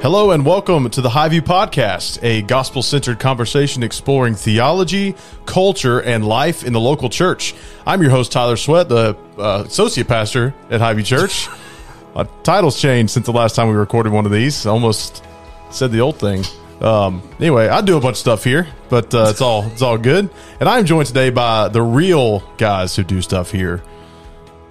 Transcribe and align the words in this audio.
Hello 0.00 0.30
and 0.30 0.46
welcome 0.46 0.88
to 0.90 1.00
the 1.00 1.08
Highview 1.08 1.40
Podcast, 1.40 2.22
a 2.22 2.42
gospel 2.42 2.84
centered 2.84 3.18
conversation 3.18 3.82
exploring 3.82 4.36
theology, 4.36 5.16
culture, 5.44 6.00
and 6.00 6.24
life 6.24 6.62
in 6.62 6.72
the 6.72 6.78
local 6.78 7.08
church. 7.08 7.52
I'm 7.84 8.00
your 8.00 8.12
host, 8.12 8.30
Tyler 8.30 8.56
Sweat, 8.56 8.88
the 8.88 9.16
uh, 9.36 9.64
associate 9.66 10.06
pastor 10.06 10.54
at 10.70 10.80
Highview 10.80 11.04
Church. 11.04 11.48
My 12.14 12.28
title's 12.44 12.80
changed 12.80 13.12
since 13.12 13.26
the 13.26 13.32
last 13.32 13.56
time 13.56 13.68
we 13.68 13.74
recorded 13.74 14.12
one 14.12 14.24
of 14.24 14.30
these. 14.30 14.66
Almost 14.66 15.24
said 15.70 15.90
the 15.90 16.00
old 16.00 16.16
thing. 16.16 16.44
Um, 16.80 17.28
anyway, 17.40 17.66
I 17.66 17.80
do 17.80 17.96
a 17.96 18.00
bunch 18.00 18.14
of 18.14 18.18
stuff 18.18 18.44
here, 18.44 18.68
but 18.88 19.12
uh, 19.12 19.26
it's 19.30 19.40
all 19.40 19.64
it's 19.64 19.82
all 19.82 19.98
good. 19.98 20.30
And 20.60 20.68
I'm 20.68 20.86
joined 20.86 21.08
today 21.08 21.30
by 21.30 21.68
the 21.68 21.82
real 21.82 22.38
guys 22.56 22.94
who 22.94 23.02
do 23.02 23.20
stuff 23.20 23.50
here: 23.50 23.82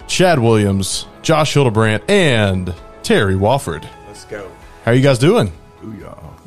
Chad 0.06 0.38
Williams, 0.38 1.06
Josh 1.20 1.52
Hildebrandt, 1.52 2.08
and 2.08 2.74
Terry 3.02 3.34
Wofford. 3.34 3.86
Let's 4.06 4.24
go. 4.24 4.50
How 4.88 4.92
are 4.92 4.96
you 4.96 5.02
guys 5.02 5.18
doing? 5.18 5.52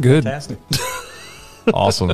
Good. 0.02 0.23
Fantastic. 0.23 0.58
Awesome. 1.76 2.12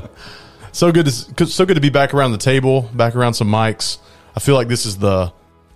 so 0.73 0.91
good 0.91 1.05
to 1.05 1.45
so 1.45 1.66
good 1.66 1.76
to 1.76 1.80
be 1.80 1.90
back 1.90 2.13
around 2.13 2.34
the 2.34 2.38
table, 2.38 2.81
back 2.94 3.16
around 3.16 3.34
some 3.36 3.48
mics. 3.48 3.98
I 4.36 4.41
feel 4.41 4.55
like 4.55 4.67
this 4.67 4.86
is 4.86 4.98
the 4.98 5.31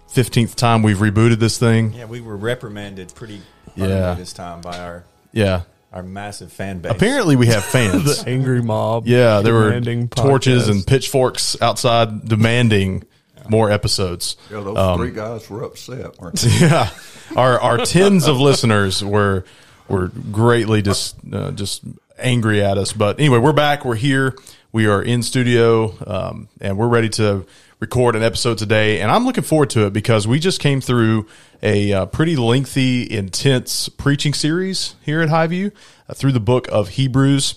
15th 0.10 0.56
time 0.56 0.84
we've 0.84 0.98
rebooted 0.98 1.38
this 1.40 1.58
thing. 1.58 1.94
yeah, 1.94 2.04
we 2.04 2.20
were 2.20 2.36
reprimanded 2.36 3.16
pretty 3.16 3.42
Yeah. 3.76 3.88
yeah. 3.88 4.14
this 4.16 4.34
time 4.34 4.60
by 4.60 4.78
our 4.80 5.06
Yeah. 5.32 5.62
our 5.94 6.04
massive 6.04 6.52
fan 6.52 6.80
base. 6.80 6.92
Apparently 6.92 7.38
we 7.38 7.48
have 7.48 7.64
fans. 7.64 8.04
The 8.26 8.30
angry 8.30 8.62
mob. 8.62 9.08
yeah, 9.08 9.40
there 9.40 9.54
were 9.54 9.68
demanding 9.70 10.10
torches 10.10 10.68
podcast. 10.68 10.72
and 10.72 10.86
pitchforks 10.86 11.62
outside 11.62 12.26
demanding 12.28 13.06
more 13.48 13.72
episodes. 13.72 14.36
Yeah, 14.52 14.60
those 14.60 14.76
Um, 14.78 14.98
three 15.00 15.12
guys 15.12 15.50
were 15.50 15.64
upset, 15.64 16.20
weren't 16.20 16.36
they? 16.42 16.50
Yeah. 16.68 16.90
Our 17.38 17.58
our 17.58 17.78
tens 17.86 18.28
of 18.28 18.38
listeners 18.42 19.02
were 19.02 19.46
were 19.88 20.08
greatly 20.32 20.82
just 20.82 21.16
uh, 21.32 21.52
just 21.52 21.84
angry 22.18 22.64
at 22.64 22.78
us. 22.78 22.94
But 22.94 23.20
anyway, 23.20 23.40
we're 23.40 23.54
back. 23.54 23.86
We're 23.86 23.96
here. 23.96 24.36
We 24.72 24.88
are 24.88 25.02
in 25.02 25.22
studio, 25.22 25.94
um, 26.08 26.48
and 26.62 26.78
we're 26.78 26.88
ready 26.88 27.10
to 27.10 27.46
record 27.82 28.16
an 28.16 28.24
episode 28.24 28.58
today. 28.58 29.02
And 29.02 29.12
I'm 29.12 29.26
looking 29.26 29.44
forward 29.44 29.72
to 29.72 29.88
it 29.88 29.94
because 29.94 30.28
we 30.28 30.40
just 30.40 30.62
came 30.62 30.80
through 30.80 31.28
a 31.62 31.92
uh, 31.92 32.06
pretty 32.06 32.36
lengthy, 32.36 33.12
intense 33.12 33.90
preaching 33.90 34.34
series 34.34 34.96
here 35.02 35.22
at 35.22 35.30
Highview 35.30 35.72
uh, 36.08 36.14
through 36.14 36.32
the 36.32 36.40
book 36.40 36.68
of 36.72 36.90
Hebrews. 36.90 37.56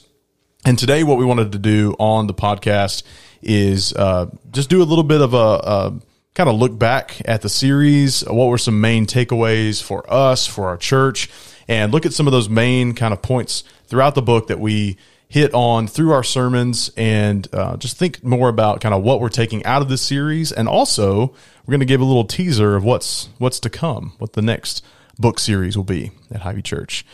And 0.64 0.78
today, 0.78 1.04
what 1.04 1.18
we 1.18 1.24
wanted 1.24 1.52
to 1.52 1.58
do 1.58 1.94
on 1.98 2.26
the 2.26 2.34
podcast 2.34 3.02
is 3.42 3.92
uh, 3.92 4.26
just 4.50 4.70
do 4.70 4.82
a 4.82 4.84
little 4.84 5.04
bit 5.04 5.20
of 5.20 5.34
a, 5.34 5.36
a 5.36 6.00
kind 6.34 6.48
of 6.48 6.56
look 6.56 6.78
back 6.78 7.20
at 7.26 7.42
the 7.42 7.48
series. 7.48 8.22
What 8.22 8.46
were 8.46 8.58
some 8.58 8.80
main 8.80 9.06
takeaways 9.06 9.82
for 9.82 10.10
us, 10.12 10.46
for 10.46 10.66
our 10.68 10.78
church, 10.78 11.30
and 11.68 11.92
look 11.92 12.06
at 12.06 12.12
some 12.12 12.26
of 12.26 12.32
those 12.32 12.48
main 12.48 12.94
kind 12.94 13.12
of 13.12 13.22
points 13.22 13.64
throughout 13.86 14.14
the 14.14 14.22
book 14.22 14.48
that 14.48 14.60
we 14.60 14.96
hit 15.28 15.52
on 15.52 15.86
through 15.86 16.12
our 16.12 16.22
sermons 16.22 16.90
and 16.96 17.48
uh, 17.52 17.76
just 17.76 17.96
think 17.96 18.22
more 18.22 18.48
about 18.48 18.80
kind 18.80 18.94
of 18.94 19.02
what 19.02 19.20
we're 19.20 19.28
taking 19.28 19.64
out 19.64 19.82
of 19.82 19.88
this 19.88 20.02
series. 20.02 20.52
And 20.52 20.68
also, 20.68 21.34
we're 21.64 21.72
going 21.72 21.80
to 21.80 21.86
give 21.86 22.00
a 22.00 22.04
little 22.04 22.24
teaser 22.24 22.76
of 22.76 22.84
what's 22.84 23.28
what's 23.38 23.58
to 23.60 23.70
come, 23.70 24.12
what 24.18 24.34
the 24.34 24.42
next 24.42 24.84
book 25.18 25.38
series 25.38 25.76
will 25.76 25.84
be 25.84 26.12
at 26.30 26.42
Highview 26.42 26.64
Church. 26.64 27.04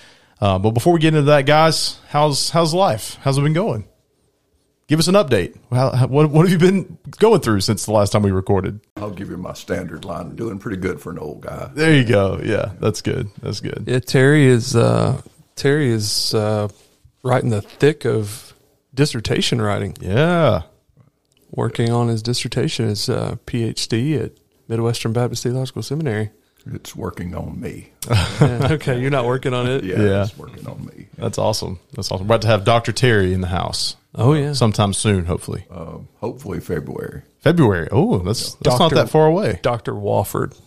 Uh, 0.41 0.59
but 0.59 0.71
before 0.71 0.93
we 0.93 1.01
get 1.01 1.15
into 1.15 1.23
that, 1.23 1.47
guys, 1.47 1.99
how's 2.09 2.51
how's 2.51 2.75
life? 2.75 3.19
How's 3.23 3.39
it 3.39 3.43
been 3.43 3.53
going? 3.53 3.85
Give 4.91 4.99
us 4.99 5.07
an 5.07 5.15
update. 5.15 5.57
How, 5.71 5.91
how- 5.93 6.07
what, 6.09 6.31
what 6.31 6.49
have 6.49 6.51
you 6.51 6.59
been 6.59 6.99
going 7.21 7.41
through 7.41 7.61
since 7.61 7.87
the 7.87 7.93
last 7.93 8.11
time 8.11 8.23
we 8.23 8.33
recorded? 8.33 8.81
I'll 8.97 9.11
give 9.13 9.31
you 9.31 9.37
my 9.37 9.53
standard 9.53 10.05
line. 10.05 10.35
Doing 10.35 10.59
pretty 10.59 10.79
good 10.79 11.01
for 11.01 11.11
an 11.13 11.19
old 11.21 11.43
guy. 11.43 11.71
There 11.73 11.95
you 11.95 12.05
go. 12.05 12.41
Yeah, 12.43 12.73
that's 12.81 13.01
good. 13.01 13.31
That's 13.41 13.61
good. 13.61 13.85
Yeah, 13.87 14.01
Terry 14.01 14.47
is 14.47 14.75
uh, 14.75 15.23
Terry 15.55 15.91
is 15.91 16.35
uh, 16.35 16.67
right 17.23 17.41
in 17.41 17.51
the 17.51 17.63
thick 17.63 18.05
of 18.05 18.53
dissertation 18.93 19.63
writing, 19.63 19.97
Yeah. 20.01 20.63
working 21.53 21.93
on 21.93 22.09
his 22.09 22.21
dissertation, 22.21 22.89
his 22.89 23.09
uh, 23.09 23.37
PhD 23.47 24.21
at 24.25 24.33
Midwestern 24.67 25.13
Baptist 25.13 25.45
Theological 25.45 25.85
Seminary. 25.85 26.31
It's 26.67 26.97
working 26.97 27.37
on 27.37 27.61
me. 27.61 27.91
Yeah, 28.41 28.69
okay, 28.73 29.01
you're 29.01 29.11
not 29.11 29.25
working 29.27 29.55
on 29.55 29.69
it. 29.69 29.85
Yeah, 29.85 29.97
Yeah. 30.03 30.23
it's 30.25 30.37
working 30.37 30.67
on 30.67 30.85
me. 30.87 31.07
That's 31.17 31.39
awesome. 31.39 31.79
That's 31.93 32.11
awesome. 32.11 32.27
We're 32.27 32.35
about 32.35 32.43
to 32.43 32.49
have 32.49 32.65
Dr. 32.65 32.91
Terry 32.91 33.33
in 33.33 33.41
the 33.43 33.47
house 33.49 33.95
Oh 34.15 34.35
yeah. 34.35 34.53
sometime 34.53 34.93
soon, 34.93 35.25
hopefully. 35.25 35.67
Um, 35.71 36.09
hopefully 36.17 36.61
February. 36.61 37.23
February. 37.41 37.89
Oh, 37.93 38.19
that's 38.19 38.55
that's 38.57 38.79
not 38.79 38.93
that 38.93 39.09
far 39.09 39.27
away. 39.27 39.61
Dr. 39.63 39.93
Wofford. 39.93 40.59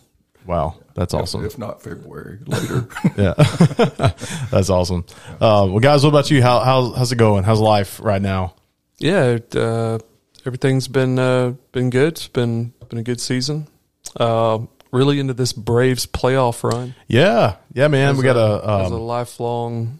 Wow. 0.45 0.75
That's 0.95 1.13
awesome. 1.13 1.43
If 1.45 1.57
not 1.57 1.81
February, 1.81 2.39
later. 2.45 2.87
Yeah. 3.17 3.33
that's 4.51 4.69
awesome. 4.69 5.05
Uh, 5.33 5.67
well, 5.69 5.79
guys, 5.79 6.03
what 6.03 6.09
about 6.09 6.29
you? 6.29 6.41
How, 6.41 6.59
how, 6.59 6.91
how's 6.91 7.11
it 7.11 7.15
going? 7.15 7.43
How's 7.43 7.59
life 7.59 7.99
right 8.01 8.21
now? 8.21 8.55
Yeah, 8.99 9.23
it, 9.25 9.55
uh, 9.55 9.99
everything's 10.45 10.87
been 10.87 11.17
uh, 11.17 11.53
been 11.71 11.89
good. 11.89 12.13
It's 12.13 12.27
been 12.27 12.73
been 12.89 12.99
a 12.99 13.03
good 13.03 13.19
season. 13.19 13.67
Uh, 14.15 14.59
really 14.91 15.19
into 15.19 15.33
this 15.33 15.51
Braves 15.51 16.05
playoff 16.05 16.63
run. 16.63 16.95
Yeah. 17.07 17.55
Yeah, 17.73 17.87
man. 17.87 18.15
we 18.17 18.23
got 18.23 18.37
a, 18.37 18.83
as 18.83 18.91
a 18.91 18.95
um, 18.95 19.01
lifelong 19.01 19.99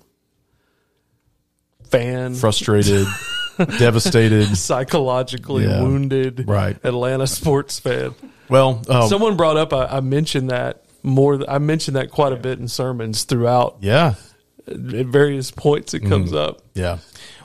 fan, 1.90 2.36
frustrated, 2.36 3.08
devastated. 3.80 4.56
psychologically 4.58 5.66
Yeah. 5.66 5.82
wounded, 5.82 6.46
Right. 6.48 6.78
Atlanta 6.84 7.28
sports 7.28 7.80
fan. 7.80 8.16
Well, 8.50 8.82
um, 8.90 9.08
Someone 9.10 9.38
brought 9.38 9.58
up. 9.58 9.74
I, 9.74 9.86
I 9.86 10.00
mentioned 10.02 10.50
that 10.50 10.84
more. 11.02 11.40
I 11.50 11.58
mentioned 11.58 11.96
that 11.98 12.12
quite 12.12 12.34
a 12.34 12.38
bit 12.38 12.60
in 12.60 12.68
sermons 12.68 13.24
throughout. 13.24 13.78
yeah. 13.82 14.16
At 14.68 14.78
various 14.78 15.52
points, 15.52 15.94
it 15.94 16.02
comes 16.02 16.30
Mm-hmm. 16.32 16.38
up. 16.38 16.62
Yeah. 16.74 17.00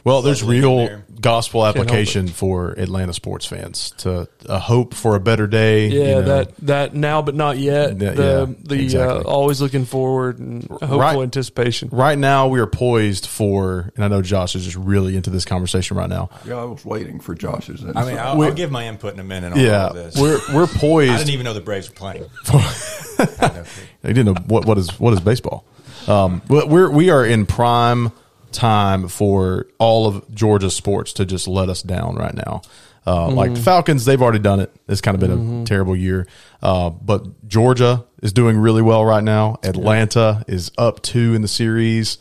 Well, 0.04 0.22
there's 0.22 0.42
real 0.42 0.76
there. 0.76 1.04
gospel 1.20 1.66
application 1.66 2.28
for 2.28 2.70
Atlanta 2.70 3.12
sports 3.12 3.44
fans 3.44 3.90
to 3.98 4.26
a 4.46 4.58
hope 4.58 4.94
for 4.94 5.16
a 5.16 5.20
better 5.20 5.46
day. 5.46 5.88
Yeah, 5.88 5.98
you 5.98 6.04
know. 6.06 6.22
that 6.22 6.56
that 6.58 6.94
now 6.94 7.20
but 7.20 7.34
not 7.34 7.58
yet. 7.58 7.98
Yeah, 8.00 8.12
the 8.12 8.22
yeah, 8.48 8.54
the 8.62 8.74
exactly. 8.82 9.24
uh, 9.24 9.28
always 9.28 9.60
looking 9.60 9.84
forward 9.84 10.38
and 10.38 10.64
hopeful 10.70 10.98
Right. 10.98 11.18
anticipation. 11.18 11.88
right 11.92 12.16
now 12.16 12.46
we 12.48 12.60
are 12.60 12.66
poised 12.66 13.26
for, 13.26 13.92
and 13.96 14.04
I 14.04 14.08
know 14.08 14.22
Josh 14.22 14.54
is 14.54 14.64
just 14.64 14.76
really 14.76 15.14
into 15.16 15.28
this 15.28 15.44
conversation 15.44 15.96
right 15.98 16.08
now. 16.08 16.30
yeah, 16.46 16.54
I 16.54 16.64
was 16.64 16.84
waiting 16.86 17.18
for 17.20 17.34
Josh's 17.34 17.82
insight. 17.82 17.96
I 17.96 18.06
mean, 18.08 18.18
I'll, 18.18 18.40
I'll 18.40 18.54
give 18.54 18.70
my 18.70 18.86
input 18.86 19.12
in 19.12 19.20
a 19.20 19.24
minute 19.24 19.52
on 19.52 19.58
all 19.58 19.64
Yeah, 19.64 19.88
of 19.88 19.94
this. 19.94 20.16
we're 20.16 20.38
we're 20.54 20.66
poised. 20.68 21.12
I 21.12 21.18
didn't 21.18 21.30
even 21.34 21.44
know 21.44 21.52
the 21.54 21.60
Braves 21.60 21.88
were 21.90 21.96
playing. 21.96 22.24
I 22.48 22.58
had 22.60 23.40
no 23.40 23.48
clue. 23.64 23.64
I 24.04 24.08
didn't 24.12 24.26
know 24.26 24.34
what 24.46 24.64
what 24.64 24.78
is 24.78 24.88
what 25.00 25.12
is 25.12 25.20
baseball. 25.20 25.64
Um, 26.08 26.42
we're 26.48 26.90
we 26.90 27.10
are 27.10 27.24
in 27.24 27.46
prime 27.46 28.10
time 28.52 29.08
for 29.08 29.66
all 29.78 30.06
of 30.06 30.34
Georgia 30.34 30.70
sports 30.70 31.12
to 31.14 31.26
just 31.26 31.46
let 31.46 31.68
us 31.68 31.82
down 31.82 32.16
right 32.16 32.34
now. 32.34 32.62
Uh, 33.06 33.28
Like 33.28 33.54
the 33.54 33.60
Falcons, 33.60 34.04
they've 34.04 34.20
already 34.20 34.38
done 34.38 34.60
it. 34.60 34.74
It's 34.88 35.00
kind 35.00 35.14
of 35.14 35.20
been 35.20 35.62
a 35.62 35.64
terrible 35.64 35.94
year. 35.96 36.26
Uh, 36.62 36.90
but 36.90 37.46
Georgia 37.48 38.04
is 38.22 38.32
doing 38.32 38.56
really 38.58 38.82
well 38.82 39.04
right 39.04 39.22
now. 39.24 39.58
Atlanta 39.62 40.44
is 40.48 40.70
up 40.78 41.00
two 41.02 41.34
in 41.34 41.42
the 41.42 41.48
series. 41.48 42.18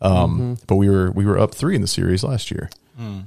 Um, 0.00 0.56
But 0.66 0.76
we 0.76 0.88
were 0.90 1.10
we 1.12 1.24
were 1.26 1.38
up 1.38 1.54
three 1.54 1.74
in 1.74 1.80
the 1.80 1.88
series 1.88 2.22
last 2.22 2.50
year, 2.52 2.70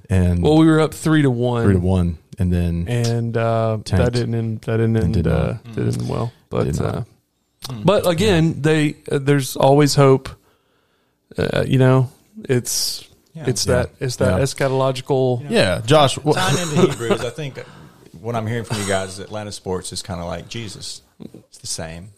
and 0.09 0.41
Well, 0.43 0.57
we 0.57 0.65
were 0.67 0.79
up 0.79 0.93
three 0.93 1.21
to 1.21 1.29
one, 1.31 1.63
three 1.65 1.73
to 1.73 1.79
one, 1.79 2.17
and 2.39 2.51
then 2.51 2.85
and 2.87 3.35
uh, 3.35 3.77
that 3.87 4.13
didn't 4.13 4.35
end, 4.35 4.61
that 4.61 4.77
didn't 4.77 4.95
end, 4.97 5.13
did 5.15 5.25
not. 5.25 5.35
uh, 5.35 5.53
didn't 5.75 6.01
end 6.01 6.09
well. 6.09 6.31
But 6.49 6.79
uh, 6.79 7.03
but 7.83 8.07
again, 8.07 8.61
they 8.61 8.95
uh, 9.11 9.19
there's 9.19 9.55
always 9.55 9.95
hope. 9.95 10.29
Uh, 11.37 11.63
you 11.65 11.77
know, 11.77 12.09
it's 12.49 13.07
Yeah. 13.33 13.45
it's 13.47 13.65
that 13.65 13.89
it's 13.99 14.17
that 14.17 14.37
Yeah. 14.37 14.43
eschatological. 14.43 15.45
yeah, 15.49 15.81
Josh. 15.85 16.15
What, 16.17 16.35
Tying 16.35 16.57
into 16.57 16.81
Hebrews, 16.91 17.21
I 17.21 17.29
think 17.29 17.59
what 18.19 18.35
I'm 18.35 18.47
hearing 18.47 18.65
from 18.65 18.79
you 18.81 18.87
guys 18.87 19.13
is 19.13 19.19
Atlanta 19.19 19.51
sports 19.51 19.93
is 19.93 20.01
kind 20.01 20.19
of 20.19 20.27
like 20.27 20.47
Jesus. 20.49 21.01
It's 21.49 21.59
the 21.59 21.67
same. 21.67 22.09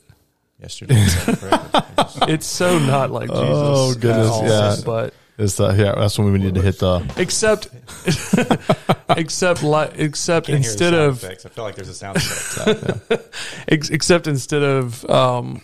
Yesterday, 0.62 0.96
today, 0.96 1.34
forever. 1.36 1.70
It's 1.98 2.18
It's 2.30 2.46
so 2.48 2.80
not 2.80 3.12
like 3.12 3.30
Jesus. 3.30 3.44
Oh, 3.50 3.94
goodness, 3.96 4.28
at 4.28 4.32
all, 4.32 4.48
yeah. 4.48 4.76
But 4.86 5.14
is 5.38 5.56
the, 5.58 5.70
yeah, 5.74 5.96
that's 5.96 6.18
when 6.20 6.32
we 6.32 6.40
need 6.40 6.56
to 6.56 6.62
hit 6.62 6.80
the 6.80 7.00
except 7.18 7.68
except 9.10 9.64
li- 9.64 9.90
except 9.96 10.48
can't 10.48 10.58
instead 10.58 10.94
of 10.94 11.24
effects. 11.24 11.46
I 11.46 11.50
feel 11.50 11.64
like 11.64 11.76
there's 11.76 11.90
a 11.90 11.94
sound 11.94 12.18
effect. 12.18 13.34
ex- 13.68 13.90
except 13.90 14.28
instead 14.28 14.64
of 14.64 15.10
um, 15.10 15.62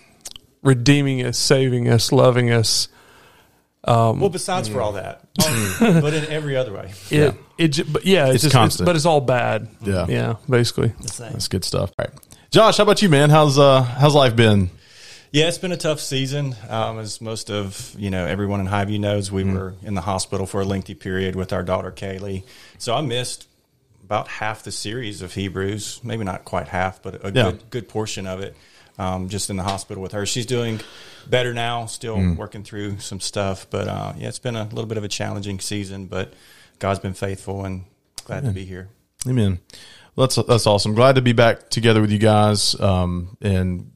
redeeming 0.63 1.23
us, 1.25 1.37
saving 1.37 1.87
us, 1.87 2.11
loving 2.11 2.51
us, 2.51 2.87
well, 3.85 4.29
besides 4.29 4.67
for 4.67 4.81
all 4.81 4.93
that, 4.93 5.21
but 5.79 6.13
in 6.13 6.25
every 6.25 6.55
other 6.55 6.73
way, 6.73 6.91
it 7.09 7.35
it 7.57 7.93
but 7.93 8.05
yeah, 8.05 8.25
it's, 8.27 8.35
It's 8.35 8.43
just, 8.45 8.53
constant. 8.55 8.85
but 8.85 8.95
it's 8.95 9.05
all 9.05 9.21
bad. 9.21 9.67
Yeah. 9.81 10.05
yeah, 10.09 10.35
basically. 10.49 10.93
That's 10.99 11.47
good 11.47 11.63
stuff. 11.63 11.91
All 11.97 12.05
right. 12.05 12.13
Josh, 12.51 12.77
how 12.77 12.83
about 12.83 13.01
you, 13.01 13.09
man? 13.09 13.29
How's 13.29 13.59
uh 13.59 13.81
how's 13.83 14.15
life 14.15 14.35
been? 14.35 14.71
Yeah, 15.31 15.47
it's 15.47 15.59
been 15.59 15.71
a 15.71 15.77
tough 15.77 15.99
season. 15.99 16.55
Um, 16.69 16.97
as 16.97 17.21
most 17.21 17.51
of 17.51 17.93
you 17.97 18.09
know, 18.09 18.25
everyone 18.25 18.59
in 18.61 18.67
Highview 18.67 18.99
knows, 18.99 19.31
we 19.31 19.43
were 19.43 19.75
in 19.83 19.93
the 19.93 20.01
hospital 20.01 20.47
for 20.47 20.61
a 20.61 20.65
lengthy 20.65 20.95
period 20.95 21.35
with 21.35 21.53
our 21.53 21.61
daughter 21.63 21.91
Kaylee. 21.91 22.43
So 22.79 22.95
I 22.95 23.01
missed 23.01 23.47
about 24.03 24.27
half 24.27 24.63
the 24.63 24.71
series 24.71 25.21
of 25.21 25.33
Hebrews, 25.35 25.99
maybe 26.03 26.23
not 26.23 26.45
quite 26.45 26.67
half, 26.69 27.03
but 27.03 27.23
a 27.23 27.31
Yeah. 27.31 27.43
good 27.51 27.69
good 27.69 27.89
portion 27.89 28.25
of 28.27 28.39
it. 28.41 28.55
um, 28.97 29.29
just 29.29 29.49
in 29.49 29.55
the 29.55 29.63
hospital 29.63 30.03
with 30.03 30.11
her. 30.11 30.25
She's 30.25 30.45
doing 30.45 30.81
better 31.25 31.53
now, 31.53 31.85
still 31.85 32.17
Mm. 32.17 32.35
working 32.35 32.65
through 32.65 32.99
some 32.99 33.21
stuff. 33.21 33.65
But 33.69 33.87
uh, 33.87 34.11
yeah, 34.17 34.27
it's 34.27 34.39
been 34.39 34.57
a 34.57 34.65
little 34.65 34.87
bit 34.87 34.97
of 34.97 35.05
a 35.05 35.07
challenging 35.07 35.61
season, 35.61 36.07
but 36.07 36.33
God's 36.79 36.99
been 36.99 37.13
faithful 37.13 37.63
and 37.63 37.85
glad 38.25 38.43
to 38.43 38.51
be 38.51 38.65
here. 38.65 38.89
Amen. 39.25 39.59
Well, 40.17 40.27
that's 40.27 40.35
that's 40.47 40.67
awesome. 40.67 40.95
Glad 40.95 41.15
to 41.15 41.21
be 41.21 41.31
back 41.31 41.69
together 41.69 42.01
with 42.01 42.11
you 42.11 42.17
guys 42.17 42.77
um, 42.81 43.37
and 43.41 43.91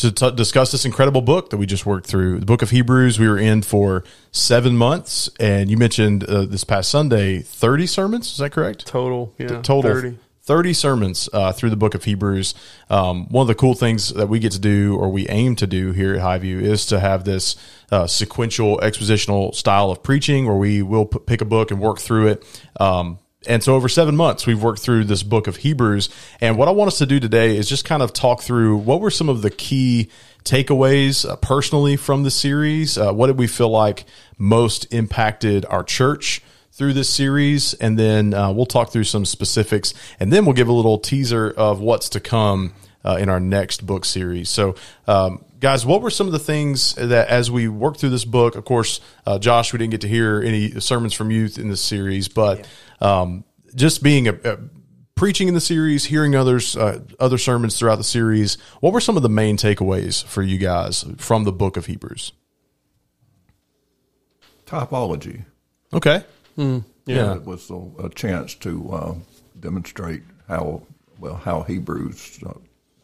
to 0.00 0.12
t- 0.12 0.30
discuss 0.32 0.72
this 0.72 0.84
incredible 0.84 1.22
book 1.22 1.50
that 1.50 1.56
we 1.56 1.66
just 1.66 1.86
worked 1.86 2.06
through. 2.06 2.40
The 2.40 2.46
book 2.46 2.62
of 2.62 2.70
Hebrews. 2.70 3.18
We 3.18 3.28
were 3.28 3.38
in 3.38 3.62
for 3.62 4.04
seven 4.32 4.76
months, 4.76 5.30
and 5.38 5.70
you 5.70 5.76
mentioned 5.76 6.24
uh, 6.24 6.44
this 6.46 6.64
past 6.64 6.90
Sunday 6.90 7.40
thirty 7.40 7.86
sermons. 7.86 8.32
Is 8.32 8.38
that 8.38 8.52
correct? 8.52 8.86
Total, 8.86 9.32
yeah, 9.38 9.60
total 9.62 9.82
30. 9.82 10.18
30 10.42 10.72
sermons 10.72 11.28
uh, 11.32 11.52
through 11.52 11.70
the 11.70 11.76
book 11.76 11.94
of 11.94 12.02
Hebrews. 12.02 12.54
Um, 12.88 13.28
one 13.28 13.42
of 13.42 13.46
the 13.46 13.54
cool 13.54 13.74
things 13.74 14.12
that 14.14 14.28
we 14.28 14.40
get 14.40 14.50
to 14.52 14.58
do, 14.58 14.96
or 14.96 15.08
we 15.08 15.28
aim 15.28 15.54
to 15.56 15.66
do 15.66 15.92
here 15.92 16.14
at 16.14 16.20
Highview, 16.20 16.60
is 16.60 16.86
to 16.86 16.98
have 16.98 17.24
this 17.24 17.54
uh, 17.92 18.08
sequential 18.08 18.78
expositional 18.78 19.54
style 19.54 19.92
of 19.92 20.02
preaching 20.02 20.46
where 20.46 20.56
we 20.56 20.82
will 20.82 21.06
p- 21.06 21.20
pick 21.20 21.40
a 21.40 21.44
book 21.44 21.70
and 21.70 21.78
work 21.78 22.00
through 22.00 22.28
it. 22.28 22.62
Um, 22.80 23.18
and 23.46 23.62
so 23.62 23.74
over 23.74 23.88
seven 23.88 24.16
months, 24.16 24.46
we've 24.46 24.62
worked 24.62 24.80
through 24.80 25.04
this 25.04 25.22
book 25.22 25.46
of 25.46 25.56
Hebrews. 25.56 26.10
And 26.40 26.58
what 26.58 26.68
I 26.68 26.72
want 26.72 26.88
us 26.88 26.98
to 26.98 27.06
do 27.06 27.18
today 27.18 27.56
is 27.56 27.68
just 27.68 27.86
kind 27.86 28.02
of 28.02 28.12
talk 28.12 28.42
through 28.42 28.76
what 28.76 29.00
were 29.00 29.10
some 29.10 29.30
of 29.30 29.40
the 29.40 29.50
key 29.50 30.10
takeaways 30.44 31.28
uh, 31.28 31.36
personally 31.36 31.96
from 31.96 32.22
the 32.22 32.30
series. 32.30 32.98
Uh, 32.98 33.12
what 33.12 33.28
did 33.28 33.38
we 33.38 33.46
feel 33.46 33.70
like 33.70 34.04
most 34.38 34.92
impacted 34.92 35.64
our 35.66 35.82
church? 35.82 36.42
through 36.72 36.92
this 36.94 37.10
series, 37.10 37.74
and 37.74 37.98
then 37.98 38.32
uh, 38.32 38.50
we'll 38.50 38.64
talk 38.64 38.90
through 38.90 39.04
some 39.04 39.26
specifics, 39.26 39.92
and 40.18 40.32
then 40.32 40.46
we'll 40.46 40.54
give 40.54 40.68
a 40.68 40.72
little 40.72 40.96
teaser 40.96 41.50
of 41.50 41.80
what's 41.80 42.08
to 42.08 42.20
come 42.20 42.72
uh, 43.04 43.16
in 43.20 43.28
our 43.28 43.40
next 43.40 43.86
book 43.86 44.04
series. 44.04 44.48
So, 44.48 44.74
um, 45.06 45.44
guys, 45.58 45.84
what 45.86 46.02
were 46.02 46.10
some 46.10 46.26
of 46.26 46.32
the 46.32 46.38
things 46.38 46.94
that 46.94 47.28
as 47.28 47.50
we 47.50 47.68
work 47.68 47.96
through 47.96 48.10
this 48.10 48.24
book? 48.24 48.56
Of 48.56 48.64
course, 48.64 49.00
uh, 49.26 49.38
Josh, 49.38 49.72
we 49.72 49.78
didn't 49.78 49.92
get 49.92 50.00
to 50.02 50.08
hear 50.08 50.42
any 50.42 50.80
sermons 50.80 51.14
from 51.14 51.30
youth 51.30 51.58
in 51.58 51.68
this 51.68 51.80
series, 51.80 52.28
but 52.28 52.68
um, 53.00 53.44
just 53.74 54.02
being 54.02 54.28
a, 54.28 54.34
a 54.44 54.58
preaching 55.14 55.48
in 55.48 55.54
the 55.54 55.60
series, 55.60 56.06
hearing 56.06 56.34
others 56.34 56.76
uh, 56.76 57.00
other 57.18 57.38
sermons 57.38 57.78
throughout 57.78 57.96
the 57.96 58.04
series, 58.04 58.56
what 58.80 58.92
were 58.92 59.00
some 59.00 59.16
of 59.16 59.22
the 59.22 59.28
main 59.28 59.56
takeaways 59.56 60.24
for 60.24 60.42
you 60.42 60.58
guys 60.58 61.04
from 61.18 61.44
the 61.44 61.52
book 61.52 61.76
of 61.76 61.86
Hebrews? 61.86 62.32
Typology. 64.66 65.44
Okay. 65.92 66.24
Yeah. 67.06 67.34
It 67.34 67.44
was 67.44 67.70
a, 67.70 68.04
a 68.04 68.08
chance 68.08 68.54
to 68.56 68.90
uh, 68.92 69.14
demonstrate 69.58 70.22
how 70.48 70.82
well 71.18 71.34
how 71.34 71.62
Hebrews 71.62 72.38
uh, 72.46 72.52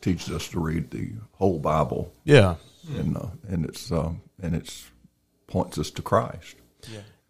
teaches 0.06 0.30
us 0.30 0.48
to 0.48 0.60
read 0.60 0.90
the 0.90 1.10
whole 1.32 1.58
Bible, 1.58 2.12
Yeah. 2.24 2.54
and 2.96 3.16
uh, 3.16 3.26
and 3.48 3.64
it's 3.64 3.90
uh, 3.90 4.12
and 4.40 4.54
it's 4.54 4.90
points 5.48 5.78
us 5.78 5.90
to 5.92 6.02
Christ. 6.02 6.56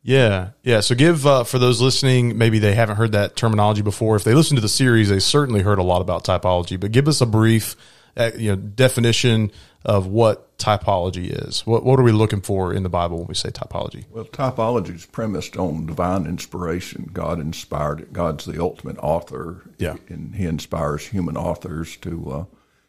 Yeah, 0.03 0.51
yeah. 0.63 0.81
So 0.81 0.95
give 0.95 1.27
uh, 1.27 1.43
for 1.43 1.59
those 1.59 1.81
listening, 1.81 2.39
maybe 2.39 2.61
they 2.61 2.75
haven't 2.77 2.97
heard 2.97 3.11
that 3.13 3.35
terminology 3.35 3.83
before. 3.83 4.15
If 4.15 4.23
they 4.23 4.35
listen 4.35 4.55
to 4.55 4.61
the 4.61 4.69
series, 4.69 5.09
they 5.09 5.19
certainly 5.19 5.63
heard 5.63 5.81
a 5.81 5.83
lot 5.83 6.01
about 6.01 6.23
typology. 6.25 6.79
But 6.79 6.93
give 6.93 7.09
us 7.09 7.21
a 7.21 7.27
brief, 7.27 7.75
uh, 8.17 8.31
you 8.37 8.51
know, 8.51 8.57
definition 8.57 9.51
of 9.85 10.07
what 10.07 10.57
typology 10.59 11.31
is. 11.47 11.67
What 11.67 11.85
what 11.85 11.99
are 11.99 12.05
we 12.05 12.13
looking 12.13 12.41
for 12.41 12.73
in 12.73 12.85
the 12.85 12.89
Bible 12.89 13.19
when 13.19 13.27
we 13.27 13.35
say 13.35 13.49
typology? 13.51 14.05
Well, 14.13 14.25
typology 14.27 14.95
is 14.95 15.07
premised 15.07 15.57
on 15.57 15.87
divine 15.87 16.25
inspiration. 16.27 17.11
God 17.13 17.41
inspired 17.41 18.01
it. 18.01 18.13
God's 18.13 18.45
the 18.45 18.61
ultimate 18.63 18.99
author. 18.99 19.65
Yeah. 19.79 19.97
And 20.09 20.37
He 20.37 20.45
inspires 20.47 21.07
human 21.09 21.37
authors 21.37 21.97
to 21.99 22.31
uh, 22.31 22.45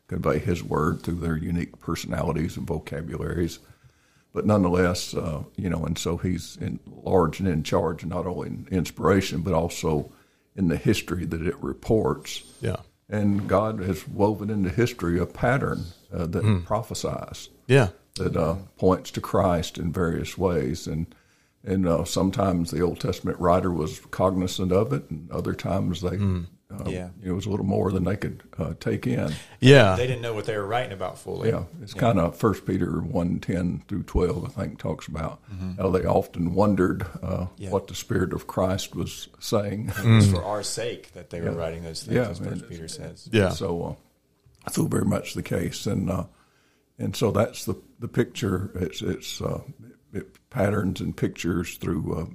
convey 0.07 0.39
His 0.39 0.63
word 0.63 1.01
through 1.01 1.19
their 1.19 1.37
unique 1.37 1.79
personalities 1.79 2.57
and 2.57 2.67
vocabularies. 2.67 3.59
But 4.33 4.45
nonetheless, 4.45 5.13
uh, 5.13 5.43
you 5.55 5.69
know, 5.69 5.85
and 5.85 5.97
so 5.97 6.17
He's 6.17 6.57
in 6.57 6.79
large 6.87 7.39
and 7.39 7.47
in 7.47 7.63
charge, 7.63 8.05
not 8.05 8.25
only 8.25 8.47
in 8.49 8.67
inspiration, 8.71 9.41
but 9.41 9.53
also 9.53 10.11
in 10.55 10.67
the 10.67 10.77
history 10.77 11.25
that 11.25 11.45
it 11.45 11.61
reports. 11.61 12.43
Yeah, 12.61 12.77
And 13.09 13.47
God 13.47 13.79
has 13.79 14.07
woven 14.07 14.49
into 14.49 14.69
history 14.69 15.19
a 15.19 15.25
pattern 15.25 15.85
uh, 16.13 16.25
that 16.27 16.63
prophesies 16.65 17.49
yeah, 17.67 17.89
that 18.15 18.35
uh, 18.35 18.55
points 18.77 19.11
to 19.11 19.21
Christ 19.21 19.77
in 19.77 19.93
various 19.93 20.37
ways, 20.37 20.87
and 20.87 21.13
and 21.63 21.87
uh, 21.87 22.05
sometimes 22.05 22.71
the 22.71 22.81
Old 22.81 22.99
Testament 22.99 23.39
writer 23.39 23.71
was 23.71 23.99
cognizant 24.11 24.71
of 24.71 24.93
it, 24.93 25.09
and 25.09 25.29
other 25.31 25.53
times 25.53 26.01
they, 26.01 26.17
uh, 26.69 26.83
Yeah. 26.89 27.09
it 27.23 27.31
was 27.31 27.45
a 27.45 27.49
little 27.49 27.65
more 27.65 27.91
than 27.91 28.03
they 28.03 28.17
could 28.17 28.43
uh, 28.57 28.73
take 28.79 29.07
in. 29.07 29.33
yeah, 29.61 29.95
They 29.95 30.05
didn't 30.07 30.21
know 30.21 30.33
what 30.33 30.45
they 30.45 30.57
were 30.57 30.65
writing 30.67 30.91
about 30.91 31.17
fully. 31.17 31.49
Yeah, 31.49 31.63
it's 31.81 31.93
kind 31.93 32.19
of 32.19 32.35
First 32.35 32.65
Peter 32.65 32.99
one 33.01 33.39
ten 33.39 33.83
through 33.87 34.03
twelve, 34.03 34.45
I 34.45 34.49
think, 34.63 34.77
talks 34.79 35.07
about 35.07 35.39
how 35.77 35.89
they 35.91 36.03
often 36.05 36.53
wondered 36.53 37.05
uh, 37.23 37.47
Yeah. 37.57 37.69
what 37.69 37.87
the 37.87 37.95
Spirit 37.95 38.33
of 38.33 38.47
Christ 38.47 38.95
was 38.95 39.29
saying. 39.39 39.91
It 40.03 40.05
was 40.15 40.29
for 40.31 40.43
our 40.43 40.63
sake 40.63 41.13
that 41.13 41.29
they 41.29 41.41
were 41.41 41.51
writing 41.51 41.83
those 41.83 42.03
things, 42.03 42.15
Yeah, 42.15 42.29
as 42.29 42.39
First 42.39 42.67
Peter 42.67 42.87
says. 42.87 43.29
yeah. 43.31 43.49
So, 43.49 43.97
uh, 44.65 44.69
so 44.71 44.85
very 44.87 45.05
much 45.05 45.33
the 45.35 45.43
case, 45.43 45.85
and 45.85 46.09
uh, 46.09 46.25
and 46.99 47.15
so 47.15 47.31
that's 47.31 47.63
the 47.65 47.75
the 47.99 48.07
picture. 48.09 48.71
It's 48.75 49.01
it's 49.01 49.41
uh, 49.41 49.61
it 50.11 50.37
patterns 50.49 50.99
and 50.99 51.15
pictures 51.15 51.77
through 51.77 52.13
uh, 52.13 52.25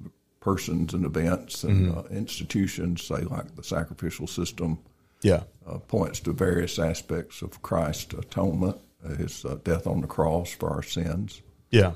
persons 0.43 0.93
and 0.93 1.05
events 1.07 1.65
and 1.65 1.97
uh, 1.97 2.03
institutions, 2.11 3.03
say 3.05 3.21
like 3.23 3.55
the 3.57 3.63
sacrificial 3.63 4.27
system, 4.27 4.79
yeah, 5.23 5.45
uh, 5.67 5.79
points 5.79 6.21
to 6.21 6.33
various 6.33 6.79
aspects 6.79 7.43
of 7.43 7.63
Christ's 7.63 8.15
atonement, 8.15 8.77
uh, 9.05 9.15
His 9.15 9.45
uh, 9.45 9.57
death 9.65 9.87
on 9.87 10.01
the 10.01 10.07
cross 10.07 10.53
for 10.53 10.69
our 10.71 10.83
sins. 10.83 11.41
yeah. 11.71 11.93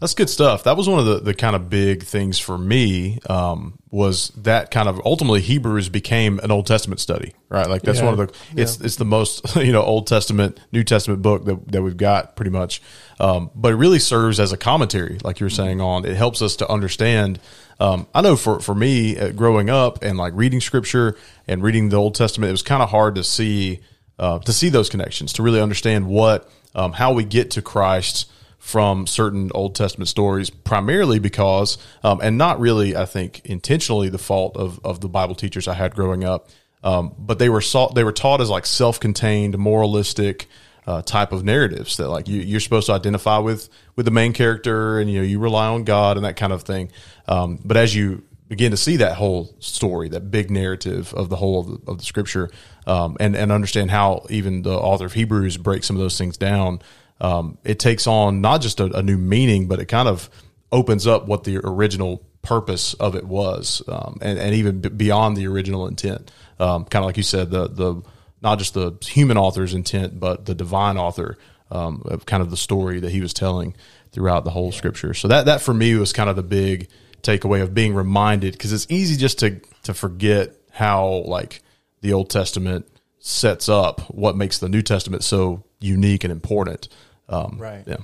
That's 0.00 0.14
good 0.14 0.30
stuff. 0.30 0.64
That 0.64 0.78
was 0.78 0.88
one 0.88 0.98
of 0.98 1.04
the, 1.04 1.18
the 1.20 1.34
kind 1.34 1.54
of 1.54 1.68
big 1.68 2.04
things 2.04 2.38
for 2.38 2.56
me 2.56 3.18
um, 3.28 3.78
was 3.90 4.28
that 4.30 4.70
kind 4.70 4.88
of 4.88 5.00
ultimately 5.04 5.42
Hebrews 5.42 5.90
became 5.90 6.38
an 6.40 6.50
Old 6.50 6.66
Testament 6.66 7.00
study, 7.00 7.34
right? 7.50 7.68
Like 7.68 7.82
that's 7.82 7.98
Yeah. 7.98 8.06
one 8.06 8.18
of 8.18 8.28
the 8.28 8.34
it's 8.62 8.80
it's 8.80 8.96
the 8.96 9.04
most 9.04 9.56
you 9.56 9.72
know 9.72 9.82
Old 9.82 10.06
Testament 10.06 10.58
New 10.72 10.84
Testament 10.84 11.20
book 11.20 11.44
that 11.44 11.70
that 11.72 11.82
we've 11.82 11.98
got 11.98 12.34
pretty 12.34 12.50
much, 12.50 12.80
um, 13.18 13.50
but 13.54 13.72
it 13.72 13.76
really 13.76 13.98
serves 13.98 14.40
as 14.40 14.52
a 14.52 14.56
commentary, 14.56 15.18
like 15.22 15.38
you 15.38 15.44
were 15.44 15.50
saying. 15.50 15.80
On 15.82 16.04
it 16.06 16.16
helps 16.16 16.40
us 16.40 16.56
to 16.56 16.68
understand. 16.70 17.38
Um, 17.78 18.06
I 18.14 18.22
know 18.22 18.36
for 18.36 18.58
for 18.60 18.74
me 18.74 19.18
uh, 19.18 19.32
growing 19.32 19.68
up 19.68 20.02
and 20.02 20.16
like 20.16 20.32
reading 20.34 20.60
Scripture 20.62 21.16
and 21.46 21.62
reading 21.62 21.90
the 21.90 21.96
Old 21.96 22.14
Testament, 22.14 22.48
it 22.48 22.52
was 22.52 22.62
kind 22.62 22.82
of 22.82 22.88
hard 22.88 23.16
to 23.16 23.24
see 23.24 23.80
uh, 24.18 24.38
to 24.38 24.52
see 24.52 24.70
those 24.70 24.88
connections 24.88 25.34
to 25.34 25.42
really 25.42 25.60
understand 25.60 26.06
what 26.06 26.50
um, 26.74 26.92
how 26.92 27.12
we 27.12 27.24
get 27.24 27.50
to 27.52 27.60
Christ 27.62 28.30
from 28.60 29.06
certain 29.06 29.50
Old 29.54 29.74
Testament 29.74 30.06
stories, 30.06 30.50
primarily 30.50 31.18
because, 31.18 31.78
um, 32.04 32.20
and 32.22 32.36
not 32.36 32.60
really, 32.60 32.94
I 32.94 33.06
think, 33.06 33.40
intentionally 33.46 34.10
the 34.10 34.18
fault 34.18 34.56
of, 34.56 34.78
of 34.84 35.00
the 35.00 35.08
Bible 35.08 35.34
teachers 35.34 35.66
I 35.66 35.74
had 35.74 35.94
growing 35.94 36.24
up, 36.24 36.50
um, 36.84 37.14
but 37.18 37.38
they 37.38 37.48
were 37.48 37.62
sought, 37.62 37.94
they 37.94 38.04
were 38.04 38.12
taught 38.12 38.40
as 38.42 38.50
like 38.50 38.66
self-contained, 38.66 39.58
moralistic 39.58 40.46
uh, 40.86 41.00
type 41.02 41.32
of 41.32 41.42
narratives 41.42 41.96
that 41.96 42.08
like 42.08 42.28
you, 42.28 42.40
you're 42.40 42.60
supposed 42.60 42.86
to 42.86 42.92
identify 42.92 43.38
with 43.38 43.68
with 43.96 44.04
the 44.04 44.12
main 44.12 44.32
character, 44.34 45.00
and 45.00 45.10
you 45.10 45.20
know 45.20 45.24
you 45.24 45.38
rely 45.38 45.66
on 45.68 45.84
God 45.84 46.16
and 46.16 46.24
that 46.26 46.36
kind 46.36 46.52
of 46.52 46.62
thing. 46.62 46.92
Um, 47.28 47.58
but 47.64 47.76
as 47.76 47.94
you 47.94 48.24
begin 48.48 48.72
to 48.72 48.76
see 48.76 48.96
that 48.96 49.16
whole 49.16 49.54
story, 49.58 50.08
that 50.10 50.30
big 50.30 50.50
narrative 50.50 51.14
of 51.14 51.28
the 51.28 51.36
whole 51.36 51.60
of 51.60 51.66
the, 51.66 51.90
of 51.90 51.98
the 51.98 52.04
Scripture, 52.04 52.50
um, 52.86 53.16
and 53.20 53.36
and 53.36 53.50
understand 53.52 53.90
how 53.90 54.26
even 54.28 54.62
the 54.62 54.76
author 54.76 55.06
of 55.06 55.14
Hebrews 55.14 55.56
breaks 55.56 55.86
some 55.86 55.96
of 55.96 56.02
those 56.02 56.18
things 56.18 56.36
down 56.36 56.80
um, 57.20 57.58
it 57.64 57.78
takes 57.78 58.06
on 58.06 58.40
not 58.40 58.60
just 58.60 58.80
a, 58.80 58.86
a 58.96 59.02
new 59.02 59.18
meaning, 59.18 59.68
but 59.68 59.80
it 59.80 59.86
kind 59.86 60.08
of 60.08 60.30
opens 60.72 61.06
up 61.06 61.26
what 61.26 61.44
the 61.44 61.58
original 61.58 62.24
purpose 62.42 62.94
of 62.94 63.14
it 63.14 63.24
was, 63.24 63.82
um, 63.88 64.18
and, 64.22 64.38
and 64.38 64.54
even 64.54 64.80
b- 64.80 64.88
beyond 64.88 65.36
the 65.36 65.46
original 65.46 65.86
intent. 65.86 66.30
Um, 66.58 66.84
kind 66.84 67.02
of 67.02 67.06
like 67.06 67.16
you 67.16 67.22
said, 67.22 67.50
the 67.50 67.68
the 67.68 68.02
not 68.42 68.58
just 68.58 68.74
the 68.74 68.96
human 69.02 69.36
author's 69.36 69.74
intent, 69.74 70.18
but 70.18 70.46
the 70.46 70.54
divine 70.54 70.96
author 70.96 71.36
um, 71.70 72.02
of 72.06 72.26
kind 72.26 72.42
of 72.42 72.50
the 72.50 72.56
story 72.56 73.00
that 73.00 73.10
he 73.10 73.20
was 73.20 73.34
telling 73.34 73.74
throughout 74.12 74.44
the 74.44 74.50
whole 74.50 74.72
scripture. 74.72 75.14
So 75.14 75.28
that 75.28 75.46
that 75.46 75.60
for 75.60 75.74
me 75.74 75.94
was 75.94 76.12
kind 76.12 76.30
of 76.30 76.36
the 76.36 76.42
big 76.42 76.88
takeaway 77.22 77.62
of 77.62 77.74
being 77.74 77.94
reminded 77.94 78.52
because 78.52 78.72
it's 78.72 78.86
easy 78.88 79.16
just 79.16 79.38
to 79.40 79.60
to 79.82 79.94
forget 79.94 80.54
how 80.70 81.22
like 81.26 81.62
the 82.00 82.12
Old 82.12 82.30
Testament 82.30 82.86
sets 83.18 83.68
up 83.68 84.00
what 84.10 84.36
makes 84.36 84.58
the 84.58 84.68
New 84.68 84.82
Testament 84.82 85.22
so 85.22 85.64
unique 85.80 86.24
and 86.24 86.32
important. 86.32 86.88
Um, 87.30 87.56
Right. 87.58 87.82
Yeah. 87.86 87.96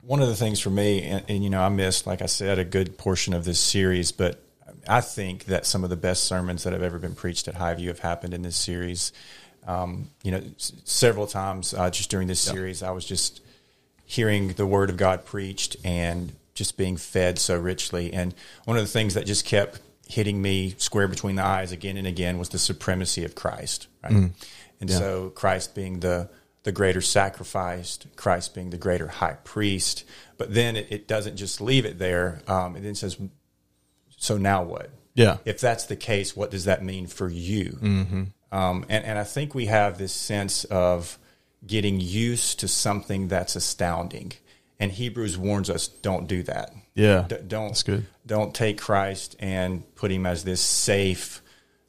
One 0.00 0.20
of 0.20 0.26
the 0.28 0.34
things 0.36 0.58
for 0.58 0.70
me, 0.70 1.02
and, 1.02 1.24
and 1.28 1.44
you 1.44 1.50
know, 1.50 1.60
I 1.62 1.68
missed, 1.68 2.06
like 2.08 2.22
I 2.22 2.26
said, 2.26 2.58
a 2.58 2.64
good 2.64 2.98
portion 2.98 3.34
of 3.34 3.44
this 3.44 3.60
series, 3.60 4.10
but 4.10 4.42
I 4.88 5.00
think 5.00 5.44
that 5.44 5.64
some 5.64 5.84
of 5.84 5.90
the 5.90 5.96
best 5.96 6.24
sermons 6.24 6.64
that 6.64 6.72
have 6.72 6.82
ever 6.82 6.98
been 6.98 7.14
preached 7.14 7.46
at 7.46 7.54
Highview 7.54 7.86
have 7.86 8.00
happened 8.00 8.34
in 8.34 8.42
this 8.42 8.56
series. 8.56 9.12
Um, 9.64 10.08
you 10.24 10.32
know, 10.32 10.38
s- 10.56 10.72
several 10.82 11.28
times 11.28 11.72
uh, 11.72 11.88
just 11.90 12.10
during 12.10 12.26
this 12.26 12.40
series, 12.40 12.82
I 12.82 12.90
was 12.90 13.04
just 13.04 13.42
hearing 14.04 14.54
the 14.54 14.66
Word 14.66 14.90
of 14.90 14.96
God 14.96 15.24
preached 15.24 15.76
and 15.84 16.32
just 16.54 16.76
being 16.76 16.96
fed 16.96 17.38
so 17.38 17.56
richly. 17.56 18.12
And 18.12 18.34
one 18.64 18.76
of 18.76 18.82
the 18.82 18.90
things 18.90 19.14
that 19.14 19.24
just 19.24 19.44
kept 19.44 19.78
hitting 20.08 20.42
me 20.42 20.74
square 20.78 21.06
between 21.06 21.36
the 21.36 21.44
eyes 21.44 21.70
again 21.70 21.96
and 21.96 22.08
again 22.08 22.38
was 22.38 22.48
the 22.48 22.58
supremacy 22.58 23.24
of 23.24 23.36
Christ. 23.36 23.86
Right? 24.02 24.12
And 24.80 24.90
so 24.98 25.30
Christ 25.30 25.76
being 25.76 26.00
the 26.00 26.28
the 26.64 26.72
greater 26.72 27.00
sacrifice, 27.00 27.98
Christ 28.16 28.54
being 28.54 28.70
the 28.70 28.78
greater 28.78 29.08
high 29.08 29.36
priest. 29.44 30.04
But 30.38 30.54
then 30.54 30.76
it, 30.76 30.86
it 30.90 31.08
doesn't 31.08 31.36
just 31.36 31.60
leave 31.60 31.84
it 31.84 31.98
there. 31.98 32.42
Um, 32.46 32.76
it 32.76 32.82
then 32.82 32.94
says, 32.94 33.18
so 34.16 34.38
now 34.38 34.62
what? 34.62 34.90
Yeah. 35.14 35.38
If 35.44 35.60
that's 35.60 35.84
the 35.86 35.96
case, 35.96 36.36
what 36.36 36.50
does 36.50 36.64
that 36.64 36.82
mean 36.82 37.06
for 37.06 37.28
you? 37.28 37.78
Mm-hmm. 37.82 38.24
Um, 38.56 38.84
and, 38.88 39.04
and 39.04 39.18
I 39.18 39.24
think 39.24 39.54
we 39.54 39.66
have 39.66 39.98
this 39.98 40.12
sense 40.12 40.64
of 40.64 41.18
getting 41.66 42.00
used 42.00 42.60
to 42.60 42.68
something 42.68 43.28
that's 43.28 43.56
astounding. 43.56 44.32
And 44.78 44.92
Hebrews 44.92 45.38
warns 45.38 45.70
us 45.70 45.88
don't 45.88 46.26
do 46.26 46.42
that. 46.44 46.72
Yeah. 46.94 47.26
D- 47.28 47.36
don't 47.46 47.68
That's 47.68 47.82
good. 47.82 48.06
don't 48.26 48.54
take 48.54 48.80
Christ 48.80 49.36
and 49.38 49.82
put 49.94 50.10
him 50.10 50.26
as 50.26 50.44
this 50.44 50.60
safe, 50.60 51.40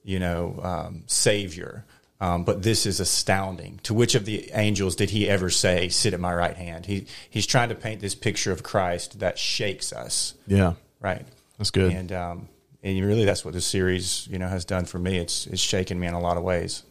you 0.04 0.20
know, 0.20 0.60
um, 0.62 1.04
savior. 1.08 1.86
Um, 2.24 2.46
but 2.46 2.64
this 2.64 2.86
is 2.86 3.02
astounding. 3.02 3.80
To 3.84 3.94
which 3.94 4.16
of 4.16 4.24
the 4.24 4.50
angels 4.54 4.96
did 4.96 5.10
he 5.10 5.28
ever 5.28 5.50
say, 5.50 5.90
"Sit 5.90 6.14
at 6.14 6.20
my 6.22 6.34
right 6.34 6.56
hand"? 6.56 6.86
He 6.86 7.06
he's 7.30 7.46
trying 7.46 7.68
to 7.70 7.76
paint 7.76 8.00
this 8.00 8.16
picture 8.16 8.52
of 8.54 8.64
Christ 8.64 9.20
that 9.20 9.38
shakes 9.38 9.92
us, 9.92 10.34
Yeah. 10.48 10.74
right? 11.02 11.26
That's 11.58 11.72
good. 11.72 11.92
And 11.92 12.12
um, 12.14 12.48
and 12.82 13.04
really, 13.06 13.26
that's 13.26 13.44
what 13.44 13.54
this 13.54 13.66
series, 13.66 14.26
you 14.32 14.40
know, 14.40 14.48
has 14.48 14.64
done 14.64 14.86
for 14.86 15.00
me. 15.00 15.18
It's 15.18 15.48
it's 15.48 15.62
shaken 15.62 16.00
me 16.00 16.08
in 16.08 16.14
a 16.14 16.20
lot 16.22 16.38
of 16.38 16.44
ways. 16.44 16.84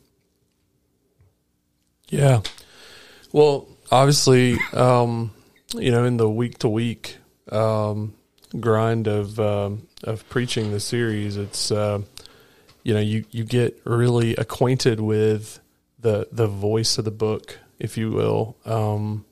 Yeah. 2.11 2.43
Well, 3.33 3.69
obviously, 3.91 4.59
um, 4.75 5.33
you 5.75 5.91
know, 5.91 6.05
in 6.05 6.19
the 6.19 6.29
week 6.29 6.59
to 6.59 6.69
week 6.69 7.17
um, 7.51 8.13
grind 8.61 9.07
of 9.07 9.41
um, 9.41 9.87
of 10.05 10.29
preaching 10.29 10.73
the 10.73 10.81
series, 10.81 11.39
it's 11.39 11.71
uh, 11.71 12.01
you 12.83 12.95
know 12.95 13.01
you 13.01 13.25
you 13.31 13.45
get 13.45 13.81
really 13.85 14.35
acquainted 14.37 15.01
with 15.01 15.61
the 15.99 16.29
the 16.33 16.47
voice 16.47 16.99
of 16.99 17.05
the 17.05 17.11
book, 17.11 17.59
if 17.79 17.97
you 17.97 18.11
will. 18.11 18.57
Um, 18.65 19.25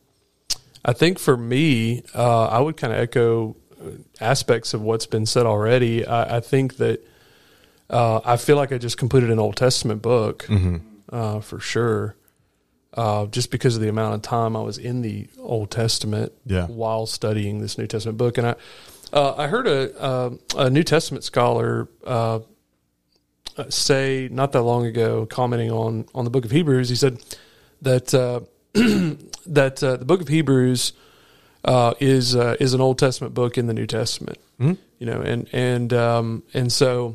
I 0.84 0.92
think 0.92 1.18
for 1.18 1.36
me, 1.36 2.02
uh, 2.14 2.46
I 2.46 2.60
would 2.60 2.76
kind 2.76 2.92
of 2.92 2.98
echo 3.00 3.56
uh, 3.80 3.90
aspects 4.20 4.72
of 4.74 4.80
what's 4.82 5.06
been 5.06 5.26
said 5.26 5.44
already. 5.46 6.06
I, 6.06 6.36
I 6.36 6.40
think 6.40 6.76
that 6.76 7.00
uh, 7.90 8.20
I 8.24 8.36
feel 8.36 8.56
like 8.56 8.72
I 8.72 8.78
just 8.78 8.96
completed 8.96 9.30
an 9.30 9.38
Old 9.38 9.56
Testament 9.56 10.00
book 10.00 10.46
uh, 11.12 11.40
for 11.40 11.58
sure 11.60 12.14
uh, 12.94 13.26
just 13.26 13.50
because 13.50 13.74
of 13.76 13.82
the 13.82 13.88
amount 13.88 14.14
of 14.14 14.22
time 14.22 14.56
I 14.56 14.62
was 14.62 14.78
in 14.78 15.02
the 15.02 15.26
Old 15.38 15.70
Testament 15.70 16.32
Yeah. 16.46 16.66
while 16.66 17.06
studying 17.06 17.60
this 17.60 17.76
New 17.78 17.86
Testament 17.86 18.16
book. 18.16 18.38
And 18.38 18.46
I, 18.46 18.54
uh, 19.12 19.34
I 19.36 19.48
heard 19.48 19.66
a, 19.66 20.32
a 20.56 20.70
New 20.70 20.82
Testament 20.84 21.24
scholar 21.24 21.88
uh, 22.06 22.40
say 23.68 24.28
not 24.30 24.52
that 24.52 24.62
long 24.62 24.86
ago, 24.86 25.26
commenting 25.26 25.70
on 25.70 26.06
on 26.14 26.24
the 26.24 26.30
Book 26.30 26.44
of 26.44 26.50
Hebrews, 26.50 26.88
he 26.88 26.94
said 26.94 27.22
that 27.82 28.14
uh, 28.14 28.40
that 29.46 29.82
uh, 29.82 29.96
the 29.96 30.04
Book 30.04 30.20
of 30.20 30.28
Hebrews 30.28 30.92
uh, 31.64 31.94
is 32.00 32.34
uh, 32.34 32.56
is 32.60 32.74
an 32.74 32.80
Old 32.80 32.98
Testament 32.98 33.34
book 33.34 33.58
in 33.58 33.66
the 33.66 33.74
New 33.74 33.86
Testament. 33.86 34.38
You 34.98 35.06
know, 35.06 35.20
and 35.20 35.48
and 35.52 35.92
um, 35.92 36.42
and 36.52 36.70
so 36.70 37.14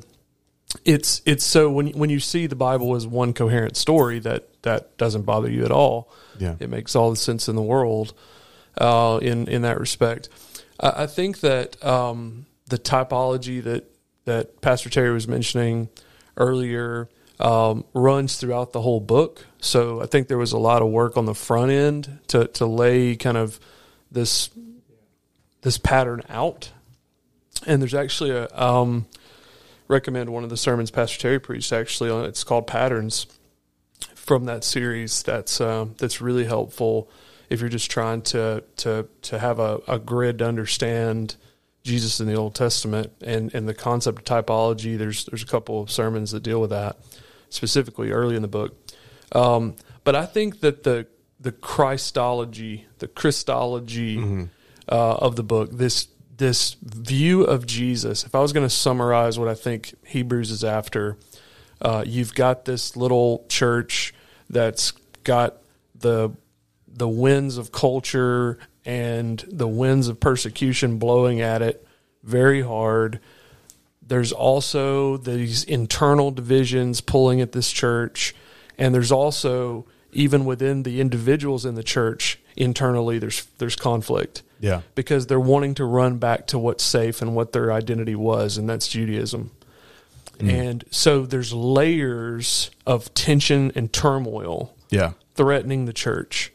it's 0.84 1.22
it's 1.26 1.46
so 1.46 1.70
when 1.70 1.90
when 1.90 2.10
you 2.10 2.20
see 2.20 2.48
the 2.48 2.56
Bible 2.56 2.96
as 2.96 3.06
one 3.08 3.34
coherent 3.34 3.78
story 3.78 4.20
that 4.20 4.62
that 4.64 4.98
doesn't 4.98 5.24
bother 5.24 5.50
you 5.50 5.64
at 5.64 5.72
all. 5.72 6.12
Yeah. 6.38 6.56
it 6.60 6.70
makes 6.70 6.96
all 6.96 7.12
the 7.12 7.16
sense 7.16 7.48
in 7.48 7.56
the 7.56 7.62
world 7.62 8.14
uh, 8.78 9.20
in 9.22 9.48
in 9.48 9.62
that 9.62 9.80
respect. 9.80 10.30
I, 10.80 11.04
I 11.04 11.08
think 11.08 11.40
that 11.42 11.84
um, 11.86 12.46
the 12.68 12.78
typology 12.78 13.64
that 13.64 13.86
that 14.26 14.62
Pastor 14.62 14.90
Terry 14.90 15.12
was 15.12 15.28
mentioning 15.28 15.90
earlier 16.38 17.10
um, 17.40 17.84
runs 17.94 18.38
throughout 18.38 18.72
the 18.72 18.82
whole 18.82 19.00
book. 19.00 19.46
So 19.60 20.02
I 20.02 20.06
think 20.06 20.28
there 20.28 20.38
was 20.38 20.52
a 20.52 20.58
lot 20.58 20.82
of 20.82 20.90
work 20.90 21.18
on 21.18 21.26
the 21.26 21.36
front 21.36 21.72
end 21.72 22.20
to 22.28 22.48
to 22.48 22.66
lay 22.66 23.16
kind 23.16 23.38
of 23.38 23.60
this 24.12 24.50
this 25.62 25.78
pattern 25.78 26.22
out. 26.30 26.72
And 27.66 27.82
there's 27.82 27.96
actually 27.96 28.32
a 28.32 28.48
um, 28.54 29.08
recommend 29.88 30.30
one 30.30 30.44
of 30.44 30.50
the 30.50 30.58
sermons 30.58 30.92
Pastor 30.92 31.20
Terry 31.20 31.40
preached. 31.40 31.74
Actually, 31.74 32.28
it's 32.28 32.44
called 32.44 32.68
Patterns 32.68 33.28
from 34.14 34.46
that 34.46 34.64
series. 34.64 35.24
That's 35.24 35.60
um, 35.60 35.96
that's 35.98 36.22
really 36.22 36.46
helpful 36.46 37.10
if 37.50 37.60
you're 37.60 37.70
just 37.70 37.92
trying 37.92 38.22
to 38.24 38.64
to 38.78 39.08
to 39.24 39.40
have 39.40 39.60
a, 39.60 39.80
a 39.88 40.00
grid 40.00 40.40
to 40.40 40.48
understand 40.48 41.36
Jesus 41.86 42.20
in 42.20 42.26
the 42.26 42.34
Old 42.34 42.56
Testament 42.56 43.12
and 43.22 43.54
and 43.54 43.70
the 43.70 43.74
concept 43.74 44.18
of 44.18 44.26
typology. 44.26 44.98
There's 44.98 45.26
there's 45.26 45.44
a 45.44 45.48
couple 45.48 45.82
of 45.82 45.92
sermons 45.92 46.32
that 46.32 46.42
deal 46.42 46.60
with 46.60 46.72
that 46.72 46.98
specifically 47.50 48.12
early 48.12 48.36
in 48.36 48.42
the 48.42 48.48
book. 48.48 48.76
Um, 49.32 49.76
but 50.04 50.16
I 50.16 50.26
think 50.26 50.62
that 50.62 50.84
the 50.84 51.08
the 51.40 51.52
Christology, 51.52 52.88
the 52.98 53.08
Christology 53.08 54.18
uh, 54.90 55.16
of 55.16 55.36
the 55.36 55.44
book, 55.44 55.70
this 55.72 56.08
this 56.36 56.76
view 56.82 57.44
of 57.44 57.68
Jesus. 57.68 58.26
If 58.26 58.34
I 58.34 58.40
was 58.40 58.52
going 58.52 58.66
to 58.66 58.76
summarize 58.76 59.38
what 59.38 59.48
I 59.48 59.54
think 59.54 59.94
Hebrews 60.06 60.50
is 60.50 60.64
after, 60.64 61.18
uh, 61.82 62.04
you've 62.06 62.34
got 62.34 62.66
this 62.66 62.98
little 62.98 63.46
church 63.48 64.14
that's 64.50 64.92
got 65.24 65.58
the 65.94 66.32
the 66.88 67.08
winds 67.08 67.58
of 67.58 67.72
culture 67.72 68.58
and 68.86 69.44
the 69.48 69.68
winds 69.68 70.08
of 70.08 70.20
persecution 70.20 70.98
blowing 70.98 71.42
at 71.42 71.62
it 71.62 71.86
very 72.24 72.62
hard. 72.62 73.20
There's 74.08 74.32
also 74.32 75.18
these 75.18 75.64
internal 75.64 76.32
divisions 76.32 77.02
pulling 77.02 77.42
at 77.42 77.52
this 77.52 77.72
church, 77.72 78.36
and 78.78 78.94
there's 78.94 79.12
also 79.12 79.86
even 80.12 80.46
within 80.46 80.84
the 80.84 81.02
individuals 81.02 81.66
in 81.66 81.76
the 81.76 81.84
church 81.84 82.40
internally 82.56 83.20
there's 83.20 83.46
there's 83.58 83.76
conflict 83.76 84.42
Yeah. 84.62 84.82
because 84.96 85.28
they're 85.28 85.40
wanting 85.40 85.74
to 85.76 85.84
run 85.84 86.20
back 86.20 86.48
to 86.48 86.58
what's 86.60 86.86
safe 86.86 87.22
and 87.22 87.36
what 87.36 87.52
their 87.52 87.70
identity 87.74 88.16
was, 88.16 88.58
and 88.58 88.70
that's 88.70 88.88
Judaism. 88.88 89.52
Hmm. 90.40 90.50
And 90.50 90.84
so 90.90 91.26
there's 91.26 91.52
layers 91.52 92.72
of 92.86 93.14
tension 93.14 93.72
and 93.76 93.92
turmoil 93.92 94.74
Yeah. 94.90 95.12
threatening 95.36 95.84
the 95.86 95.92
church. 95.94 96.54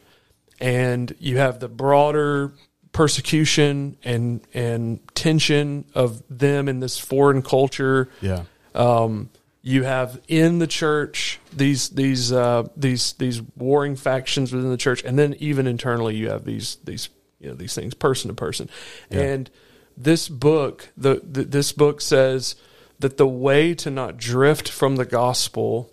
And 0.61 1.13
you 1.19 1.37
have 1.37 1.59
the 1.59 1.67
broader 1.67 2.53
persecution 2.93 3.97
and 4.03 4.41
and 4.53 4.99
tension 5.15 5.85
of 5.93 6.23
them 6.29 6.69
in 6.69 6.79
this 6.79 6.97
foreign 6.97 7.41
culture. 7.41 8.09
Yeah. 8.21 8.43
Um, 8.73 9.29
you 9.63 9.83
have 9.83 10.19
in 10.27 10.59
the 10.59 10.67
church 10.67 11.39
these 11.51 11.89
these 11.89 12.31
uh, 12.31 12.67
these 12.77 13.13
these 13.13 13.41
warring 13.57 13.95
factions 13.95 14.53
within 14.53 14.69
the 14.69 14.77
church, 14.77 15.03
and 15.03 15.19
then 15.19 15.35
even 15.39 15.67
internally 15.67 16.15
you 16.15 16.29
have 16.29 16.45
these 16.45 16.77
these 16.83 17.09
you 17.39 17.49
know 17.49 17.55
these 17.55 17.75
things 17.75 17.93
person 17.93 18.29
to 18.29 18.33
person. 18.33 18.69
And 19.09 19.49
this 19.97 20.29
book, 20.29 20.89
the, 20.97 21.21
the 21.23 21.43
this 21.43 21.71
book 21.71 22.01
says 22.01 22.55
that 22.99 23.17
the 23.17 23.27
way 23.27 23.73
to 23.75 23.91
not 23.91 24.17
drift 24.17 24.69
from 24.69 24.95
the 24.95 25.05
gospel, 25.05 25.90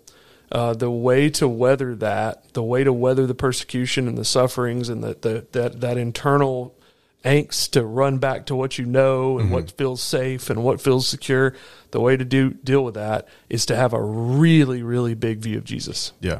uh, 0.51 0.73
the 0.73 0.89
way 0.91 1.29
to 1.29 1.47
weather 1.47 1.95
that, 1.95 2.53
the 2.53 2.63
way 2.63 2.83
to 2.83 2.91
weather 2.93 3.27
the 3.27 3.35
persecution 3.35 4.07
and 4.07 4.17
the 4.17 4.25
sufferings 4.25 4.89
and 4.89 5.03
the, 5.03 5.15
the 5.21 5.47
that 5.51 5.81
that 5.81 5.97
internal 5.97 6.75
angst 7.25 7.71
to 7.71 7.83
run 7.85 8.17
back 8.17 8.45
to 8.45 8.55
what 8.55 8.77
you 8.77 8.85
know 8.85 9.37
and 9.39 9.51
what 9.51 9.69
feels 9.71 10.01
safe 10.01 10.49
and 10.49 10.63
what 10.63 10.79
feels 10.81 11.05
secure. 11.07 11.53
The 11.91 11.99
way 11.99 12.15
to 12.15 12.23
do 12.25 12.51
deal 12.51 12.83
with 12.83 12.93
that 12.95 13.27
is 13.49 13.65
to 13.67 13.75
have 13.75 13.93
a 13.93 14.01
really 14.01 14.81
really 14.83 15.13
big 15.15 15.39
view 15.39 15.57
of 15.57 15.65
Jesus 15.65 16.13
Yeah. 16.21 16.39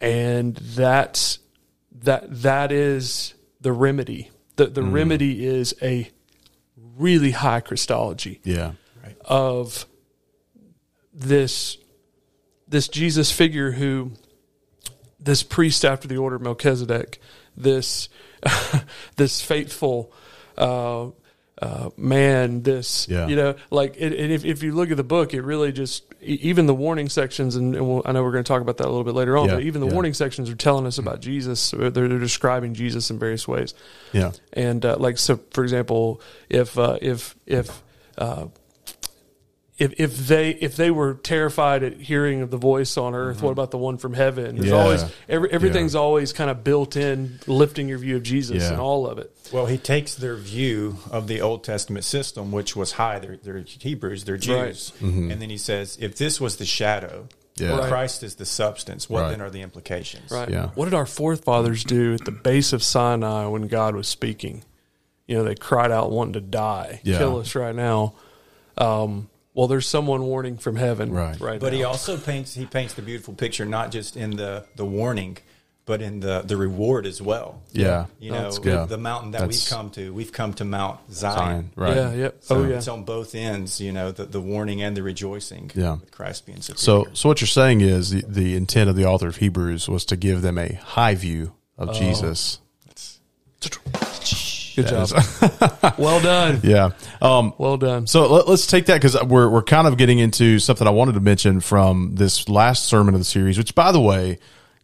and 0.00 0.56
that's 0.56 1.38
that 2.02 2.24
that 2.42 2.70
is 2.72 3.34
the 3.60 3.72
remedy. 3.72 4.30
The 4.56 4.66
the 4.66 4.82
remedy 4.82 5.46
is 5.46 5.74
a 5.80 6.10
really 6.76 7.30
high 7.30 7.60
Christology 7.60 8.40
Yeah. 8.44 8.72
of 9.24 9.86
this 11.14 11.78
this 12.72 12.88
Jesus 12.88 13.30
figure 13.30 13.70
who 13.72 14.12
this 15.20 15.42
priest 15.44 15.84
after 15.84 16.08
the 16.08 16.16
order 16.16 16.36
of 16.36 16.42
Melchizedek, 16.42 17.20
this 17.56 18.08
this 19.16 19.40
faithful 19.40 20.12
uh, 20.58 21.08
uh, 21.60 21.90
man, 21.96 22.62
this 22.62 23.06
Yeah. 23.08 23.28
you 23.28 23.36
know, 23.36 23.54
like 23.70 23.94
it, 23.96 24.12
it, 24.12 24.30
if 24.32 24.44
if 24.44 24.62
you 24.64 24.72
look 24.74 24.90
at 24.90 24.96
the 24.96 25.04
book, 25.04 25.32
it 25.32 25.42
really 25.42 25.70
just 25.70 26.04
even 26.20 26.66
the 26.66 26.74
warning 26.74 27.08
sections, 27.08 27.54
and, 27.56 27.74
and 27.76 27.86
we'll, 27.88 28.02
I 28.04 28.12
know 28.12 28.22
we're 28.22 28.32
going 28.32 28.42
to 28.44 28.48
talk 28.48 28.62
about 28.62 28.78
that 28.78 28.86
a 28.86 28.90
little 28.90 29.04
bit 29.04 29.14
later 29.14 29.36
on, 29.36 29.48
Yeah, 29.48 29.54
but 29.56 29.62
even 29.64 29.80
the 29.80 29.86
yeah. 29.86 29.92
warning 29.92 30.14
sections 30.14 30.50
are 30.50 30.54
telling 30.56 30.86
us 30.86 30.98
about 30.98 31.20
Jesus. 31.20 31.70
They're, 31.72 31.90
they're 31.90 32.08
describing 32.18 32.74
Jesus 32.74 33.10
in 33.10 33.18
various 33.18 33.46
ways 33.46 33.74
Yeah. 34.12 34.32
and 34.52 34.84
uh, 34.84 34.96
like 34.98 35.18
so 35.18 35.38
for 35.52 35.62
example 35.62 36.20
if 36.48 36.76
uh, 36.78 36.98
if 37.00 37.36
if 37.46 37.82
uh, 38.18 38.46
if 39.82 39.92
if 39.98 40.16
they 40.28 40.50
if 40.50 40.76
they 40.76 40.90
were 40.90 41.14
terrified 41.14 41.82
at 41.82 41.94
hearing 42.00 42.40
of 42.42 42.50
the 42.50 42.56
voice 42.56 42.96
on 42.96 43.14
earth 43.14 43.42
what 43.42 43.50
about 43.50 43.70
the 43.70 43.78
one 43.78 43.96
from 43.98 44.14
heaven 44.14 44.56
there's 44.56 44.68
Yeah. 44.70 44.76
always 44.82 45.04
every, 45.28 45.50
everything's 45.52 45.94
always 45.94 46.32
kind 46.32 46.50
of 46.50 46.62
built 46.64 46.96
in 46.96 47.38
lifting 47.46 47.88
your 47.88 47.98
view 47.98 48.16
of 48.16 48.22
jesus 48.22 48.62
Yeah. 48.62 48.72
and 48.72 48.80
all 48.80 49.06
of 49.06 49.18
it 49.18 49.30
Well, 49.52 49.66
he 49.66 49.78
takes 49.78 50.14
their 50.14 50.36
view 50.36 50.98
of 51.10 51.26
the 51.26 51.40
Old 51.42 51.62
Testament 51.64 52.04
system, 52.06 52.52
which 52.52 52.74
was 52.74 52.92
high. 52.92 53.18
They're, 53.18 53.36
they're 53.36 53.64
Hebrews, 53.66 54.24
they're 54.24 54.38
Jews. 54.38 54.92
And 55.00 55.30
then 55.42 55.50
he 55.50 55.58
says, 55.58 55.98
if 56.00 56.16
this 56.16 56.40
was 56.40 56.56
the 56.56 56.64
shadow, 56.64 57.26
Yeah. 57.58 57.78
If 57.78 57.88
Christ 57.88 58.22
is 58.22 58.36
the 58.36 58.46
substance. 58.46 59.10
What 59.10 59.20
Right. 59.22 59.30
then 59.32 59.42
are 59.42 59.50
the 59.50 59.60
implications? 59.60 60.30
Right. 60.30 60.48
Yeah. 60.48 60.68
What 60.74 60.86
did 60.86 60.94
our 60.94 61.04
forefathers 61.04 61.84
do 61.84 62.14
at 62.14 62.24
the 62.24 62.30
base 62.32 62.72
of 62.72 62.82
Sinai 62.82 63.44
when 63.46 63.68
God 63.68 63.94
was 63.94 64.08
speaking? 64.08 64.64
You 65.28 65.36
know, 65.36 65.44
they 65.44 65.54
cried 65.54 65.90
out 65.90 66.10
wanting 66.10 66.32
to 66.34 66.40
die, 66.40 67.00
Yeah. 67.04 67.18
kill 67.18 67.36
us 67.38 67.54
right 67.54 67.74
now. 67.74 68.14
Um, 68.78 69.28
well, 69.54 69.68
there's 69.68 69.86
someone 69.86 70.22
warning 70.22 70.56
from 70.56 70.76
heaven 70.76 71.12
Right. 71.12 71.38
right, 71.40 71.60
But 71.60 71.72
now. 71.72 71.78
he 71.78 71.84
also 71.84 72.16
paints 72.16 72.54
he 72.54 72.66
paints 72.66 72.94
the 72.94 73.02
beautiful 73.02 73.34
picture 73.34 73.64
not 73.64 73.90
just 73.92 74.16
in 74.16 74.30
the 74.36 74.64
the 74.76 74.84
warning, 74.84 75.36
but 75.84 76.00
in 76.00 76.20
the 76.20 76.42
the 76.42 76.56
reward 76.56 77.06
as 77.06 77.20
well. 77.20 77.60
Yeah. 77.72 78.06
You 78.20 78.30
know, 78.30 78.42
That's 78.44 78.58
good. 78.60 78.88
the 78.88 78.96
mountain 78.98 79.32
that 79.32 79.40
That's- 79.40 79.68
we've 79.70 79.76
come 79.76 79.90
to. 79.90 80.12
We've 80.14 80.32
come 80.32 80.54
to 80.54 80.64
Mount 80.64 81.00
Zion. 81.12 81.36
Zion, 81.36 81.70
right? 81.76 81.96
Yeah, 81.96 82.12
Yep. 82.14 82.36
So 82.40 82.56
oh, 82.56 82.64
yeah. 82.68 82.76
It's 82.76 82.88
on 82.88 83.02
both 83.04 83.34
ends, 83.34 83.80
you 83.80 83.90
know, 83.92 84.10
the, 84.12 84.24
the 84.24 84.40
warning 84.40 84.80
and 84.82 84.96
the 84.96 85.02
rejoicing. 85.02 85.70
Yeah. 85.74 85.94
With 86.00 86.12
Christ 86.12 86.46
being 86.46 86.60
superior. 86.62 86.78
So, 86.78 87.08
so 87.14 87.28
what 87.28 87.40
you're 87.40 87.48
saying 87.48 87.80
is 87.80 88.10
the, 88.10 88.22
the 88.26 88.56
intent 88.56 88.88
of 88.90 88.96
the 88.96 89.04
author 89.06 89.26
of 89.28 89.36
Hebrews 89.36 89.88
was 89.88 90.04
to 90.06 90.16
give 90.16 90.40
them 90.42 90.56
a 90.56 90.72
high 90.74 91.14
view 91.16 91.52
of 91.76 91.88
Oh. 91.90 91.92
Jesus. 91.92 92.58
Good 94.74 94.88
job. 94.88 95.10
well 95.98 96.20
done. 96.20 96.60
Yeah. 96.62 96.90
Um, 97.20 97.54
Well 97.58 97.76
done. 97.76 98.06
So 98.06 98.32
let, 98.32 98.48
us 98.48 98.66
take 98.66 98.86
that 98.86 98.94
because 98.94 99.22
we're 99.24 99.48
we're 99.48 99.62
kind 99.62 99.86
of 99.86 99.96
getting 99.96 100.18
into 100.18 100.58
something 100.58 100.86
I 100.86 100.90
wanted 100.90 101.14
to 101.14 101.20
mention 101.20 101.60
from 101.60 102.14
this 102.14 102.48
last 102.48 102.86
sermon 102.86 103.14
of 103.14 103.20
the 103.20 103.24
series. 103.24 103.58
Which, 103.58 103.74
by 103.74 103.92
the 103.92 104.00
way, 104.00 104.38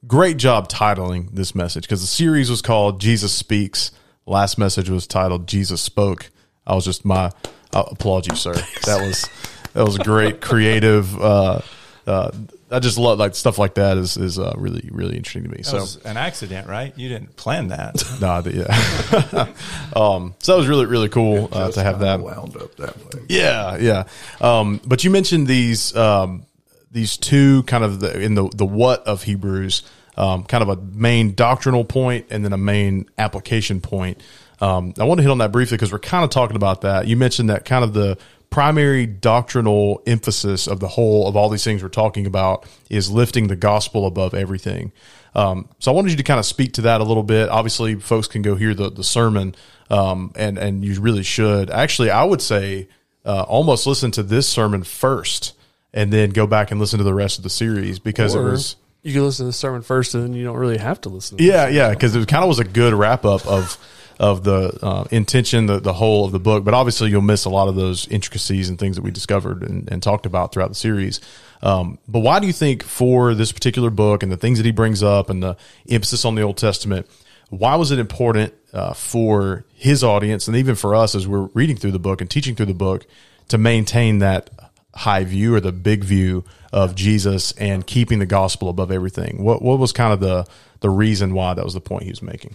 great 0.07 0.37
job 0.37 0.68
titling 0.68 1.30
this 1.33 1.54
message 1.54 1.85
because 1.85 2.00
the 2.00 2.07
series 2.07 2.50
was 2.50 2.62
called 2.62 3.00
Jesus 3.00 3.33
Speaks. 3.33 3.90
Last 4.26 4.59
message 4.59 4.90
was 4.90 5.07
titled 5.07 5.47
Jesus 5.47 5.80
Spoke. 5.80 6.30
I 6.66 6.75
was 6.75 6.85
just 6.85 7.04
my 7.04 7.30
I 7.73 7.85
applaud 7.90 8.26
you, 8.26 8.37
sir. 8.37 8.54
That 8.85 9.00
was 9.00 9.28
that 9.75 9.85
was 9.85 9.99
great, 9.99 10.40
creative. 10.40 11.21
Uh, 11.21 11.61
uh, 12.07 12.30
I 12.71 12.81
just 12.81 12.99
love 12.99 13.19
like 13.19 13.35
stuff 13.35 13.59
like 13.59 13.75
that 13.75 13.97
is 13.97 14.17
is 14.17 14.39
uh, 14.39 14.53
really 14.57 14.89
really 14.93 15.17
interesting 15.17 15.45
to 15.45 15.49
me. 15.49 15.59
that 15.59 15.65
so 15.65 15.79
was 15.79 15.97
an 16.05 16.17
accident, 16.17 16.69
right? 16.69 16.93
You 16.99 17.09
didn't 17.09 17.37
plan 17.37 17.69
that. 17.69 18.03
nah, 18.21 18.41
the- 18.41 18.53
yeah. 18.55 19.53
um, 19.97 20.35
so 20.39 20.53
that 20.53 20.59
was 20.59 20.69
really 20.69 20.87
really 20.87 21.09
cool 21.09 21.49
uh, 21.53 21.71
to 21.71 21.83
have 21.83 22.01
that. 22.01 22.21
wound 22.21 22.57
up 22.57 22.77
that 22.77 22.97
way. 22.97 23.23
Yeah, 23.29 23.77
yeah. 23.79 24.05
Um, 24.41 24.81
but 24.87 25.05
you 25.05 25.11
mentioned 25.11 25.47
these 25.47 25.97
um, 25.97 26.45
these 26.91 27.17
two 27.17 27.63
kind 27.65 27.85
of 27.85 28.01
the, 28.01 28.21
in 28.21 28.35
the 28.35 28.49
the 28.49 28.67
what 28.67 29.07
of 29.07 29.23
Hebrews, 29.23 29.83
um, 30.17 30.45
kind 30.45 30.63
of 30.63 30.69
a 30.69 30.77
main 30.77 31.35
doctrinal 31.35 31.85
point 31.85 32.27
and 32.31 32.45
then 32.45 32.53
a 32.53 32.59
main 32.59 33.09
application 33.17 33.81
point. 33.81 34.23
Um, 34.61 34.93
I 34.99 35.05
want 35.05 35.19
to 35.19 35.23
hit 35.23 35.31
on 35.31 35.39
that 35.39 35.53
briefly 35.53 35.77
because 35.77 35.93
we're 35.93 36.01
kind 36.01 36.25
of 36.25 36.31
talking 36.31 36.57
about 36.57 36.81
that. 36.81 37.07
You 37.07 37.17
mentioned 37.17 37.51
that 37.51 37.65
kind 37.65 37.85
of 37.85 37.93
the 37.93 38.19
primary 38.50 39.07
doctrinal 39.07 40.02
emphasis 40.07 40.67
of 40.67 40.81
the 40.81 40.88
whole 40.88 41.28
of 41.28 41.37
all 41.37 41.49
these 41.49 41.64
things 41.64 41.83
we're 41.83 41.88
talking 41.88 42.26
about 42.26 42.67
is 42.88 43.11
lifting 43.11 43.49
the 43.49 43.57
gospel 43.57 44.07
above 44.07 44.35
everything. 44.35 44.93
Um, 45.35 45.69
so 45.78 45.93
I 45.93 45.95
wanted 45.95 46.11
you 46.11 46.17
to 46.17 46.23
kind 46.23 46.38
of 46.38 46.47
speak 46.47 46.73
to 46.75 46.83
that 46.83 47.00
a 47.00 47.05
little 47.05 47.23
bit. 47.23 47.49
Obviously, 47.49 47.97
folks 47.97 48.26
can 48.26 48.43
go 48.43 48.55
hear 48.55 48.75
the 48.75 48.90
the 48.90 49.05
sermon, 49.05 49.55
um, 49.90 50.33
and 50.35 50.59
and 50.59 50.85
you 50.85 51.00
really 51.00 51.23
should. 51.23 51.71
Actually, 51.71 52.11
I 52.11 52.25
would 52.25 52.43
say 52.43 52.88
uh, 53.25 53.43
almost 53.43 53.87
listen 53.87 54.11
to 54.12 54.23
this 54.23 54.49
sermon 54.49 54.83
first, 54.83 55.55
and 55.93 56.12
then 56.12 56.31
go 56.31 56.47
back 56.47 56.71
and 56.71 56.81
listen 56.81 56.99
to 56.99 57.05
the 57.05 57.14
rest 57.14 57.38
of 57.38 57.45
the 57.45 57.50
series 57.50 57.99
because 57.99 58.35
it 58.35 58.40
was 58.40 58.76
you 59.02 59.12
can 59.12 59.23
listen 59.23 59.45
to 59.45 59.49
the 59.49 59.52
sermon 59.52 59.83
first, 59.83 60.14
and 60.14 60.25
then 60.25 60.33
you 60.33 60.45
don't 60.45 60.57
really 60.57 60.78
have 60.78 61.00
to 61.02 61.09
listen. 61.09 61.38
to 61.38 61.45
yeah, 61.45 61.69
yeah, 61.69 61.90
because 61.90 62.17
it 62.17 62.26
kind 62.26 62.43
of 62.43 62.49
was 62.49 62.59
a 62.59 62.64
good 62.64 62.95
wrap 62.95 63.25
up 63.25 63.47
of 63.47 63.78
of 64.19 64.43
the 64.43 64.77
uh, 64.83 65.05
intention, 65.11 65.67
the 65.67 65.81
the 65.81 65.93
whole 65.93 66.25
of 66.25 66.33
the 66.33 66.41
book. 66.41 66.65
But 66.65 66.75
obviously, 66.75 67.11
you'll 67.11 67.23
miss 67.23 67.45
a 67.45 67.51
lot 67.51 67.69
of 67.69 67.77
those 67.77 68.09
intricacies 68.09 68.69
and 68.69 68.79
things 68.79 68.97
that 68.97 69.03
we 69.03 69.11
discovered 69.11 69.63
and, 69.63 69.91
and 69.91 70.03
talked 70.03 70.27
about 70.27 70.53
throughout 70.53 70.69
the 70.69 70.75
series. 70.75 71.21
Um, 71.63 71.99
but 72.09 72.21
why 72.21 72.41
do 72.41 72.47
you 72.47 72.53
think 72.53 72.83
for 72.83 73.35
this 73.35 73.53
particular 73.53 73.91
book 73.91 74.23
and 74.23 74.31
the 74.31 74.37
things 74.37 74.59
that 74.59 74.67
he 74.67 74.73
brings 74.73 75.03
up 75.03 75.31
and 75.31 75.43
the 75.43 75.57
emphasis 75.89 76.25
on 76.25 76.35
the 76.35 76.43
Old 76.43 76.57
Testament, 76.57 77.09
why 77.51 77.77
was 77.77 77.91
it 77.91 77.99
important 77.99 78.55
uh, 78.73 78.92
for 78.92 79.64
his 79.75 80.05
audience 80.05 80.49
and 80.49 80.57
even 80.57 80.75
for 80.75 80.95
us 80.95 81.14
as 81.14 81.27
we're 81.27 81.49
reading 81.55 81.77
through 81.77 81.92
the 81.92 81.99
book 81.99 82.21
and 82.21 82.31
teaching 82.31 82.55
through 82.55 82.66
the 82.66 82.75
book 82.75 83.07
to 83.49 83.59
maintain 83.59 84.19
that 84.19 84.51
high 84.95 85.25
view 85.25 85.55
or 85.55 85.61
the 85.61 85.73
big 85.73 86.05
view 86.05 86.45
of 86.73 86.95
Jesus 86.95 87.53
and 87.53 87.87
keeping 87.87 88.19
the 88.19 88.27
gospel 88.27 88.69
above 88.69 88.90
everything? 88.90 89.42
What 89.42 89.62
what 89.62 89.79
was 89.79 89.92
kind 89.92 90.12
of 90.12 90.21
the 90.21 90.47
the 90.81 90.90
reason 90.90 91.35
why 91.35 91.55
that 91.55 91.64
was 91.64 91.75
the 91.75 91.81
point 91.81 92.05
he 92.05 92.11
was 92.11 92.23
making? 92.23 92.55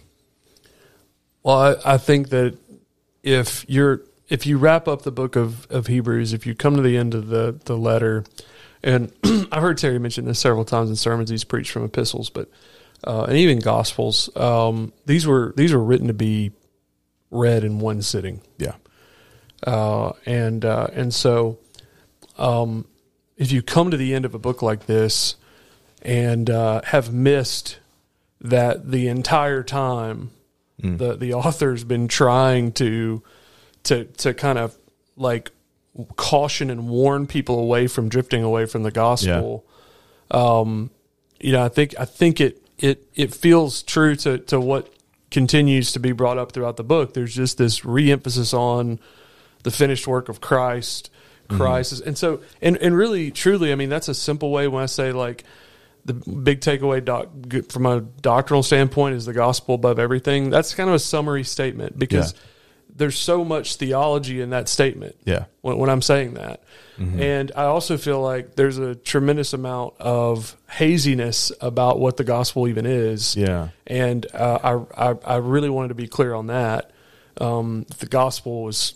Well, 1.43 1.57
I, 1.85 1.93
I 1.93 1.97
think 1.97 2.29
that 2.29 2.57
if 3.21 3.65
you're 3.67 4.01
if 4.29 4.45
you 4.47 4.57
wrap 4.57 4.87
up 4.87 5.03
the 5.03 5.11
book 5.11 5.35
of, 5.35 5.67
of 5.69 5.87
Hebrews, 5.87 6.33
if 6.33 6.47
you 6.47 6.55
come 6.55 6.75
to 6.77 6.81
the 6.81 6.97
end 6.97 7.13
of 7.13 7.27
the, 7.27 7.59
the 7.65 7.77
letter, 7.77 8.23
and 8.81 9.11
I've 9.51 9.61
heard 9.61 9.77
Terry 9.77 9.99
mention 9.99 10.25
this 10.25 10.39
several 10.39 10.65
times 10.65 10.89
in 10.89 10.95
sermons 10.95 11.29
he's 11.29 11.43
preached 11.43 11.71
from 11.71 11.83
epistles, 11.83 12.29
but 12.29 12.49
uh, 13.05 13.25
and 13.25 13.37
even 13.37 13.59
gospels, 13.59 14.29
um, 14.37 14.93
these 15.05 15.27
were 15.27 15.53
these 15.57 15.73
were 15.73 15.83
written 15.83 16.07
to 16.07 16.13
be 16.13 16.51
read 17.31 17.63
in 17.63 17.79
one 17.79 18.01
sitting, 18.01 18.41
Yeah. 18.57 18.75
uh, 19.67 20.13
and 20.25 20.63
uh, 20.63 20.87
and 20.93 21.13
so 21.13 21.59
um, 22.37 22.85
if 23.37 23.51
you 23.51 23.61
come 23.61 23.91
to 23.91 23.97
the 23.97 24.13
end 24.13 24.23
of 24.23 24.33
a 24.33 24.39
book 24.39 24.61
like 24.61 24.85
this 24.85 25.35
and 26.01 26.49
uh, 26.49 26.81
have 26.85 27.13
missed 27.13 27.79
that 28.39 28.89
the 28.91 29.07
entire 29.07 29.63
time 29.63 30.31
the 30.97 31.15
the 31.15 31.33
author's 31.33 31.83
been 31.83 32.07
trying 32.07 32.73
to 32.73 33.23
to 33.83 34.05
to 34.05 34.33
kind 34.33 34.57
of 34.57 34.77
like 35.15 35.51
caution 36.15 36.69
and 36.69 36.87
warn 36.89 37.27
people 37.27 37.59
away 37.59 37.87
from 37.87 38.09
drifting 38.09 38.43
away 38.43 38.65
from 38.65 38.83
the 38.83 38.91
gospel. 38.91 39.65
Um, 40.31 40.89
you 41.39 41.51
know, 41.51 41.63
I 41.63 41.69
think 41.69 41.95
I 41.99 42.05
think 42.05 42.41
it 42.41 42.61
it 42.77 43.07
it 43.15 43.33
feels 43.33 43.83
true 43.83 44.15
to 44.17 44.39
to 44.39 44.59
what 44.59 44.93
continues 45.31 45.91
to 45.93 45.99
be 45.99 46.11
brought 46.11 46.37
up 46.37 46.51
throughout 46.51 46.77
the 46.77 46.83
book. 46.83 47.13
There's 47.13 47.33
just 47.33 47.57
this 47.57 47.81
reemphasis 47.81 48.53
on 48.53 48.99
the 49.63 49.71
finished 49.71 50.07
work 50.07 50.29
of 50.29 50.41
Christ. 50.41 51.09
Christ 51.49 51.91
is, 51.91 52.01
and 52.01 52.17
so 52.17 52.41
and 52.61 52.77
and 52.77 52.95
really 52.95 53.29
truly, 53.29 53.71
I 53.71 53.75
mean 53.75 53.89
that's 53.89 54.07
a 54.07 54.15
simple 54.15 54.49
way 54.49 54.67
when 54.67 54.81
I 54.81 54.87
say 54.87 55.11
like 55.11 55.43
the 56.05 56.13
big 56.13 56.59
takeaway 56.61 57.03
doc, 57.03 57.29
from 57.71 57.85
a 57.85 58.01
doctrinal 58.01 58.63
standpoint 58.63 59.15
is 59.15 59.25
the 59.25 59.33
gospel 59.33 59.75
above 59.75 59.99
everything. 59.99 60.49
That's 60.49 60.73
kind 60.75 60.89
of 60.89 60.95
a 60.95 60.99
summary 60.99 61.43
statement 61.43 61.97
because 61.97 62.33
Yeah. 62.33 62.39
there's 62.95 63.17
so 63.17 63.45
much 63.45 63.77
theology 63.77 64.41
in 64.41 64.49
that 64.49 64.67
statement. 64.67 65.15
Yeah. 65.25 65.45
When, 65.61 65.77
when 65.77 65.89
I'm 65.89 66.01
saying 66.01 66.33
that, 66.33 66.61
and 66.97 67.51
I 67.55 67.63
also 67.63 67.97
feel 67.97 68.21
like 68.21 68.55
there's 68.55 68.77
a 68.77 68.93
tremendous 68.95 69.53
amount 69.53 69.95
of 69.99 70.55
haziness 70.69 71.51
about 71.59 71.99
what 71.99 72.17
the 72.17 72.23
gospel 72.23 72.67
even 72.67 72.85
is. 72.85 73.35
Yeah. 73.35 73.69
And 73.87 74.25
uh, 74.33 74.83
I, 74.95 75.09
I 75.09 75.15
I 75.25 75.35
really 75.37 75.69
wanted 75.71 75.87
to 75.89 75.95
be 75.95 76.07
clear 76.07 76.33
on 76.35 76.47
that. 76.47 76.91
Um, 77.41 77.85
the 77.97 78.05
gospel 78.05 78.67
is 78.67 78.93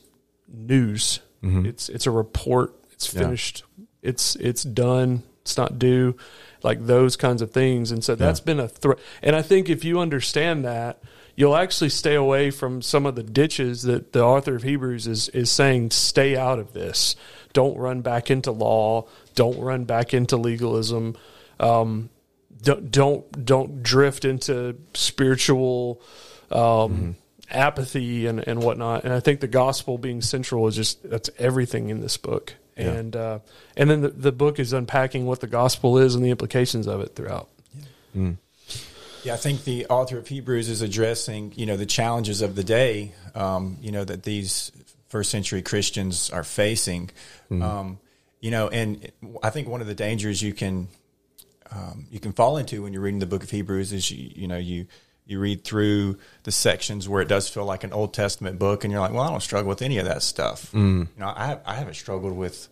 news. 0.48 1.20
It's 1.41 1.88
it's 1.89 2.06
a 2.06 2.12
report. 2.12 2.76
It's 2.91 3.12
Yeah. 3.13 3.22
finished. 3.22 3.63
It's 4.04 4.36
it's 4.36 4.63
done. 4.63 5.24
It's 5.41 5.58
not 5.58 5.80
due. 5.80 6.15
Like 6.63 6.86
those 6.86 7.15
kinds 7.15 7.41
of 7.41 7.52
things. 7.52 7.91
And 7.91 8.04
so 8.04 8.15
that's 8.15 8.39
been 8.39 8.60
a 8.60 8.67
threat. 8.67 9.00
And 9.22 9.36
I 9.36 9.41
think 9.41 9.70
if 9.70 9.84
you 9.84 10.00
understand 10.00 10.65
that, 10.65 11.02
you'll 11.36 11.56
actually 11.56 11.89
stay 11.89 12.15
away 12.15 12.52
from 12.52 12.82
some 12.82 13.06
of 13.06 13.15
the 13.15 13.24
ditches 13.24 13.84
that 13.84 14.12
the 14.12 14.24
author 14.24 14.56
of 14.56 14.63
Hebrews 14.63 15.08
is 15.08 15.30
is 15.30 15.52
saying. 15.52 15.91
Stay 15.91 16.36
out 16.36 16.60
of 16.60 16.74
this. 16.74 17.15
Don't 17.54 17.78
run 17.78 18.02
back 18.02 18.30
into 18.30 18.52
law. 18.52 19.08
Don't 19.36 19.60
run 19.60 19.86
back 19.86 20.13
into 20.13 20.36
legalism. 20.38 21.15
Um, 21.60 22.10
don't 22.62 22.91
don't 22.91 23.46
don't 23.46 23.84
drift 23.84 24.26
into 24.26 24.78
spiritual 24.93 26.02
um, 26.52 27.15
apathy 27.50 28.26
and, 28.26 28.46
and 28.48 28.62
whatnot. 28.62 29.04
And 29.04 29.13
I 29.13 29.20
think 29.20 29.39
the 29.39 29.48
gospel 29.48 29.98
being 29.98 30.22
central 30.22 30.67
is 30.67 30.76
just 30.76 31.10
that's 31.10 31.30
everything 31.38 31.89
in 31.89 32.02
this 32.02 32.17
book. 32.17 32.56
And 32.78 33.16
uh, 33.16 33.40
and 33.76 33.90
then 33.90 34.02
the, 34.02 34.10
the 34.10 34.32
book 34.32 34.60
is 34.60 34.74
unpacking 34.74 35.26
what 35.26 35.40
the 35.40 35.48
gospel 35.48 35.98
is 35.98 36.16
and 36.16 36.24
the 36.24 36.30
implications 36.30 36.88
of 36.88 37.02
it 37.02 37.16
throughout. 37.16 37.50
Yeah, 39.24 39.34
I 39.34 39.38
think 39.38 39.63
the 39.63 39.88
author 39.88 40.18
of 40.18 40.28
Hebrews 40.28 40.70
is 40.70 40.82
addressing, 40.82 41.54
you 41.56 41.66
know, 41.66 41.76
the 41.76 41.86
challenges 41.86 42.42
of 42.42 42.56
the 42.56 42.63
day, 42.63 43.13
um, 43.36 43.78
you 43.82 43.92
know, 43.92 44.06
that 44.06 44.24
these 44.24 44.72
first 45.10 45.32
century 45.32 45.62
Christians 45.62 46.30
are 46.30 46.44
facing. 46.44 47.10
Um, 47.63 48.00
you 48.40 48.52
know, 48.52 48.70
and 48.70 49.12
I 49.44 49.50
think 49.50 49.68
one 49.68 49.82
of 49.82 49.88
the 49.88 49.96
dangers 49.96 50.42
you 50.42 50.54
can 50.54 50.88
um, 51.72 52.06
you 52.12 52.20
can 52.20 52.32
fall 52.32 52.58
into 52.58 52.84
when 52.84 52.94
you're 52.94 53.02
reading 53.02 53.20
the 53.20 53.26
book 53.26 53.44
of 53.44 53.50
Hebrews 53.50 53.92
is 53.92 54.10
you 54.12 54.32
you 54.36 54.48
know 54.48 54.58
you 54.58 54.88
you 55.28 55.40
read 55.40 55.63
through 55.63 56.18
the 56.44 56.52
sections 56.52 57.08
where 57.10 57.22
it 57.22 57.28
does 57.28 57.48
feel 57.50 57.66
like 57.66 57.84
an 57.84 57.92
Old 57.94 58.13
Testament 58.13 58.58
book, 58.60 58.84
and 58.84 58.92
you're 58.92 59.02
like, 59.02 59.12
well, 59.13 59.24
I 59.24 59.30
don't 59.30 59.44
struggle 59.44 59.70
with 59.70 59.82
any 59.82 59.98
of 59.98 60.06
that 60.06 60.24
stuff. 60.24 60.72
Mm. 60.72 61.00
You 61.02 61.20
know, 61.20 61.28
I 61.28 61.58
I 61.66 61.76
haven't 61.76 61.96
struggled 61.96 62.34
with 62.36 62.68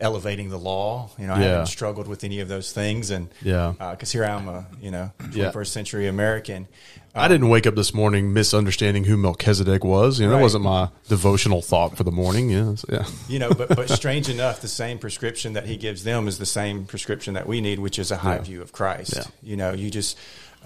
elevating 0.00 0.48
the 0.50 0.58
law. 0.58 1.10
You 1.16 1.28
know, 1.28 1.34
I 1.34 1.40
Yeah. 1.40 1.48
haven't 1.50 1.66
struggled 1.66 2.08
with 2.08 2.24
any 2.24 2.40
of 2.40 2.48
those 2.48 2.72
things, 2.72 3.10
and 3.10 3.28
Yeah. 3.42 3.74
Uh, 3.78 3.92
because 3.92 4.10
here 4.10 4.24
I 4.24 4.30
am, 4.30 4.48
a 4.48 4.66
you 4.80 4.90
know, 4.90 5.12
Yeah. 5.32 5.50
21st 5.52 5.72
century 5.72 6.08
American. 6.08 6.66
I 7.14 7.28
didn't 7.28 7.50
wake 7.50 7.66
up 7.66 7.76
this 7.76 7.92
morning 7.94 8.32
misunderstanding 8.32 9.04
who 9.04 9.16
Melchizedek 9.18 9.84
was. 9.84 10.18
You 10.18 10.26
know, 10.26 10.32
that 10.36 10.40
wasn't 10.42 10.64
my 10.64 10.88
devotional 11.08 11.60
thought 11.62 11.96
for 11.96 12.02
the 12.04 12.10
morning. 12.10 12.50
Yeah, 12.50 12.74
so, 12.74 12.88
yeah, 12.90 13.04
You 13.28 13.38
know, 13.38 13.50
but 13.50 13.68
but 13.76 13.90
strange 13.90 14.28
enough, 14.28 14.60
the 14.60 14.66
same 14.66 14.98
prescription 14.98 15.52
that 15.52 15.66
he 15.66 15.76
gives 15.76 16.02
them 16.04 16.26
is 16.26 16.38
the 16.38 16.46
same 16.46 16.84
prescription 16.86 17.34
that 17.34 17.46
we 17.46 17.60
need, 17.60 17.78
which 17.78 17.98
is 17.98 18.10
a 18.10 18.16
high 18.16 18.38
view 18.38 18.60
of 18.62 18.72
Christ. 18.72 19.14
Yeah. 19.14 19.24
You 19.42 19.56
know, 19.56 19.72
you 19.72 19.90
just 19.90 20.16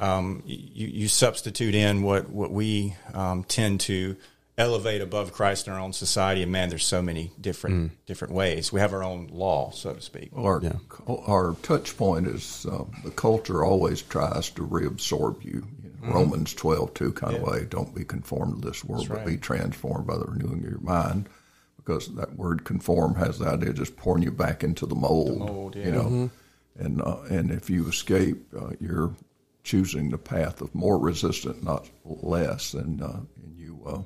um, 0.00 0.42
you 0.46 0.86
you 0.88 1.08
substitute 1.08 1.74
in 1.74 2.02
what 2.02 2.28
what 2.30 2.50
we 2.50 2.94
um, 3.14 3.44
tend 3.44 3.80
to 3.80 4.16
elevate 4.58 5.02
above 5.02 5.32
Christ 5.34 5.66
in 5.66 5.74
our 5.74 5.78
own 5.80 5.92
society, 5.92 6.42
and 6.42 6.50
man, 6.50 6.70
there's 6.70 6.84
so 6.86 7.02
many 7.02 7.30
different 7.40 7.92
different 8.06 8.32
ways. 8.34 8.72
We 8.72 8.80
have 8.80 8.92
our 8.94 9.04
own 9.04 9.28
law, 9.32 9.70
so 9.70 9.92
to 9.94 10.00
speak. 10.00 10.30
Our 10.34 10.62
Yeah. 10.62 10.72
our 11.08 11.54
touch 11.62 11.96
point 11.96 12.26
is 12.26 12.66
uh, 12.66 12.84
the 13.04 13.10
culture 13.10 13.64
always 13.64 14.02
tries 14.02 14.50
to 14.50 14.66
reabsorb 14.66 15.44
you. 15.44 15.66
you 16.02 16.08
know, 16.08 16.14
Romans 16.14 16.54
twelve 16.54 16.94
two 16.94 17.12
kind 17.12 17.36
of 17.36 17.42
way. 17.42 17.66
Don't 17.68 17.94
be 17.94 18.04
conformed 18.04 18.62
to 18.62 18.68
this 18.68 18.84
world, 18.84 19.08
That's 19.08 19.20
but 19.20 19.26
be 19.26 19.36
transformed 19.36 20.06
by 20.06 20.16
the 20.16 20.24
renewing 20.24 20.64
of 20.64 20.70
your 20.70 20.80
mind. 20.80 21.28
Because 21.76 22.08
that 22.16 22.34
word 22.36 22.64
conform 22.64 23.14
has 23.14 23.38
the 23.38 23.46
idea 23.46 23.70
of 23.70 23.76
just 23.76 23.96
pouring 23.96 24.24
you 24.24 24.32
back 24.32 24.64
into 24.64 24.86
the 24.86 24.96
mold. 24.96 25.38
mold, 25.38 25.76
yeah. 25.76 25.84
You 25.84 25.92
know, 25.92 26.30
and 26.78 27.00
uh, 27.02 27.18
and 27.30 27.50
if 27.52 27.70
you 27.70 27.86
escape, 27.88 28.38
uh, 28.58 28.70
you're 28.80 29.12
choosing 29.70 30.10
the 30.10 30.18
path 30.18 30.60
of 30.60 30.72
more 30.74 30.96
resistant, 30.98 31.62
not 31.64 31.90
less, 32.04 32.72
and 32.72 33.02
uh, 33.02 33.18
and 33.42 33.52
you 33.58 33.80
uh, 33.84 34.02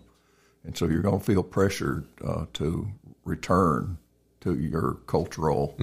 and 0.65 0.77
so 0.77 0.87
you're 0.87 1.03
going 1.03 1.19
to 1.21 1.25
feel 1.25 1.43
pressured 1.43 2.05
uh, 2.27 2.47
to 2.55 2.89
return 3.25 3.99
to 4.41 4.59
your 4.59 4.95
cultural 5.07 5.75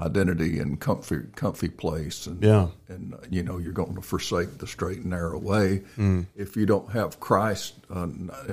identity 0.00 0.60
and 0.60 0.78
comfy 0.78 1.18
comfy 1.34 1.68
place 1.68 2.28
and 2.28 2.40
Yeah. 2.42 2.68
and 2.88 3.14
uh, 3.14 3.18
you 3.28 3.42
know 3.42 3.58
you're 3.58 3.72
going 3.72 3.96
to 3.96 4.00
forsake 4.02 4.58
the 4.58 4.66
straight 4.68 4.98
and 4.98 5.10
narrow 5.10 5.38
way 5.38 5.82
Mm. 5.96 6.26
if 6.36 6.56
you 6.56 6.66
don't 6.66 6.90
have 6.92 7.18
Christ 7.18 7.74
uh, 7.90 8.06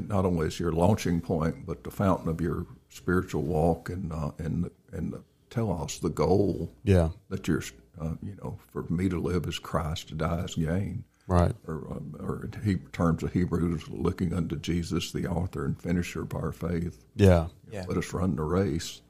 not, 0.08 0.26
only 0.26 0.48
as 0.48 0.60
your 0.60 0.72
launching 0.72 1.22
point 1.22 1.68
but 1.68 1.84
the 1.84 1.92
fountain 1.92 2.30
of 2.30 2.42
your 2.42 2.66
spiritual 2.90 3.44
walk 3.44 3.90
and 3.90 4.12
uh, 4.12 4.32
and 4.40 4.72
and 4.92 5.14
the 5.14 5.22
telos 5.52 6.00
the 6.00 6.10
goal 6.10 6.72
yeah, 6.84 7.10
that 7.30 7.48
you're 7.48 7.62
uh, 8.00 8.16
you 8.22 8.36
know 8.44 8.58
for 8.72 8.84
me 8.90 9.10
to 9.10 9.20
live 9.20 9.46
is 9.46 9.60
Christ 9.60 10.10
to 10.10 10.16
die 10.16 10.44
as 10.44 10.56
gain 10.56 11.04
right. 11.28 11.54
or, 11.68 11.76
um, 11.92 12.16
or 12.20 12.50
in 12.64 12.80
terms 12.92 13.24
of 13.24 13.34
Hebrews, 13.34 13.88
looking 13.90 14.34
unto 14.34 14.56
Jesus, 14.56 15.12
the 15.12 15.28
author 15.28 15.66
and 15.66 15.80
finisher 15.80 16.24
of 16.24 16.34
our 16.34 16.52
faith. 16.52 17.04
Yeah, 17.16 17.48
Yeah. 17.72 17.86
Let 17.88 17.98
us 17.98 18.14
run 18.14 18.36
the 18.36 18.44
race. 18.44 19.02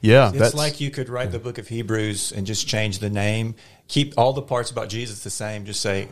yeah. 0.00 0.28
It's 0.30 0.38
that's 0.38 0.54
like 0.54 0.80
you 0.80 0.90
could 0.90 1.08
write 1.08 1.32
the 1.32 1.38
book 1.38 1.58
of 1.58 1.68
Hebrews 1.68 2.32
and 2.32 2.46
just 2.46 2.66
change 2.66 2.98
the 2.98 3.10
name, 3.10 3.54
keep 3.88 4.14
all 4.16 4.32
the 4.32 4.42
parts 4.42 4.70
about 4.70 4.88
Jesus 4.88 5.24
the 5.24 5.30
same, 5.30 5.64
just 5.64 5.80
say 5.80 6.08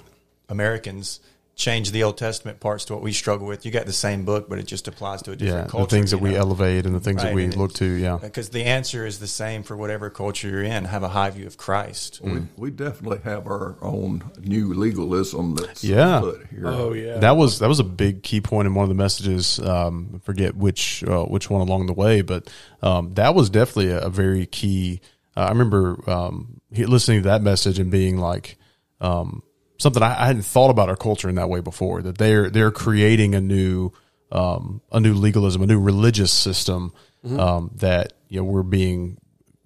Americans, 0.48 1.20
change 1.54 1.90
the 1.90 2.02
Old 2.02 2.16
Testament 2.16 2.60
parts 2.60 2.86
to 2.86 2.94
what 2.94 3.02
we 3.02 3.12
struggle 3.12 3.46
with. 3.46 3.66
You 3.66 3.70
got 3.70 3.86
the 3.86 3.92
same 3.92 4.24
book, 4.24 4.48
but 4.48 4.58
it 4.58 4.66
just 4.66 4.88
applies 4.88 5.22
to 5.22 5.32
a 5.32 5.36
different 5.36 5.66
yeah, 5.66 5.70
culture. 5.70 5.84
the 5.84 5.96
things 5.96 6.10
that 6.10 6.16
you 6.18 6.22
we 6.24 6.36
elevate 6.36 6.86
and 6.86 6.94
the 6.94 7.00
things 7.00 7.22
that 7.22 7.34
we 7.34 7.48
look 7.48 7.74
to. 7.74 7.84
Yeah, 7.84 8.18
Because 8.20 8.48
the 8.48 8.64
answer 8.64 9.04
is 9.06 9.18
the 9.18 9.26
same 9.26 9.62
for 9.62 9.76
whatever 9.76 10.08
culture 10.08 10.48
you're 10.48 10.62
in. 10.62 10.86
Have 10.86 11.02
a 11.02 11.08
high 11.08 11.30
view 11.30 11.46
of 11.46 11.58
Christ. 11.58 12.22
Mm. 12.24 12.48
We, 12.56 12.64
we 12.64 12.70
definitely 12.70 13.18
have 13.24 13.46
our 13.46 13.76
own 13.82 14.30
new 14.40 14.72
legalism 14.72 15.54
that's 15.56 15.84
Yeah. 15.84 16.20
put 16.20 16.46
here. 16.48 16.66
Oh 16.66 16.94
yeah. 16.94 17.18
that 17.18 17.36
was 17.36 17.58
that 17.58 17.68
was 17.68 17.80
a 17.80 17.84
big 17.84 18.22
key 18.22 18.40
point 18.40 18.66
in 18.66 18.74
one 18.74 18.84
of 18.84 18.88
the 18.88 18.94
messages. 18.94 19.58
Um, 19.58 20.12
I 20.14 20.18
forget 20.18 20.56
which 20.56 21.04
uh, 21.04 21.24
which 21.24 21.50
one 21.50 21.60
along 21.60 21.86
the 21.86 21.92
way, 21.92 22.22
but 22.22 22.50
um, 22.82 23.12
that 23.14 23.34
was 23.34 23.50
definitely 23.50 23.90
a, 23.90 24.00
a 24.00 24.10
very 24.10 24.46
key. 24.46 25.00
Uh, 25.36 25.40
I 25.40 25.48
remember 25.50 25.98
um, 26.10 26.60
listening 26.70 27.22
to 27.22 27.28
that 27.28 27.42
message 27.42 27.78
and 27.78 27.90
being 27.90 28.16
like 28.16 28.56
um, 29.00 29.42
something 29.78 30.02
I, 30.02 30.22
I 30.22 30.26
hadn't 30.26 30.42
thought 30.42 30.70
about 30.70 30.88
our 30.88 30.96
culture 30.96 31.28
in 31.28 31.34
that 31.36 31.48
way 31.48 31.60
before. 31.60 32.02
That 32.02 32.18
they're 32.18 32.50
they're 32.50 32.70
creating 32.70 33.34
a 33.34 33.40
new 33.40 33.92
um, 34.30 34.80
a 34.90 35.00
new 35.00 35.14
legalism, 35.14 35.62
a 35.62 35.66
new 35.66 35.80
religious 35.80 36.32
system 36.32 36.92
um, 37.24 37.70
that 37.76 38.12
you 38.28 38.40
know 38.40 38.44
we're 38.44 38.62
being 38.62 39.18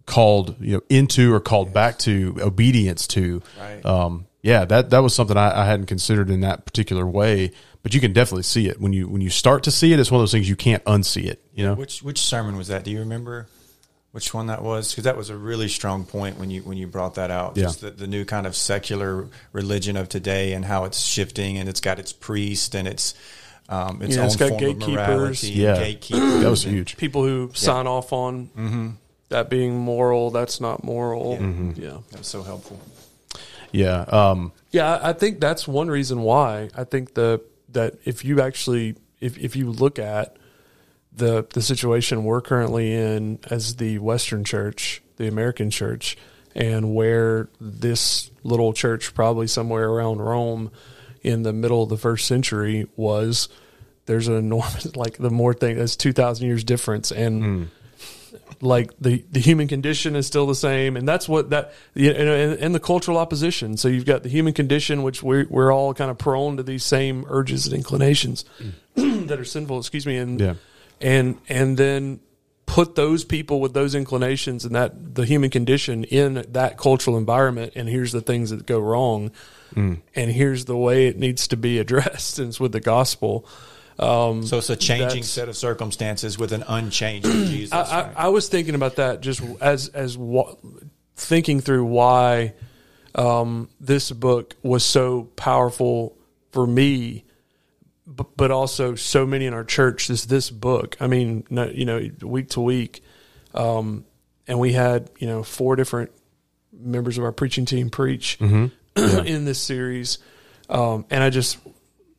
called 0.05 0.57
you 0.61 0.77
know 0.77 0.83
into 0.89 1.35
or 1.35 1.41
called 1.41 1.73
back 1.73 1.99
to 2.01 2.37
obedience 2.41 3.07
to. 3.09 3.43
Right. 3.59 3.85
Um, 3.85 4.27
yeah, 4.43 4.65
that 4.65 4.91
that 4.91 5.01
was 5.01 5.15
something 5.15 5.37
I, 5.37 5.63
I 5.63 5.65
hadn't 5.65 5.87
considered 5.87 6.31
in 6.31 6.41
that 6.43 6.65
particular 6.65 7.07
way. 7.07 7.53
But 7.83 7.95
you 7.95 8.01
can 8.01 8.13
definitely 8.13 8.43
see 8.43 8.69
it 8.69 8.81
when 8.81 8.93
you 8.93 9.09
when 9.09 9.21
you 9.21 9.31
start 9.31 9.65
to 9.65 9.71
see 9.71 9.93
it. 9.93 10.01
It's 10.01 10.11
one 10.11 10.21
of 10.21 10.23
those 10.23 10.33
things 10.33 10.49
you 10.49 10.57
can't 10.57 10.85
unsee 10.85 11.27
it. 11.27 11.41
You 11.55 11.67
know. 11.67 11.75
Which 11.75 12.03
which 12.03 12.21
sermon 12.21 12.57
was 12.57 12.69
that? 12.69 12.85
Do 12.85 12.91
you 12.91 13.01
remember 13.01 13.49
which 14.17 14.35
one 14.35 14.47
that 14.49 14.63
was? 14.63 14.91
Because 14.91 15.05
that 15.05 15.17
was 15.17 15.31
a 15.31 15.37
really 15.37 15.69
strong 15.69 16.05
point 16.07 16.39
when 16.39 16.51
you 16.51 16.63
when 16.63 16.77
you 16.79 16.87
brought 16.89 17.15
that 17.15 17.31
out. 17.31 17.57
Yeah. 17.57 17.65
Just 17.65 17.83
the, 17.83 17.91
the 17.91 18.07
new 18.09 18.25
kind 18.25 18.47
of 18.47 18.57
secular 18.57 19.29
religion 19.53 19.97
of 19.97 20.09
today 20.09 20.55
and 20.55 20.65
how 20.65 20.85
it's 20.87 20.99
shifting 21.01 21.59
and 21.59 21.69
it's 21.69 21.81
got 21.81 21.99
its 21.99 22.13
priest 22.13 22.75
and 22.75 22.89
its 22.89 23.15
um, 23.69 24.01
its 24.03 24.15
Yeah, 24.17 24.23
own 24.23 24.27
it's 24.29 24.37
got 24.37 24.49
form 24.49 24.61
gatekeepers. 24.61 25.43
of 25.45 25.49
Yeah. 25.51 25.77
gatekeepers. 25.79 26.41
That 26.43 26.51
was 26.51 26.63
huge. 26.65 26.97
people 26.97 27.23
who 27.25 27.51
sign 27.55 27.87
off 27.87 28.13
on 28.13 28.97
that 29.29 29.51
being 29.51 29.79
moral. 29.79 30.31
That's 30.31 30.61
not 30.61 30.83
moral. 30.83 31.35
Yeah. 31.77 31.99
That 32.11 32.19
was 32.21 32.27
so 32.27 32.43
helpful. 32.43 32.81
Yeah. 33.73 34.01
Um, 34.09 34.53
Yeah, 34.71 34.97
I 34.97 35.11
I 35.11 35.13
think 35.13 35.41
that's 35.41 35.69
one 35.69 35.89
reason 35.89 36.23
why. 36.23 36.71
I 36.77 36.85
think 36.85 37.15
the 37.15 37.41
that 37.73 37.95
if 38.05 38.25
you 38.25 38.41
actually 38.41 38.95
if 39.21 39.37
if 39.39 39.57
you 39.57 39.71
look 39.71 39.99
at 39.99 40.37
the 41.17 41.47
the 41.53 41.63
situation 41.63 42.25
we're 42.25 42.41
currently 42.41 42.93
in 42.93 43.39
as 43.51 43.77
the 43.77 43.99
Western 43.99 44.45
Church, 44.45 45.03
the 45.17 45.27
American 45.27 45.71
Church, 45.71 46.17
and 46.55 46.95
where 46.95 47.49
this 47.61 48.31
little 48.45 48.73
church, 48.73 49.15
probably 49.15 49.47
somewhere 49.47 49.89
around 49.89 50.19
Rome, 50.19 50.71
in 51.23 51.43
the 51.43 51.53
middle 51.53 51.83
of 51.83 51.89
the 51.89 51.97
first 51.97 52.27
century, 52.27 52.87
was. 52.97 53.49
There's 54.05 54.29
an 54.29 54.37
enormous 54.37 54.95
like 54.97 55.17
the 55.19 55.31
more 55.31 55.53
thing. 55.53 55.79
That's 55.79 55.97
two 55.97 56.13
thousand 56.13 56.47
years 56.47 56.63
difference, 56.63 57.11
and 57.11 57.43
hmm. 57.43 57.65
like 58.61 58.93
the 59.01 59.25
the 59.33 59.41
human 59.41 59.67
condition 59.67 60.15
is 60.15 60.29
still 60.29 60.47
the 60.47 60.55
same, 60.55 60.97
and 60.97 61.09
that's 61.09 61.29
what 61.29 61.51
that 61.51 61.73
you 61.95 62.13
know, 62.13 62.33
and, 62.33 62.53
and 62.61 62.73
the 62.73 62.79
cultural 62.79 63.19
opposition. 63.19 63.77
So 63.77 63.89
you've 63.89 64.05
got 64.05 64.23
the 64.23 64.29
human 64.29 64.53
condition, 64.53 65.03
which 65.03 65.25
we're 65.25 65.49
we're 65.51 65.73
all 65.73 65.93
kind 65.93 66.09
of 66.09 66.19
prone 66.19 66.57
to 66.59 66.63
these 66.63 66.85
same 66.85 67.27
urges 67.29 67.67
and 67.67 67.75
inclinations 67.75 68.45
hmm. 68.95 69.27
that 69.27 69.41
are 69.41 69.45
sinful. 69.45 69.81
Excuse 69.81 70.07
me, 70.07 70.19
and 70.19 70.39
Yeah. 70.41 70.55
And 71.01 71.39
and 71.49 71.77
then 71.77 72.21
put 72.67 72.95
those 72.97 73.25
people 73.25 73.61
with 73.61 73.75
those 73.75 73.95
inclinations 73.95 74.65
and 74.65 74.75
that 74.75 75.15
the 75.15 75.25
human 75.25 75.51
condition 75.51 76.05
in 76.05 76.45
that 76.49 76.77
cultural 76.77 77.17
environment 77.17 77.73
and 77.77 77.89
here's 77.89 78.13
the 78.13 78.21
things 78.21 78.51
that 78.51 78.67
go 78.67 78.79
wrong 78.81 79.31
and 79.75 80.03
here's 80.15 80.65
the 80.65 80.77
way 80.77 81.07
it 81.07 81.19
needs 81.19 81.49
to 81.49 81.57
be 81.57 81.79
addressed 81.79 82.39
and 82.39 82.49
it's 82.49 82.59
with 82.59 82.73
the 82.73 82.81
gospel 82.81 83.47
So 84.43 84.59
it's 84.59 84.69
a 84.71 84.77
changing 84.77 85.23
set 85.23 85.49
of 85.49 85.57
circumstances 85.57 86.39
with 86.39 86.53
an 86.53 86.65
unchanging 86.67 87.31
Jesus. 87.47 87.73
I, 87.73 87.81
I, 87.83 88.03
right? 88.03 88.17
I 88.17 88.29
was 88.29 88.49
thinking 88.49 88.75
about 88.75 88.97
that 88.97 89.21
just 89.23 89.41
as 89.61 89.89
as 89.89 90.19
wa- 90.19 90.55
thinking 91.15 91.61
through 91.61 91.85
why 91.87 92.53
um, 93.15 93.69
this 93.81 94.11
book 94.13 94.55
was 94.63 94.85
so 94.85 95.25
powerful 95.37 96.17
for 96.53 96.67
me, 96.67 97.25
but, 98.07 98.37
but 98.37 98.51
also 98.51 98.95
so 98.95 99.27
many 99.27 99.47
in 99.47 99.55
our 99.55 99.65
church. 99.65 100.09
This 100.09 100.25
this 100.27 100.51
book, 100.51 100.97
I 101.01 101.07
mean, 101.07 101.45
no, 101.51 101.67
you 101.69 101.85
know, 101.85 102.09
week 102.23 102.51
to 102.51 102.61
week, 102.61 103.03
um, 103.55 104.05
and 104.47 104.59
we 104.59 104.73
had 104.73 105.11
you 105.19 105.27
know 105.27 105.43
four 105.43 105.77
different 105.77 106.11
members 106.73 107.19
of 107.19 107.25
our 107.25 107.33
preaching 107.33 107.65
team 107.65 107.91
preach 107.91 108.39
in 108.41 109.45
this 109.45 109.61
series, 109.61 110.19
um, 110.69 111.05
and 111.11 111.23
I 111.25 111.31
just 111.31 111.59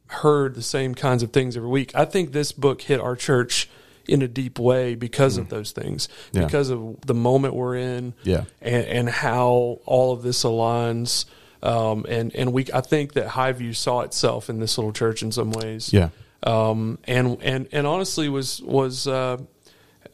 heard 0.07 0.55
the 0.55 0.61
same 0.61 0.95
kinds 0.95 1.23
of 1.23 1.31
things 1.31 1.57
every 1.57 1.69
week. 1.69 1.91
I 1.95 2.05
think 2.05 2.31
this 2.31 2.51
book 2.51 2.81
hit 2.81 2.99
our 2.99 3.15
church 3.15 3.69
in 4.07 4.21
a 4.21 4.27
deep 4.27 4.57
way 4.57 4.95
because 4.95 5.35
of 5.37 5.49
those 5.49 5.73
things, 5.73 6.07
Yeah. 6.31 6.45
because 6.45 6.69
of 6.69 7.01
the 7.05 7.13
moment 7.13 7.55
we're 7.55 7.75
in, 7.75 8.13
Yeah. 8.23 8.45
and, 8.61 8.85
and 8.85 9.09
how 9.09 9.79
all 9.85 10.13
of 10.13 10.23
this 10.23 10.43
aligns. 10.45 11.25
Um, 11.63 12.05
and 12.07 12.33
and 12.35 12.53
we, 12.53 12.65
I 12.73 12.81
think 12.81 13.13
that 13.13 13.27
Highview 13.29 13.75
saw 13.75 14.01
itself 14.01 14.49
in 14.49 14.59
this 14.59 14.77
little 14.77 14.93
church 14.93 15.21
in 15.23 15.31
some 15.31 15.51
ways. 15.51 15.91
Yeah. 15.91 16.09
Um, 16.43 16.99
and 17.05 17.41
and 17.41 17.67
and 17.71 17.87
honestly 17.87 18.29
was 18.29 18.61
was 18.61 19.07
uh, 19.07 19.37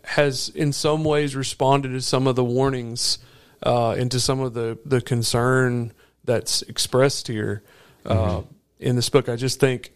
has 0.04 0.50
in 0.50 0.72
some 0.74 1.04
ways 1.04 1.36
responded 1.36 1.90
to 1.90 2.02
some 2.02 2.28
of 2.28 2.36
the 2.36 2.44
warnings 2.44 3.18
uh, 3.66 3.92
and 3.92 4.10
to 4.12 4.20
some 4.20 4.40
of 4.40 4.54
the 4.54 4.78
the 4.86 5.02
concern 5.02 5.92
that's 6.24 6.62
expressed 6.64 7.28
here 7.28 7.64
uh, 8.06 8.42
in 8.80 8.96
this 8.96 9.10
book. 9.10 9.28
I 9.28 9.36
just 9.36 9.60
think 9.60 9.92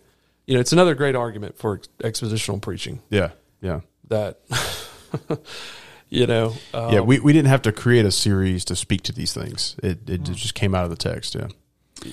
you 0.45 0.53
know 0.55 0.59
it's 0.59 0.73
another 0.73 0.95
great 0.95 1.15
argument 1.15 1.57
for 1.57 1.75
ex- 2.03 2.19
expositional 2.19 2.61
preaching 2.61 3.01
Yeah. 3.09 3.29
Yeah. 3.61 3.81
that 4.09 4.39
you 6.09 6.27
know 6.27 6.53
uh, 6.73 6.89
yeah. 6.91 6.99
We, 7.01 7.19
we 7.19 7.33
didn't 7.33 7.49
have 7.49 7.63
to 7.63 7.71
create 7.71 8.05
a 8.05 8.11
series 8.11 8.65
to 8.65 8.75
speak 8.75 9.03
to 9.03 9.11
these 9.11 9.33
things. 9.33 9.75
It, 9.83 10.09
it 10.09 10.23
just 10.23 10.55
came 10.55 10.73
out 10.75 10.83
of 10.83 10.89
the 10.89 10.95
text. 10.95 11.35
Yeah. 11.35 11.47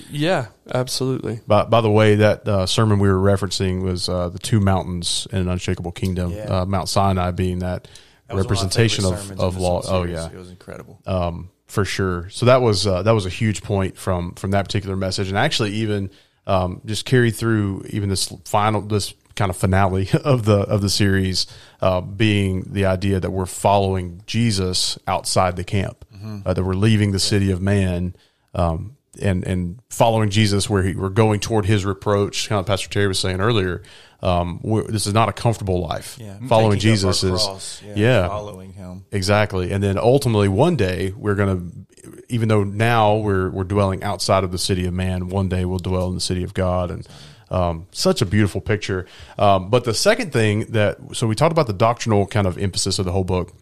yeah 0.09 0.47
absolutely 0.73 1.39
By, 1.47 1.65
by 1.65 1.81
the 1.81 1.91
way, 1.91 2.15
that 2.15 2.47
uh, 2.47 2.65
sermon 2.65 2.99
we 2.99 3.07
were 3.07 3.15
referencing 3.15 3.81
was 3.83 4.09
uh, 4.09 4.29
the 4.29 4.39
two 4.39 4.59
mountains 4.59 5.27
in 5.31 5.39
an 5.39 5.49
unshakable 5.49 5.91
kingdom. 5.91 6.31
Yeah. 6.31 6.61
Uh, 6.61 6.65
Mount 6.65 6.89
Sinai 6.89 7.31
being 7.31 7.59
that 7.59 7.87
That 8.27 8.35
was 8.35 8.35
one 8.35 8.35
my 8.35 8.41
representation 8.41 9.03
favorite 9.03 9.39
of, 9.39 9.55
of 9.55 9.57
law. 9.57 9.81
Oh 9.85 10.03
yeah, 10.03 10.27
it 10.29 10.35
was 10.35 10.49
incredible. 10.49 10.99
um, 11.05 11.49
for 11.67 11.85
sure. 11.85 12.29
So 12.29 12.45
that 12.47 12.61
was 12.61 12.85
uh, 12.87 13.03
that 13.03 13.11
was 13.11 13.25
a 13.25 13.29
huge 13.29 13.61
point 13.63 13.97
from 13.97 14.33
from 14.35 14.51
that 14.51 14.65
particular 14.65 14.95
message, 14.95 15.29
and 15.29 15.37
actually 15.37 15.71
even 15.73 16.09
um, 16.47 16.81
just 16.85 17.05
carried 17.05 17.35
through 17.35 17.85
even 17.89 18.09
this 18.09 18.31
final 18.45 18.81
this 18.81 19.13
kind 19.35 19.49
of 19.49 19.57
finale 19.57 20.09
of 20.23 20.45
the 20.45 20.59
of 20.61 20.81
the 20.81 20.89
series, 20.89 21.47
uh, 21.81 22.01
being 22.01 22.63
the 22.71 22.85
idea 22.85 23.19
that 23.19 23.31
we're 23.31 23.45
following 23.45 24.21
Jesus 24.25 24.97
outside 25.07 25.55
the 25.55 25.63
camp, 25.63 26.05
uh, 26.45 26.53
that 26.53 26.63
we're 26.63 26.73
leaving 26.73 27.11
the 27.11 27.19
city 27.19 27.51
of 27.51 27.61
man. 27.61 28.15
Um, 28.53 28.97
and, 29.21 29.45
and 29.47 29.79
following 29.89 30.29
Jesus, 30.29 30.69
where 30.69 30.83
he, 30.83 30.93
we're 30.93 31.07
going 31.07 31.39
toward 31.39 31.65
his 31.65 31.85
reproach, 31.85 32.49
kind 32.49 32.59
of 32.59 32.65
Pastor 32.65 32.89
Terry 32.89 33.07
was 33.07 33.17
saying 33.17 33.39
earlier. 33.39 33.81
Um, 34.21 34.59
we're, 34.61 34.83
this 34.87 35.07
is 35.07 35.13
not 35.13 35.29
a 35.29 35.33
comfortable 35.33 35.79
life. 35.79 36.17
yeah, 36.19 36.37
following 36.49 36.79
Jesus 36.79 37.23
is 37.23 37.43
cross, 37.43 37.81
yeah, 37.83 38.27
following 38.27 38.73
him. 38.73 39.05
Exactly. 39.13 39.71
And 39.71 39.83
then 39.83 39.97
ultimately 39.97 40.49
one 40.49 40.75
day 40.75 41.13
we're 41.15 41.35
going 41.35 41.57
to 41.57 42.13
even 42.29 42.49
though 42.49 42.63
now 42.63 43.17
we're 43.17 43.49
we're 43.49 43.63
dwelling 43.63 44.03
outside 44.03 44.43
of 44.43 44.51
the 44.51 44.57
city 44.57 44.85
of 44.85 44.93
man, 44.93 45.29
one 45.29 45.47
day 45.47 45.65
we'll 45.65 45.79
dwell 45.79 46.07
in 46.09 46.15
the 46.15 46.21
city 46.21 46.43
of 46.43 46.53
God 46.53 46.91
and 46.91 47.07
um, 47.55 47.87
such 47.91 48.21
a 48.21 48.25
beautiful 48.25 48.59
picture. 48.59 49.05
Um, 49.39 49.69
but 49.69 49.85
the 49.85 49.93
second 49.93 50.33
thing 50.33 50.65
that 50.71 50.97
so 51.13 51.25
we 51.25 51.35
talked 51.35 51.53
about 51.53 51.67
the 51.67 51.73
doctrinal 51.73 52.27
kind 52.27 52.47
of 52.47 52.57
emphasis 52.57 52.99
of 52.99 53.05
the 53.05 53.13
whole 53.13 53.23
book, 53.23 53.53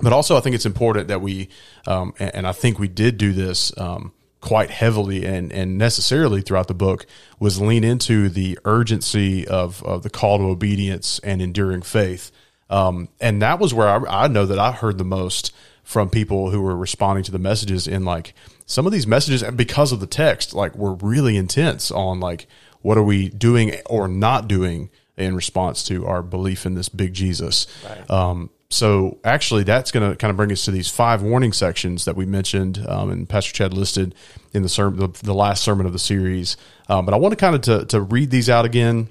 but 0.00 0.12
also 0.12 0.36
I 0.36 0.40
think 0.40 0.56
it's 0.56 0.66
important 0.66 1.08
that 1.08 1.22
we 1.22 1.48
um, 1.86 2.12
and, 2.18 2.34
and 2.34 2.46
I 2.46 2.52
think 2.52 2.78
we 2.78 2.88
did 2.88 3.18
do 3.18 3.32
this 3.32 3.72
um, 3.78 4.12
quite 4.40 4.70
heavily 4.70 5.24
and 5.24 5.52
and 5.52 5.78
necessarily 5.78 6.42
throughout 6.42 6.66
the 6.66 6.74
book 6.74 7.06
was 7.38 7.60
lean 7.60 7.84
into 7.84 8.28
the 8.28 8.58
urgency 8.64 9.46
of 9.46 9.82
of 9.84 10.02
the 10.02 10.10
call 10.10 10.38
to 10.38 10.44
obedience 10.44 11.20
and 11.20 11.40
enduring 11.40 11.82
faith. 11.82 12.32
Um, 12.68 13.08
and 13.20 13.42
that 13.42 13.60
was 13.60 13.72
where 13.72 13.88
I, 13.88 14.24
I 14.24 14.28
know 14.28 14.46
that 14.46 14.58
I 14.58 14.72
heard 14.72 14.98
the 14.98 15.04
most 15.04 15.52
from 15.84 16.08
people 16.10 16.50
who 16.50 16.60
were 16.60 16.76
responding 16.76 17.24
to 17.24 17.32
the 17.32 17.38
messages 17.38 17.86
in 17.88 18.04
like 18.04 18.34
some 18.66 18.86
of 18.86 18.92
these 18.92 19.06
messages 19.06 19.42
because 19.50 19.90
of 19.92 19.98
the 20.00 20.06
text 20.06 20.54
like 20.54 20.74
were 20.76 20.94
really 20.94 21.36
intense 21.36 21.90
on 21.90 22.20
like 22.20 22.46
what 22.82 22.98
are 22.98 23.02
we 23.02 23.28
doing 23.28 23.74
or 23.86 24.08
not 24.08 24.48
doing 24.48 24.90
in 25.16 25.34
response 25.36 25.84
to 25.84 26.06
our 26.06 26.22
belief 26.22 26.66
in 26.66 26.74
this 26.74 26.88
big 26.88 27.12
Jesus. 27.12 27.66
Um, 28.08 28.50
so 28.70 29.18
actually, 29.24 29.64
that's 29.64 29.90
going 29.90 30.08
to 30.08 30.16
kind 30.16 30.30
of 30.30 30.36
bring 30.36 30.52
us 30.52 30.64
to 30.64 30.70
these 30.70 30.88
five 30.88 31.22
warning 31.22 31.52
sections 31.52 32.04
that 32.04 32.14
we 32.14 32.24
mentioned, 32.24 32.84
um, 32.88 33.10
and 33.10 33.28
Pastor 33.28 33.52
Chad 33.52 33.74
listed 33.74 34.14
in 34.54 34.62
the 34.62 34.68
sermon, 34.68 35.00
the, 35.00 35.08
the 35.24 35.34
last 35.34 35.64
sermon 35.64 35.86
of 35.86 35.92
the 35.92 35.98
series. 35.98 36.56
Um, 36.88 37.04
but 37.04 37.12
I 37.12 37.16
want 37.16 37.32
to 37.32 37.36
kind 37.36 37.56
of 37.56 37.62
to, 37.62 37.84
to 37.86 38.00
read 38.00 38.30
these 38.30 38.48
out 38.48 38.64
again, 38.64 39.08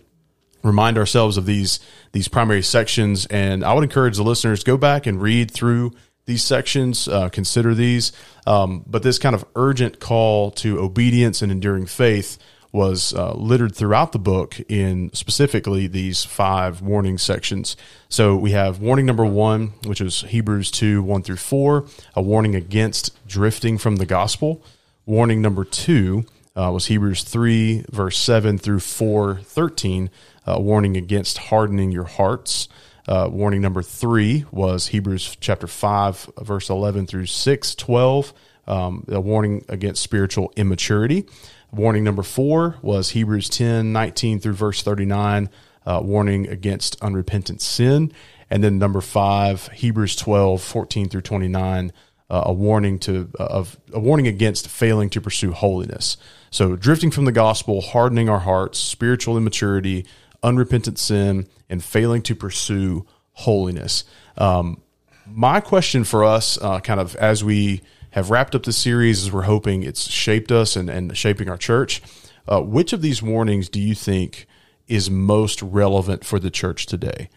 remind 0.63 0.97
ourselves 0.97 1.35
of 1.35 1.45
these 1.45 1.81
these 2.13 2.29
primary 2.29 2.63
sections, 2.63 3.25
and 3.25 3.65
I 3.65 3.73
would 3.73 3.83
encourage 3.83 4.15
the 4.15 4.23
listeners 4.23 4.63
go 4.63 4.77
back 4.77 5.05
and 5.05 5.21
read 5.21 5.51
through 5.51 5.91
these 6.25 6.43
sections, 6.43 7.09
uh, 7.09 7.27
consider 7.27 7.73
these. 7.73 8.13
Um, 8.47 8.85
but 8.87 9.03
this 9.03 9.19
kind 9.19 9.35
of 9.35 9.43
urgent 9.55 9.99
call 9.99 10.51
to 10.51 10.79
obedience 10.79 11.41
and 11.41 11.51
enduring 11.51 11.85
faith 11.85 12.37
was 12.71 13.13
uh, 13.13 13.33
littered 13.33 13.75
throughout 13.75 14.11
the 14.11 14.19
book 14.19 14.59
in 14.69 15.09
specifically 15.13 15.87
these 15.87 16.23
five 16.23 16.81
warning 16.81 17.17
sections. 17.17 17.75
So 18.09 18.35
we 18.35 18.51
have 18.51 18.79
warning 18.79 19.05
number 19.05 19.25
one, 19.25 19.73
which 19.85 20.01
is 20.01 20.21
Hebrews 20.21 20.69
2 20.71 21.01
1 21.01 21.23
through 21.23 21.37
4, 21.37 21.85
a 22.15 22.21
warning 22.21 22.55
against 22.55 23.17
drifting 23.27 23.77
from 23.77 23.95
the 23.95 24.05
gospel. 24.05 24.63
Warning 25.05 25.41
number 25.41 25.63
two 25.63 26.25
uh, 26.55 26.69
was 26.71 26.85
Hebrews 26.85 27.23
3, 27.23 27.85
verse 27.89 28.17
7 28.17 28.57
through 28.59 28.81
4 28.81 29.37
13, 29.37 30.09
a 30.45 30.61
warning 30.61 30.95
against 30.97 31.37
hardening 31.37 31.91
your 31.91 32.05
hearts. 32.05 32.67
Uh, 33.07 33.27
warning 33.31 33.61
number 33.61 33.81
three 33.81 34.45
was 34.51 34.87
Hebrews 34.87 35.37
chapter 35.39 35.65
5, 35.65 36.29
verse 36.41 36.69
11 36.69 37.07
through 37.07 37.25
6 37.25 37.75
12, 37.75 38.33
um, 38.67 39.03
a 39.07 39.19
warning 39.19 39.65
against 39.67 40.03
spiritual 40.03 40.53
immaturity. 40.55 41.25
Warning 41.71 42.03
number 42.03 42.23
four 42.23 42.77
was 42.81 43.11
Hebrews 43.11 43.47
10, 43.49 43.93
19 43.93 44.39
through 44.39 44.53
verse 44.53 44.81
39, 44.81 45.49
uh, 45.85 46.01
warning 46.03 46.47
against 46.47 46.99
unrepentant 47.01 47.61
sin. 47.61 48.11
And 48.49 48.63
then 48.63 48.79
number 48.79 49.01
five, 49.01 49.67
Hebrews 49.67 50.15
12, 50.15 50.61
14 50.61 51.09
through 51.09 51.21
29, 51.21 51.93
uh, 52.31 52.43
a 52.45 52.53
warning 52.53 52.97
to 52.99 53.29
of 53.35 53.79
a 53.93 53.99
warning 53.99 54.27
against 54.27 54.67
failing 54.67 55.09
to 55.11 55.21
pursue 55.21 55.51
holiness. 55.51 56.17
So 56.51 56.75
drifting 56.75 57.11
from 57.11 57.25
the 57.25 57.31
gospel, 57.31 57.81
hardening 57.81 58.29
our 58.29 58.39
hearts, 58.39 58.79
spiritual 58.79 59.37
immaturity, 59.37 60.05
unrepentant 60.41 60.97
sin, 60.97 61.47
and 61.69 61.83
failing 61.83 62.23
to 62.23 62.35
pursue 62.35 63.05
holiness. 63.33 64.03
Um, 64.37 64.81
my 65.27 65.59
question 65.59 66.03
for 66.03 66.23
us, 66.23 66.57
uh, 66.59 66.79
kind 66.79 66.99
of 66.99 67.15
as 67.15 67.43
we 67.43 67.81
have 68.11 68.29
wrapped 68.29 68.55
up 68.55 68.63
the 68.63 68.73
series, 68.73 69.23
as 69.23 69.31
we're 69.31 69.43
hoping 69.43 69.83
it's 69.83 70.09
shaped 70.09 70.51
us 70.51 70.75
and, 70.75 70.89
and 70.89 71.15
shaping 71.17 71.49
our 71.49 71.57
church, 71.57 72.01
uh, 72.47 72.61
which 72.61 72.93
of 72.93 73.01
these 73.01 73.21
warnings 73.21 73.69
do 73.69 73.79
you 73.79 73.95
think 73.95 74.47
is 74.87 75.09
most 75.09 75.61
relevant 75.61 76.25
for 76.25 76.39
the 76.39 76.49
church 76.49 76.85
today? 76.85 77.29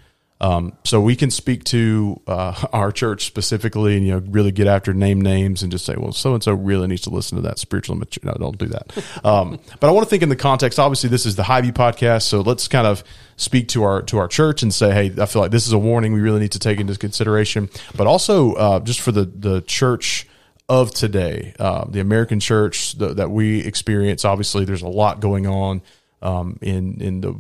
Um, 0.42 0.76
so 0.85 1.00
we 1.00 1.14
can 1.14 1.30
speak 1.30 1.62
to 1.64 2.20
uh, 2.26 2.66
our 2.72 2.90
church 2.90 3.26
specifically, 3.26 3.96
and 3.96 4.04
you 4.04 4.12
know, 4.12 4.22
really 4.28 4.50
get 4.50 4.66
after 4.66 4.92
name 4.92 5.20
names 5.20 5.62
and 5.62 5.70
just 5.70 5.87
say, 5.87 5.94
well, 5.96 6.12
so 6.12 6.35
and 6.35 6.42
so 6.42 6.52
really 6.52 6.88
needs 6.88 7.02
to 7.02 7.11
listen 7.11 7.37
to 7.37 7.42
that 7.42 7.61
spiritual. 7.61 7.94
Mature. 7.94 8.22
No, 8.24 8.35
don't 8.35 8.58
do 8.58 8.66
that. 8.66 8.92
Um, 9.24 9.61
but 9.78 9.87
I 9.87 9.92
want 9.92 10.04
to 10.04 10.11
think 10.11 10.22
in 10.24 10.30
the 10.30 10.37
context. 10.37 10.80
Obviously, 10.80 11.08
this 11.08 11.26
is 11.26 11.37
the 11.37 11.44
Highview 11.44 11.72
podcast, 11.72 12.22
so 12.22 12.40
let's 12.40 12.66
kind 12.66 12.87
of 12.87 13.04
speak 13.37 13.68
to 13.68 13.85
our 13.85 14.02
to 14.02 14.18
our 14.18 14.26
church 14.26 14.62
and 14.62 14.74
say, 14.74 14.92
hey, 14.92 15.22
I 15.22 15.26
feel 15.26 15.42
like 15.42 15.52
this 15.52 15.66
is 15.66 15.72
a 15.72 15.78
warning 15.78 16.12
we 16.12 16.20
really 16.20 16.40
need 16.40 16.52
to 16.52 16.58
take 16.58 16.80
into 16.80 16.96
consideration. 16.98 17.70
But 17.94 18.08
also, 18.08 18.54
uh, 18.54 18.80
just 18.80 19.00
for 19.00 19.12
the 19.12 19.24
the 19.24 19.61
church 19.61 20.26
of 20.72 20.92
today, 20.94 21.52
uh, 21.58 21.85
the 21.87 22.00
American 22.00 22.40
church 22.40 22.94
the, 22.94 23.12
that 23.14 23.30
we 23.30 23.61
experience. 23.61 24.24
Obviously, 24.24 24.64
there's 24.64 24.80
a 24.82 24.88
lot 24.88 25.20
going 25.20 25.46
on 25.46 25.82
um, 26.22 26.58
in 26.62 26.98
in 27.00 27.20
the 27.20 27.35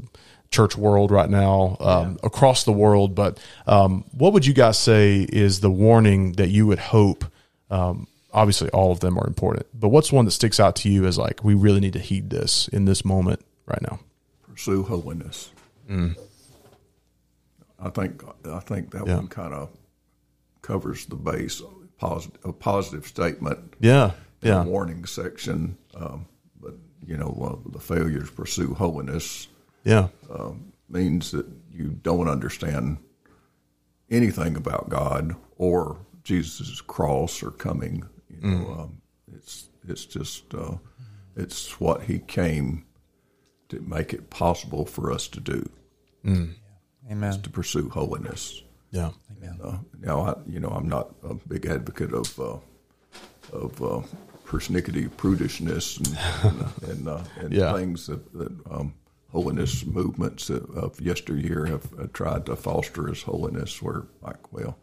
church 0.50 0.76
world 0.76 1.10
right 1.10 1.30
now 1.30 1.78
um, 1.80 2.18
across 2.22 2.64
the 2.64 2.72
world. 2.72 3.14
But 3.14 3.40
um, 3.66 4.04
what 4.12 4.34
would 4.34 4.44
you 4.44 4.52
guys 4.52 4.78
say 4.78 5.22
is 5.22 5.60
the 5.60 5.70
warning 5.70 6.32
that 6.32 6.50
you 6.50 6.66
would 6.66 6.78
hope? 6.78 7.24
Um, 7.70 8.06
obviously, 8.34 8.68
all 8.70 8.92
of 8.92 9.00
them 9.00 9.16
are 9.18 9.26
important, 9.26 9.66
but 9.72 9.88
what's 9.88 10.12
one 10.12 10.26
that 10.26 10.32
sticks 10.32 10.60
out 10.60 10.76
to 10.76 10.90
you 10.90 11.06
as 11.06 11.16
like 11.16 11.42
we 11.42 11.54
really 11.54 11.80
need 11.80 11.94
to 11.94 12.00
heed 12.00 12.28
this 12.28 12.68
in 12.68 12.84
this 12.84 13.02
moment 13.02 13.40
right 13.66 13.80
now? 13.80 13.98
Pursue 14.46 14.82
holiness. 14.82 15.50
I 15.88 16.14
think 17.90 18.22
I 18.46 18.60
think 18.60 18.90
that 18.92 19.06
Yeah. 19.06 19.16
one 19.16 19.28
kind 19.28 19.54
of 19.54 19.70
covers 20.60 21.06
the 21.06 21.16
base. 21.16 21.62
Positive, 22.02 22.40
a 22.44 22.52
positive 22.52 23.06
statement 23.06 23.74
Yeah, 23.80 24.10
in 24.42 24.48
yeah, 24.48 24.64
the 24.64 24.70
warning 24.70 25.04
section, 25.06 25.78
um, 25.94 26.26
but 26.60 26.74
you 27.06 27.16
know 27.16 27.60
uh, 27.64 27.70
the 27.70 27.78
failure 27.78 28.22
to 28.22 28.32
pursue 28.32 28.74
holiness 28.74 29.46
yeah, 29.84 30.08
means 30.88 31.30
that 31.30 31.46
you 31.70 31.88
don't 32.02 32.28
understand 32.28 32.98
anything 34.10 34.56
about 34.56 34.88
God 34.88 35.36
or 35.58 35.98
Jesus' 36.24 36.80
cross 36.80 37.42
or 37.42 37.50
coming. 37.52 38.04
You 38.28 38.48
know, 38.50 38.70
um, 38.72 39.02
it's 39.32 39.68
it's 39.88 40.04
just 40.04 40.52
uh, 40.54 40.78
it's 41.36 41.78
what 41.80 42.02
He 42.02 42.18
came 42.18 42.84
to 43.68 43.80
make 43.80 44.12
it 44.12 44.28
possible 44.28 44.84
for 44.86 45.12
us 45.12 45.28
to 45.28 45.40
do 45.40 45.70
Amen. 47.10 47.42
to 47.42 47.50
pursue 47.50 47.88
holiness. 47.90 48.62
Yeah, 48.92 49.10
Uh, 49.62 49.78
now, 50.00 50.20
I, 50.20 50.34
you 50.46 50.60
know, 50.60 50.68
I'm 50.68 50.88
not 50.88 51.06
a 51.22 51.34
big 51.48 51.66
advocate 51.66 52.12
of 52.12 52.38
uh, 52.38 52.58
of 53.52 53.82
uh, 53.82 54.00
persnickety 54.46 55.08
prudishness 55.08 55.98
and 55.98 56.16
and, 56.44 56.90
and, 56.90 57.08
uh, 57.08 57.24
and 57.40 57.52
Yeah. 57.52 57.72
things 57.74 58.06
that, 58.06 58.22
that 58.38 58.52
um, 58.70 58.94
holiness 59.30 59.84
movements 59.86 60.50
of 60.50 61.00
yesteryear 61.00 61.66
have 61.66 61.86
uh, 61.98 62.06
tried 62.12 62.46
to 62.46 62.56
foster 62.56 63.10
as 63.10 63.22
holiness. 63.22 63.82
Where 63.82 64.02
like, 64.22 64.52
well, 64.52 64.76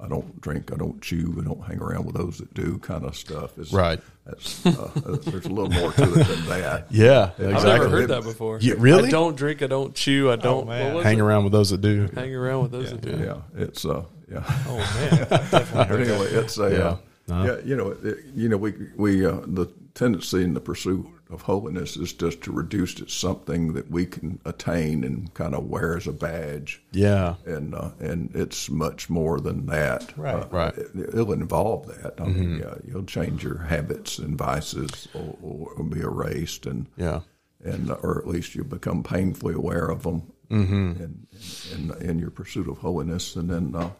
I 0.00 0.06
don't 0.06 0.40
drink, 0.40 0.72
I 0.72 0.76
don't 0.76 1.00
chew, 1.02 1.36
I 1.40 1.44
don't 1.44 1.60
hang 1.64 1.80
around 1.80 2.04
with 2.06 2.14
those 2.14 2.38
that 2.38 2.54
do, 2.54 2.78
kind 2.78 3.04
of 3.04 3.16
stuff. 3.16 3.58
Is, 3.58 3.72
Right. 3.72 4.00
That's, 4.26 4.64
uh, 4.66 4.90
there's 5.24 5.46
a 5.46 5.48
little 5.48 5.70
more 5.70 5.90
to 5.92 6.02
it 6.20 6.26
than 6.26 6.46
that. 6.46 6.86
yeah, 6.90 7.30
exactly. 7.30 7.54
I've 7.54 7.64
never 7.64 7.88
heard 7.88 8.08
that 8.10 8.22
before. 8.22 8.58
Yeah, 8.60 8.74
really? 8.76 9.08
I 9.08 9.10
don't 9.10 9.36
drink. 9.36 9.62
I 9.62 9.66
don't 9.66 9.94
chew. 9.94 10.30
I 10.30 10.36
don't. 10.36 10.66
man. 10.68 11.02
Hang 11.02 11.18
it? 11.18 11.22
around 11.22 11.44
with 11.44 11.52
those 11.52 11.70
that 11.70 11.80
do. 11.80 12.08
Hang 12.14 12.34
around 12.34 12.62
with 12.62 12.72
those 12.72 12.90
that 12.90 13.00
do. 13.00 13.18
Yeah, 13.18 13.38
it's 13.62 13.84
uh, 13.86 14.04
yeah. 14.30 14.42
Oh 14.68 14.76
man, 14.76 15.12
I've 15.30 15.50
definitely 15.50 15.68
But 15.74 15.86
heard 15.88 16.06
that. 16.06 16.12
anyway, 16.12 16.26
it's 16.30 16.58
a 16.58 16.70
Yeah. 16.70 16.76
yeah, 16.76 16.96
No. 17.26 17.44
yeah 17.46 17.60
you 17.64 17.76
know, 17.76 17.88
it, 18.04 18.18
you 18.34 18.48
know, 18.50 18.58
we 18.58 18.74
we 18.96 19.24
uh, 19.26 19.40
the 19.46 19.66
tendency 19.98 20.44
in 20.44 20.54
the 20.54 20.60
pursuit 20.60 21.04
of 21.30 21.42
holiness 21.42 21.96
is 21.96 22.12
just 22.12 22.40
to 22.42 22.52
reduce 22.52 22.92
it 22.94 23.04
to 23.06 23.08
something 23.10 23.72
that 23.74 23.90
we 23.90 24.06
can 24.06 24.38
attain 24.44 25.04
and 25.04 25.34
kind 25.34 25.54
of 25.54 25.66
wear 25.66 25.96
as 25.96 26.06
a 26.06 26.12
badge, 26.12 26.82
Yeah, 26.92 27.34
and 27.44 27.74
uh, 27.74 27.90
and 28.00 28.30
it's 28.34 28.70
much 28.70 29.10
more 29.10 29.40
than 29.40 29.66
that. 29.66 30.16
Right. 30.16 30.34
Uh, 30.36 30.46
Right. 30.50 30.74
Mm-hmm. 30.74 31.18
It, 31.18 31.26
will 31.26 31.32
involve 31.32 31.86
that. 31.88 32.14
I 32.20 32.24
mean, 32.26 32.58
yeah, 32.60 32.74
you'll 32.86 33.04
change 33.04 33.42
your 33.42 33.58
habits 33.58 34.18
and 34.18 34.38
vices, 34.38 35.08
or, 35.14 35.36
or 35.76 35.84
be 35.84 36.00
erased, 36.00 36.64
and 36.66 36.86
yeah, 36.96 37.20
and 37.62 37.90
or 37.90 38.18
at 38.18 38.26
least 38.28 38.54
you 38.54 38.64
become 38.64 39.02
painfully 39.02 39.54
aware 39.54 39.88
of 39.88 40.02
them 40.04 40.22
Mm-hmm. 40.50 41.02
in, 41.02 41.26
in 41.74 42.08
in 42.08 42.18
your 42.18 42.30
pursuit 42.30 42.68
of 42.68 42.78
holiness, 42.78 43.36
and 43.36 43.50
then. 43.50 43.74
Uh, 43.74 43.90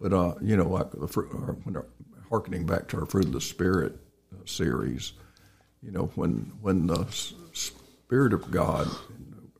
But 0.00 0.12
uh, 0.12 0.34
you 0.42 0.56
know, 0.56 0.68
like 0.68 0.90
the 0.90 1.06
fruit, 1.06 1.30
uh, 1.32 1.52
when 1.64 1.76
uh, 1.76 1.82
harkening 2.28 2.66
back 2.66 2.88
to 2.88 2.98
our 3.00 3.06
fruit 3.06 3.26
of 3.26 3.32
the 3.32 3.40
spirit 3.40 3.92
uh, 4.32 4.36
series, 4.46 5.12
you 5.82 5.90
know, 5.90 6.10
when 6.14 6.52
when 6.60 6.86
the 6.86 7.06
spirit 7.52 8.32
of 8.32 8.50
God 8.50 8.88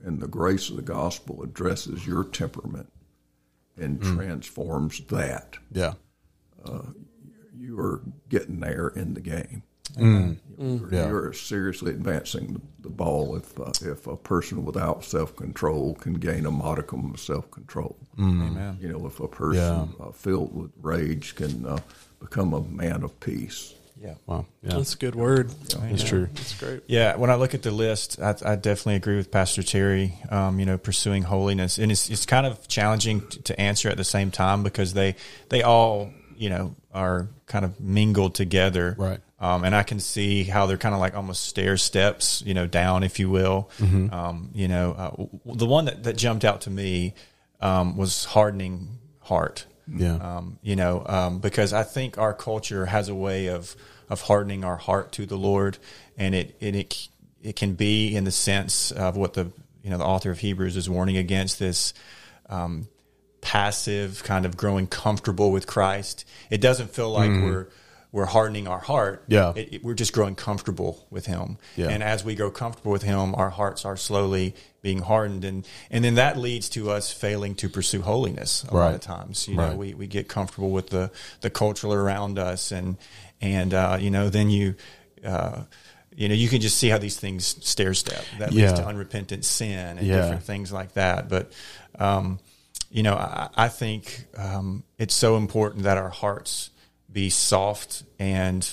and 0.05 0.21
the 0.21 0.29
grace 0.29 0.71
of 0.71 0.77
the 0.77 0.83
gospel 0.83 1.43
addresses 1.43 2.07
your 2.07 2.25
temperament 2.25 2.93
and 3.77 4.01
transforms 4.03 5.01
that, 5.07 5.57
Yeah. 5.73 5.95
you 7.59 7.79
are 7.79 8.03
getting 8.29 8.61
there 8.61 8.89
in 8.89 9.15
the 9.15 9.21
game. 9.21 9.63
Yeah. 9.99 11.09
You're 11.09 11.33
seriously 11.33 11.91
advancing 11.93 12.55
the, 12.55 12.61
the 12.81 12.89
ball 12.89 13.37
if 13.37 13.59
uh, 13.59 13.73
if 13.83 14.07
a 14.07 14.17
person 14.17 14.65
without 14.65 15.05
self 15.05 15.35
control 15.37 15.95
can 15.95 16.15
gain 16.15 16.47
a 16.47 16.51
modicum 16.51 17.13
of 17.13 17.21
self 17.21 17.51
control. 17.51 17.97
Amen. 18.19 18.79
You 18.81 18.89
know, 18.89 19.07
if 19.07 19.21
a 19.21 19.29
person 19.29 19.95
uh, 20.01 20.13
filled 20.13 20.55
with 20.55 20.71
rage 20.81 21.35
can 21.35 21.67
uh, 21.67 21.79
become 22.21 22.55
a 22.55 22.63
man 22.63 23.03
of 23.03 23.19
peace. 23.21 23.75
Yeah. 24.03 24.15
Wow. 24.27 24.47
Yeah. 24.63 24.75
That's 24.77 24.95
a 24.95 24.99
good 24.99 25.15
word. 25.15 25.51
That's 25.51 26.03
true. 26.03 26.29
That's 26.35 26.59
great. 26.59 26.83
Yeah, 26.89 27.15
when 27.17 27.31
I 27.31 27.37
look 27.37 27.55
at 27.55 27.63
the 27.63 27.71
list, 27.71 28.21
I, 28.21 28.35
I 28.45 28.57
definitely 28.57 28.97
agree 28.97 29.17
with 29.17 29.31
Pastor 29.31 29.63
Terry. 29.63 30.15
Um, 30.31 30.59
you 30.59 30.67
know, 30.67 30.77
pursuing 30.77 31.23
holiness, 31.23 31.79
and 31.79 31.93
it's 31.93 32.11
it's 32.11 32.27
kind 32.27 32.47
of 32.47 32.67
challenging 32.69 33.21
to, 33.29 33.43
to 33.43 33.61
answer 33.61 33.89
at 33.89 33.97
the 33.97 34.05
same 34.05 34.31
time 34.33 34.63
because 34.65 34.93
they 34.95 35.15
they 35.51 35.63
all 35.63 36.11
you 36.37 36.51
know 36.51 36.75
are 36.93 37.29
kind 37.47 37.65
of 37.65 37.79
mingled 37.81 38.35
together, 38.35 38.95
Right. 38.99 39.21
Um, 39.39 39.65
and 39.65 39.75
I 39.75 39.83
can 39.83 39.99
see 40.01 40.45
how 40.45 40.67
they're 40.67 40.77
kind 40.79 40.95
of 40.95 41.01
like 41.01 41.17
almost 41.17 41.45
stair 41.47 41.77
steps, 41.77 42.43
you 42.47 42.55
know, 42.55 42.67
down, 42.67 43.03
if 43.03 43.19
you 43.19 43.29
will. 43.31 43.71
Um, 43.81 44.51
you 44.55 44.69
know, 44.69 44.93
uh, 44.93 45.11
w- 45.11 45.31
the 45.47 45.67
one 45.67 45.87
that, 45.87 46.05
that 46.05 46.17
jumped 46.17 46.45
out 46.45 46.61
to 46.63 46.71
me 46.71 47.15
um, 47.61 47.97
was 47.97 48.25
hardening 48.25 48.99
heart. 49.21 49.67
Yeah. 49.89 50.15
Um, 50.17 50.59
you 50.63 50.77
know, 50.77 51.03
um, 51.07 51.39
because 51.39 51.73
I 51.73 51.83
think 51.83 52.19
our 52.19 52.33
culture 52.35 52.87
has 52.87 53.09
a 53.09 53.15
way 53.15 53.47
of 53.49 53.75
of 54.09 54.21
hardening 54.23 54.65
our 54.65 54.77
heart 54.77 55.13
to 55.13 55.27
the 55.27 55.37
Lord, 55.37 55.79
and 56.17 56.35
it 56.35 56.57
and 56.61 56.77
it 56.77 57.09
it 57.43 57.57
can 57.57 57.75
be 57.75 58.15
in 58.15 58.25
the 58.25 58.31
sense 58.31 58.91
of 58.93 59.17
what 59.17 59.35
the 59.35 59.51
you 59.83 59.91
know 59.91 59.99
the 59.99 60.05
author 60.05 60.31
of 60.31 60.39
Hebrews 60.39 60.77
is 60.77 60.89
warning 60.89 61.17
against 61.17 61.59
this 61.59 61.93
um, 62.49 62.87
passive 63.41 64.23
kind 64.25 64.47
of 64.47 64.57
growing 64.57 64.87
comfortable 64.87 65.51
with 65.51 65.67
Christ. 65.67 66.25
It 66.51 66.61
doesn't 66.61 66.91
feel 66.91 67.11
like 67.11 67.31
we're 67.31 67.69
we're 68.13 68.27
hardening 68.27 68.69
our 68.69 68.79
heart. 68.79 69.25
Yeah. 69.29 69.53
It, 69.57 69.75
it- 69.75 69.85
we're 69.85 69.95
just 69.95 70.13
growing 70.13 70.35
comfortable 70.35 71.07
with 71.11 71.27
Him. 71.27 71.57
Yeah. 71.77 71.89
And 71.89 72.03
as 72.03 72.23
we 72.25 72.35
grow 72.35 72.51
comfortable 72.51 72.93
with 72.93 73.03
Him, 73.03 73.35
our 73.35 73.49
hearts 73.51 73.85
are 73.85 73.97
slowly 73.97 74.55
being 74.83 74.99
hardened, 75.01 75.45
and 75.45 75.67
and 75.91 76.05
then 76.05 76.17
that 76.17 76.37
leads 76.37 76.69
to 76.71 76.91
us 76.91 77.13
failing 77.13 77.55
to 77.55 77.69
pursue 77.69 78.03
holiness 78.03 78.65
a 78.69 78.75
lot 78.75 78.95
of 78.95 79.01
times. 79.01 79.49
You 79.49 79.57
know, 79.57 79.75
we 79.77 79.95
we 79.95 80.07
get 80.07 80.29
comfortable 80.29 80.71
with 80.71 80.89
the 80.91 81.11
the 81.41 81.51
culture 81.51 81.89
around 81.89 82.39
us, 82.39 82.73
and 82.73 82.97
and 83.41 83.73
uh, 83.73 83.97
you 84.01 84.11
know, 84.11 84.29
then 84.29 84.51
you. 84.51 84.75
Uh, 85.25 85.63
you 86.15 86.29
know, 86.29 86.35
you 86.35 86.47
can 86.51 86.61
just 86.61 86.77
see 86.77 86.89
how 86.91 86.99
these 86.99 87.17
things 87.17 87.47
stair 87.67 87.95
step. 87.95 88.27
That 88.37 88.53
leads 88.53 88.73
Yeah. 88.73 88.83
to 88.83 88.87
unrepentant 88.87 89.47
sin 89.47 89.97
and 89.97 90.07
Yeah. 90.07 90.17
different 90.21 90.43
things 90.43 90.71
like 90.71 90.93
that. 90.93 91.31
But, 91.31 91.53
um, 91.99 92.39
you 92.91 93.03
know, 93.03 93.15
I, 93.15 93.49
I 93.55 93.69
think 93.69 94.27
um, 94.37 94.83
it's 94.99 95.15
so 95.15 95.39
important 95.39 95.85
that 95.85 95.97
our 95.97 96.11
hearts 96.11 96.69
be 97.11 97.31
soft 97.31 98.03
and 98.19 98.69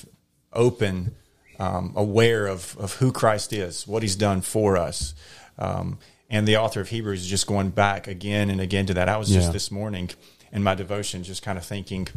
open, 0.52 1.16
um, 1.60 1.94
aware 1.96 2.46
of, 2.48 2.76
of 2.78 2.96
who 2.96 3.14
Christ 3.14 3.54
is, 3.54 3.88
what 3.88 4.04
he's 4.04 4.18
done 4.18 4.42
for 4.42 4.76
us. 4.76 5.14
Um, 5.60 6.00
and 6.30 6.48
the 6.48 6.58
author 6.58 6.82
of 6.82 6.90
Hebrews 6.90 7.22
is 7.22 7.28
just 7.28 7.46
going 7.48 7.70
back 7.70 8.08
again 8.08 8.50
and 8.50 8.60
again 8.62 8.86
to 8.88 8.94
that. 8.96 9.08
I 9.10 9.18
was 9.18 9.30
Yeah. 9.30 9.40
just 9.42 9.52
this 9.54 9.70
morning 9.72 10.10
in 10.52 10.64
my 10.64 10.74
devotion, 10.74 11.24
just 11.24 11.44
kind 11.44 11.58
of 11.58 11.66
thinking 11.66 12.08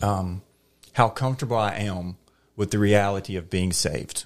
um, 0.00 0.42
how 0.92 1.08
comfortable 1.08 1.56
I 1.56 1.74
am 1.74 2.16
with 2.56 2.70
the 2.70 2.78
reality 2.78 3.36
of 3.36 3.50
being 3.50 3.72
saved. 3.72 4.24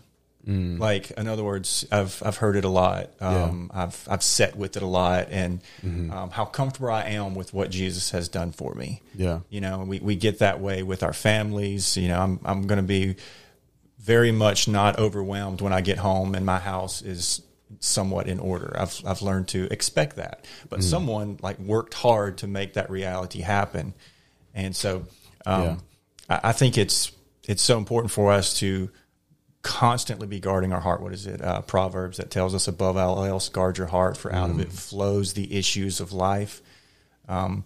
Like, 0.49 1.11
in 1.11 1.27
other 1.27 1.43
words, 1.43 1.85
I've 1.91 2.23
I've 2.25 2.37
heard 2.37 2.55
it 2.55 2.65
a 2.65 2.69
lot. 2.69 3.11
Um, 3.21 3.69
I've 3.75 4.07
I've 4.09 4.23
sat 4.23 4.55
with 4.55 4.77
it 4.77 4.83
a 4.85 4.87
lot, 4.87 5.27
and 5.33 5.61
um, 5.83 6.31
how 6.31 6.45
comfortable 6.45 6.89
I 6.91 7.03
am 7.03 7.35
with 7.35 7.53
what 7.53 7.69
Jesus 7.69 8.13
has 8.13 8.29
done 8.29 8.53
for 8.53 8.73
me. 8.77 9.03
Yeah. 9.17 9.41
you 9.51 9.61
know, 9.61 9.81
we, 9.81 9.99
we 9.99 10.15
get 10.15 10.39
that 10.39 10.61
way 10.61 10.85
with 10.85 11.03
our 11.03 11.13
families. 11.13 11.97
You 11.97 12.07
know, 12.07 12.21
I'm 12.21 12.39
I'm 12.45 12.69
going 12.69 12.77
to 12.77 12.85
be 12.87 13.17
very 13.99 14.31
much 14.31 14.69
not 14.69 15.01
overwhelmed 15.01 15.61
when 15.63 15.73
I 15.73 15.81
get 15.81 15.99
home 15.99 16.37
and 16.37 16.47
my 16.47 16.61
house 16.61 17.03
is 17.03 17.43
somewhat 17.81 18.29
in 18.29 18.39
order. 18.39 18.75
I've 18.79 19.01
I've 19.07 19.23
learned 19.23 19.49
to 19.49 19.69
expect 19.71 20.17
that. 20.17 20.47
But 20.69 20.83
someone 20.83 21.39
like 21.43 21.59
worked 21.59 21.95
hard 21.95 22.39
to 22.39 22.47
make 22.47 22.75
that 22.75 22.91
reality 22.91 23.41
happen, 23.41 23.95
and 24.55 24.75
so 24.75 25.07
um, 25.45 25.63
Yeah. 25.63 25.77
I, 26.29 26.41
I 26.51 26.53
think 26.53 26.79
it's 26.79 27.13
it's 27.45 27.63
so 27.63 27.79
important 27.79 28.11
for 28.13 28.33
us 28.33 28.59
to 28.61 28.91
constantly 29.63 30.27
be 30.29 30.39
guarding 30.39 30.73
our 30.73 30.81
heart. 30.81 31.01
What 31.01 31.13
is 31.13 31.27
it? 31.27 31.43
Uh, 31.43 31.61
Proverbs 31.61 32.19
that 32.19 32.31
tells 32.31 32.55
us 32.55 32.69
above 32.69 32.97
all 32.97 33.25
else, 33.25 33.49
guard 33.49 33.79
your 33.79 33.89
heart, 33.89 34.17
for 34.17 34.33
out 34.33 34.51
of 34.51 34.61
it 34.61 34.71
flows 34.73 35.33
the 35.33 35.57
issues 35.57 36.01
of 36.01 36.13
life. 36.13 36.63
Um, 37.29 37.65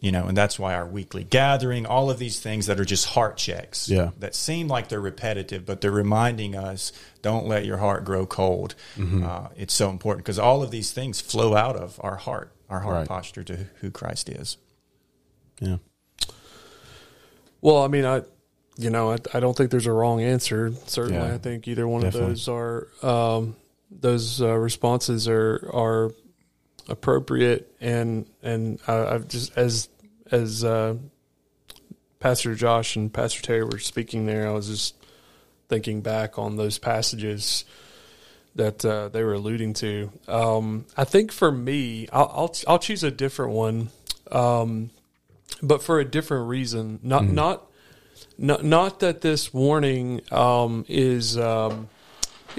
you 0.00 0.12
know, 0.12 0.26
and 0.26 0.36
that's 0.36 0.58
why 0.58 0.74
our 0.74 0.86
weekly 0.86 1.24
gathering, 1.24 1.84
all 1.86 2.08
of 2.10 2.18
these 2.18 2.38
things 2.38 2.66
that 2.66 2.78
are 2.78 2.84
just 2.84 3.06
heart 3.06 3.36
checks, 3.36 3.88
Yeah. 3.88 4.10
that 4.18 4.34
seem 4.34 4.68
like 4.68 4.88
they're 4.88 5.00
repetitive, 5.00 5.66
but 5.66 5.80
they're 5.80 5.90
reminding 5.90 6.54
us, 6.54 6.92
don't 7.22 7.46
let 7.48 7.64
your 7.64 7.78
heart 7.78 8.04
grow 8.04 8.24
cold. 8.26 8.74
Uh, 9.00 9.48
it's 9.56 9.74
so 9.74 9.90
important 9.90 10.24
because 10.24 10.38
all 10.38 10.62
of 10.62 10.70
these 10.70 10.92
things 10.92 11.20
flow 11.20 11.56
out 11.56 11.74
of 11.76 11.98
our 12.02 12.16
heart, 12.16 12.52
our 12.70 12.80
heart 12.80 12.96
Right. 12.96 13.08
posture 13.08 13.42
to 13.44 13.66
who 13.80 13.90
Christ 13.90 14.28
is. 14.28 14.56
Yeah. 15.60 15.78
Well, 17.60 17.82
I 17.82 17.88
mean, 17.88 18.04
I, 18.04 18.22
you 18.76 18.90
know, 18.90 19.12
I, 19.12 19.16
I 19.34 19.40
don't 19.40 19.56
think 19.56 19.70
there's 19.72 19.86
a 19.86 19.92
wrong 19.92 20.20
answer. 20.22 20.72
Certainly, 20.86 21.26
Yeah. 21.26 21.34
I 21.34 21.38
think 21.38 21.66
either 21.66 21.88
one 21.88 22.02
Definitely. 22.02 22.30
of 22.30 22.36
those 22.36 22.48
are 22.48 22.88
um, 23.02 23.56
those 23.90 24.40
uh, 24.40 24.54
responses 24.54 25.26
are 25.26 25.68
are 25.74 26.12
appropriate, 26.88 27.74
and 27.80 28.26
and 28.42 28.80
I, 28.86 29.14
I've 29.14 29.28
just 29.28 29.56
as 29.56 29.88
as 30.30 30.64
uh, 30.64 30.96
Pastor 32.20 32.54
Josh 32.54 32.96
and 32.96 33.12
Pastor 33.12 33.42
Terry 33.42 33.64
were 33.64 33.78
speaking 33.78 34.26
there, 34.26 34.48
I 34.48 34.52
was 34.52 34.68
just 34.68 34.94
thinking 35.68 36.00
back 36.00 36.38
on 36.38 36.56
those 36.56 36.78
passages 36.78 37.64
that 38.54 38.84
uh, 38.84 39.08
they 39.08 39.22
were 39.22 39.34
alluding 39.34 39.74
to. 39.74 40.10
Um, 40.26 40.86
I 40.96 41.04
think 41.04 41.30
for 41.30 41.52
me, 41.52 42.08
I'll, 42.12 42.30
I'll 42.34 42.54
I'll 42.66 42.78
choose 42.78 43.04
a 43.04 43.10
different 43.10 43.52
one, 43.52 43.90
um, 44.32 44.90
but 45.62 45.82
for 45.82 46.00
a 46.00 46.04
different 46.04 46.48
reason. 46.48 46.98
Not 47.02 47.24
not 47.24 47.70
not 48.36 48.64
not 48.64 49.00
that 49.00 49.20
this 49.20 49.54
warning 49.54 50.20
um, 50.30 50.84
is 50.88 51.38
um, 51.38 51.88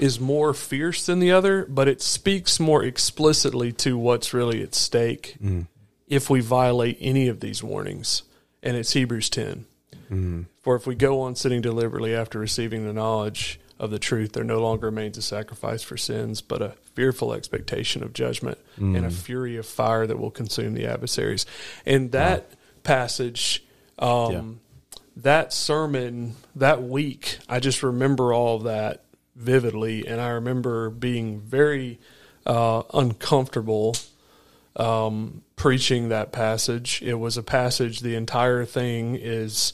is 0.00 0.18
more 0.18 0.54
fierce 0.54 1.04
than 1.04 1.20
the 1.20 1.30
other, 1.30 1.66
but 1.66 1.86
it 1.86 2.00
speaks 2.00 2.58
more 2.58 2.82
explicitly 2.82 3.70
to 3.70 3.98
what's 3.98 4.32
really 4.32 4.62
at 4.62 4.74
stake 4.74 5.36
mm. 5.42 5.66
if 6.08 6.30
we 6.30 6.40
violate 6.40 6.96
any 7.00 7.28
of 7.28 7.40
these 7.40 7.62
warnings, 7.62 8.22
and 8.62 8.76
it's 8.76 8.94
Hebrews 8.94 9.28
ten. 9.28 9.66
Mm. 10.10 10.46
For 10.62 10.74
if 10.74 10.86
we 10.86 10.94
go 10.94 11.20
on 11.20 11.36
sinning 11.36 11.60
deliberately 11.60 12.14
after 12.14 12.38
receiving 12.38 12.86
the 12.86 12.94
knowledge 12.94 13.60
of 13.78 13.90
the 13.90 13.98
truth, 13.98 14.32
there 14.32 14.44
no 14.44 14.60
longer 14.60 14.86
remains 14.86 15.18
a 15.18 15.22
sacrifice 15.22 15.82
for 15.82 15.96
sins, 15.96 16.40
but 16.40 16.62
a 16.62 16.74
fearful 16.94 17.32
expectation 17.32 18.02
of 18.02 18.12
judgment 18.12 18.58
mm. 18.78 18.96
and 18.96 19.04
a 19.04 19.10
fury 19.10 19.56
of 19.56 19.66
fire 19.66 20.06
that 20.06 20.18
will 20.18 20.30
consume 20.30 20.74
the 20.74 20.86
adversaries. 20.86 21.44
And 21.84 22.12
that 22.12 22.50
passage, 22.82 23.64
um, 23.98 24.60
that 25.16 25.52
sermon, 25.52 26.36
that 26.56 26.82
week, 26.82 27.38
I 27.48 27.60
just 27.60 27.82
remember 27.82 28.32
all 28.32 28.56
of 28.56 28.64
that 28.64 29.04
vividly, 29.40 30.06
and 30.06 30.20
I 30.20 30.28
remember 30.28 30.90
being 30.90 31.40
very 31.40 31.98
uh, 32.46 32.82
uncomfortable 32.94 33.96
um, 34.76 35.42
preaching 35.56 36.10
that 36.10 36.30
passage. 36.32 37.02
It 37.02 37.14
was 37.14 37.36
a 37.36 37.42
passage, 37.42 38.00
the 38.00 38.14
entire 38.14 38.64
thing 38.64 39.16
is, 39.16 39.72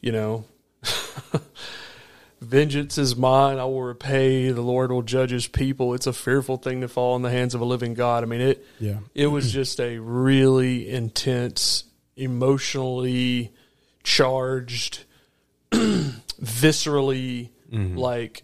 you 0.00 0.12
know, 0.12 0.44
vengeance 2.40 2.98
is 2.98 3.16
mine, 3.16 3.58
I 3.58 3.64
will 3.64 3.82
repay, 3.82 4.50
the 4.50 4.60
Lord 4.62 4.92
will 4.92 5.02
judge 5.02 5.30
his 5.30 5.46
people. 5.48 5.94
It's 5.94 6.06
a 6.06 6.12
fearful 6.12 6.58
thing 6.58 6.82
to 6.82 6.88
fall 6.88 7.16
in 7.16 7.22
the 7.22 7.30
hands 7.30 7.54
of 7.54 7.60
a 7.60 7.64
living 7.64 7.94
God. 7.94 8.22
I 8.22 8.26
mean, 8.26 8.40
it, 8.40 8.64
Yeah. 8.78 8.98
it 9.14 9.26
was 9.28 9.50
just 9.52 9.80
a 9.80 9.98
really 9.98 10.88
intense, 10.88 11.84
emotionally 12.16 13.52
charged, 14.04 15.04
viscerally, 15.72 17.50
like, 17.72 18.42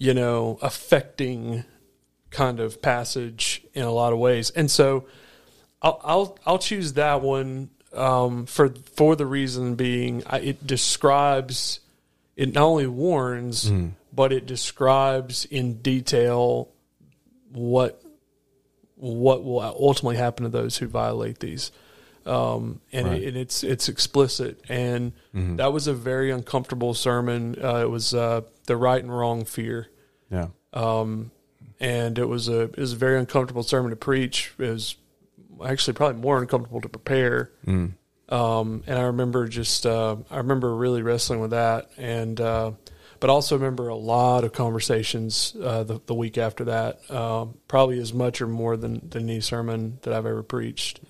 you 0.00 0.14
know, 0.14 0.58
affecting 0.62 1.64
kind 2.30 2.58
of 2.58 2.80
passage 2.80 3.62
in 3.74 3.82
a 3.84 3.90
lot 3.92 4.12
of 4.14 4.18
ways. 4.18 4.48
And 4.50 4.70
so 4.70 5.04
I'll 5.82 6.00
I'll, 6.02 6.38
I'll 6.46 6.58
choose 6.58 6.94
that 6.94 7.20
one 7.22 7.68
um, 7.92 8.46
for 8.46 8.70
for 8.96 9.14
the 9.14 9.26
reason 9.26 9.74
being 9.74 10.22
I, 10.26 10.38
it 10.38 10.66
describes 10.66 11.80
it 12.36 12.54
not 12.54 12.62
only 12.64 12.86
warns 12.86 13.70
but 14.12 14.32
it 14.32 14.46
describes 14.46 15.44
in 15.44 15.82
detail 15.82 16.68
what 17.52 18.02
what 18.96 19.44
will 19.44 19.60
ultimately 19.60 20.16
happen 20.16 20.44
to 20.44 20.50
those 20.50 20.76
who 20.78 20.86
violate 20.86 21.38
these. 21.40 21.72
um, 22.26 22.80
and, 22.92 23.08
it, 23.14 23.28
and 23.28 23.36
it's 23.36 23.64
it's 23.64 23.88
explicit, 23.88 24.60
and 24.68 25.12
that 25.56 25.72
was 25.72 25.86
a 25.88 25.94
very 25.94 26.30
uncomfortable 26.30 26.92
sermon. 26.94 27.56
Uh, 27.62 27.78
it 27.82 27.90
was 27.90 28.12
uh, 28.14 28.42
the 28.70 28.76
right 28.76 29.02
and 29.02 29.12
wrong 29.12 29.44
fear, 29.44 29.88
Yeah. 30.30 30.46
and 31.80 32.18
it 32.18 32.24
was 32.28 32.48
a 32.48 32.60
it 32.62 32.76
was 32.78 32.92
a 32.92 32.96
very 32.96 33.18
uncomfortable 33.18 33.62
sermon 33.64 33.90
to 33.90 33.96
preach. 33.96 34.54
It 34.58 34.70
was 34.70 34.96
actually 35.64 35.94
probably 35.94 36.20
more 36.22 36.38
uncomfortable 36.40 36.80
to 36.80 36.88
prepare. 36.88 37.50
Um, 37.66 38.84
and 38.86 38.96
I 38.96 39.02
remember 39.02 39.48
just 39.48 39.84
uh, 39.86 40.16
I 40.30 40.36
remember 40.38 40.74
really 40.76 41.02
wrestling 41.02 41.40
with 41.40 41.50
that, 41.50 41.90
and 41.98 42.40
uh, 42.40 42.72
but 43.18 43.28
also 43.28 43.56
remember 43.56 43.88
a 43.88 43.96
lot 43.96 44.44
of 44.44 44.52
conversations 44.52 45.54
uh, 45.60 45.82
the, 45.82 46.00
the 46.06 46.14
week 46.14 46.38
after 46.38 46.64
that. 46.66 47.10
Um, 47.10 47.58
probably 47.66 47.98
as 47.98 48.14
much 48.14 48.40
or 48.40 48.46
more 48.46 48.76
than 48.76 49.08
than 49.10 49.24
any 49.28 49.40
sermon 49.40 49.98
that 50.02 50.14
I've 50.14 50.26
ever 50.26 50.44
preached 50.44 51.00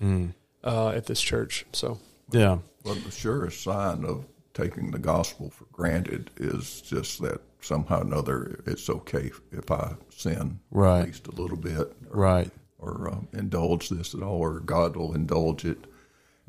uh, 0.63 0.89
at 0.89 1.05
this 1.05 1.21
church. 1.21 1.65
So 1.73 1.99
Yeah. 2.31 2.57
Well, 2.83 2.95
the 2.95 3.11
surest 3.11 3.61
sign 3.61 4.03
of 4.05 4.25
taking 4.55 4.89
the 4.89 4.97
gospel 4.99 5.51
for 5.51 5.65
granted 5.71 6.31
is 6.37 6.81
just 6.81 7.21
that 7.21 7.39
somehow 7.61 7.99
or 7.99 8.03
another 8.03 8.63
it's 8.65 8.89
okay 8.89 9.31
if 9.51 9.69
I 9.71 9.95
sin 10.09 10.59
Right. 10.71 11.01
at 11.01 11.05
least 11.07 11.27
a 11.27 11.31
little 11.31 11.57
bit, 11.57 11.93
or, 12.09 12.19
Right. 12.19 12.51
or 12.79 13.09
um, 13.09 13.27
indulge 13.33 13.89
this 13.89 14.13
at 14.15 14.21
all, 14.23 14.39
or 14.39 14.59
God 14.59 14.95
will 14.95 15.13
indulge 15.13 15.65
it. 15.65 15.85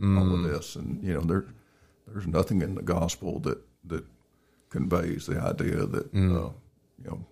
All 0.02 0.34
of 0.34 0.42
this, 0.42 0.74
and 0.74 1.00
you 1.04 1.14
know, 1.14 1.20
there 1.20 1.44
there's 2.08 2.26
nothing 2.26 2.60
in 2.60 2.74
the 2.74 2.82
gospel 2.82 3.38
that 3.40 3.58
that 3.84 4.04
conveys 4.68 5.26
the 5.26 5.38
idea 5.40 5.86
that 5.86 6.06
uh, 6.12 6.18
you 6.18 6.52
know 7.04 7.24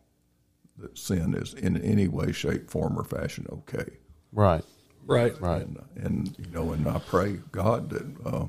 that 0.79 0.97
sin 0.97 1.35
is 1.35 1.53
in 1.55 1.77
any 1.83 2.07
way, 2.07 2.31
shape, 2.31 2.71
form, 2.71 2.97
or 2.97 3.03
fashion 3.03 3.47
okay. 3.51 3.87
Right. 4.33 4.63
right, 5.05 5.41
Right. 5.41 5.63
And, 5.63 5.79
and 5.97 6.35
you 6.39 6.47
know, 6.53 6.73
and 6.73 6.87
I 6.87 7.01
pray 7.01 7.41
God 7.51 7.91
that 7.91 8.07
uh, 8.25 8.47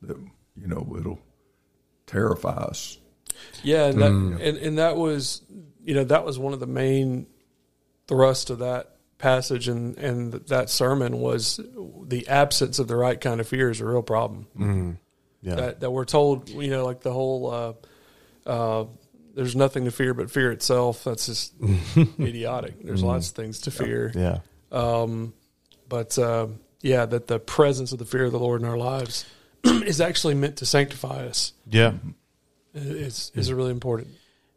that 0.00 0.16
you 0.56 0.66
know 0.66 0.96
it'll 0.98 1.20
terrify 2.06 2.50
us. 2.64 2.98
Yeah, 3.62 3.86
and 3.86 4.00
that, 4.00 4.10
and, 4.10 4.58
and 4.58 4.78
that 4.78 4.96
was, 4.96 5.42
you 5.84 5.94
know, 5.94 6.04
that 6.04 6.24
was 6.24 6.38
one 6.38 6.52
of 6.52 6.60
the 6.60 6.66
main 6.66 7.26
thrust 8.06 8.50
of 8.50 8.58
that 8.58 8.88
passage 9.18 9.68
and 9.68 9.96
and 9.98 10.32
that 10.32 10.68
sermon 10.68 11.20
was 11.20 11.60
the 12.08 12.26
absence 12.26 12.80
of 12.80 12.88
the 12.88 12.96
right 12.96 13.20
kind 13.20 13.40
of 13.40 13.46
fear 13.46 13.70
is 13.70 13.80
a 13.80 13.86
real 13.86 14.02
problem. 14.02 14.46
Yeah. 15.40 15.54
That 15.54 15.80
that 15.80 15.90
we're 15.90 16.04
told, 16.04 16.48
you 16.48 16.70
know, 16.70 16.84
like 16.84 17.00
the 17.00 17.12
whole, 17.12 17.50
uh, 17.50 17.72
uh, 18.48 18.86
there's 19.34 19.56
nothing 19.56 19.84
to 19.86 19.90
fear 19.90 20.12
but 20.12 20.30
fear 20.30 20.52
itself. 20.52 21.04
That's 21.04 21.26
just 21.26 21.54
idiotic. 21.96 22.82
There's 22.82 23.02
lots 23.02 23.30
of 23.30 23.36
things 23.36 23.60
to 23.62 23.70
fear, 23.70 24.12
yeah. 24.14 24.38
but 25.88 26.18
uh, 26.18 26.48
yeah, 26.80 27.06
that 27.06 27.28
the 27.28 27.38
presence 27.38 27.92
of 27.92 27.98
the 27.98 28.04
fear 28.04 28.24
of 28.24 28.32
the 28.32 28.38
Lord 28.38 28.60
in 28.60 28.68
our 28.68 28.76
lives 28.76 29.24
is 29.64 30.00
actually 30.00 30.34
meant 30.34 30.56
to 30.58 30.66
sanctify 30.66 31.26
us. 31.26 31.52
Yeah. 31.68 31.94
Is 32.74 33.32
is 33.34 33.52
really 33.52 33.70
important. 33.70 34.08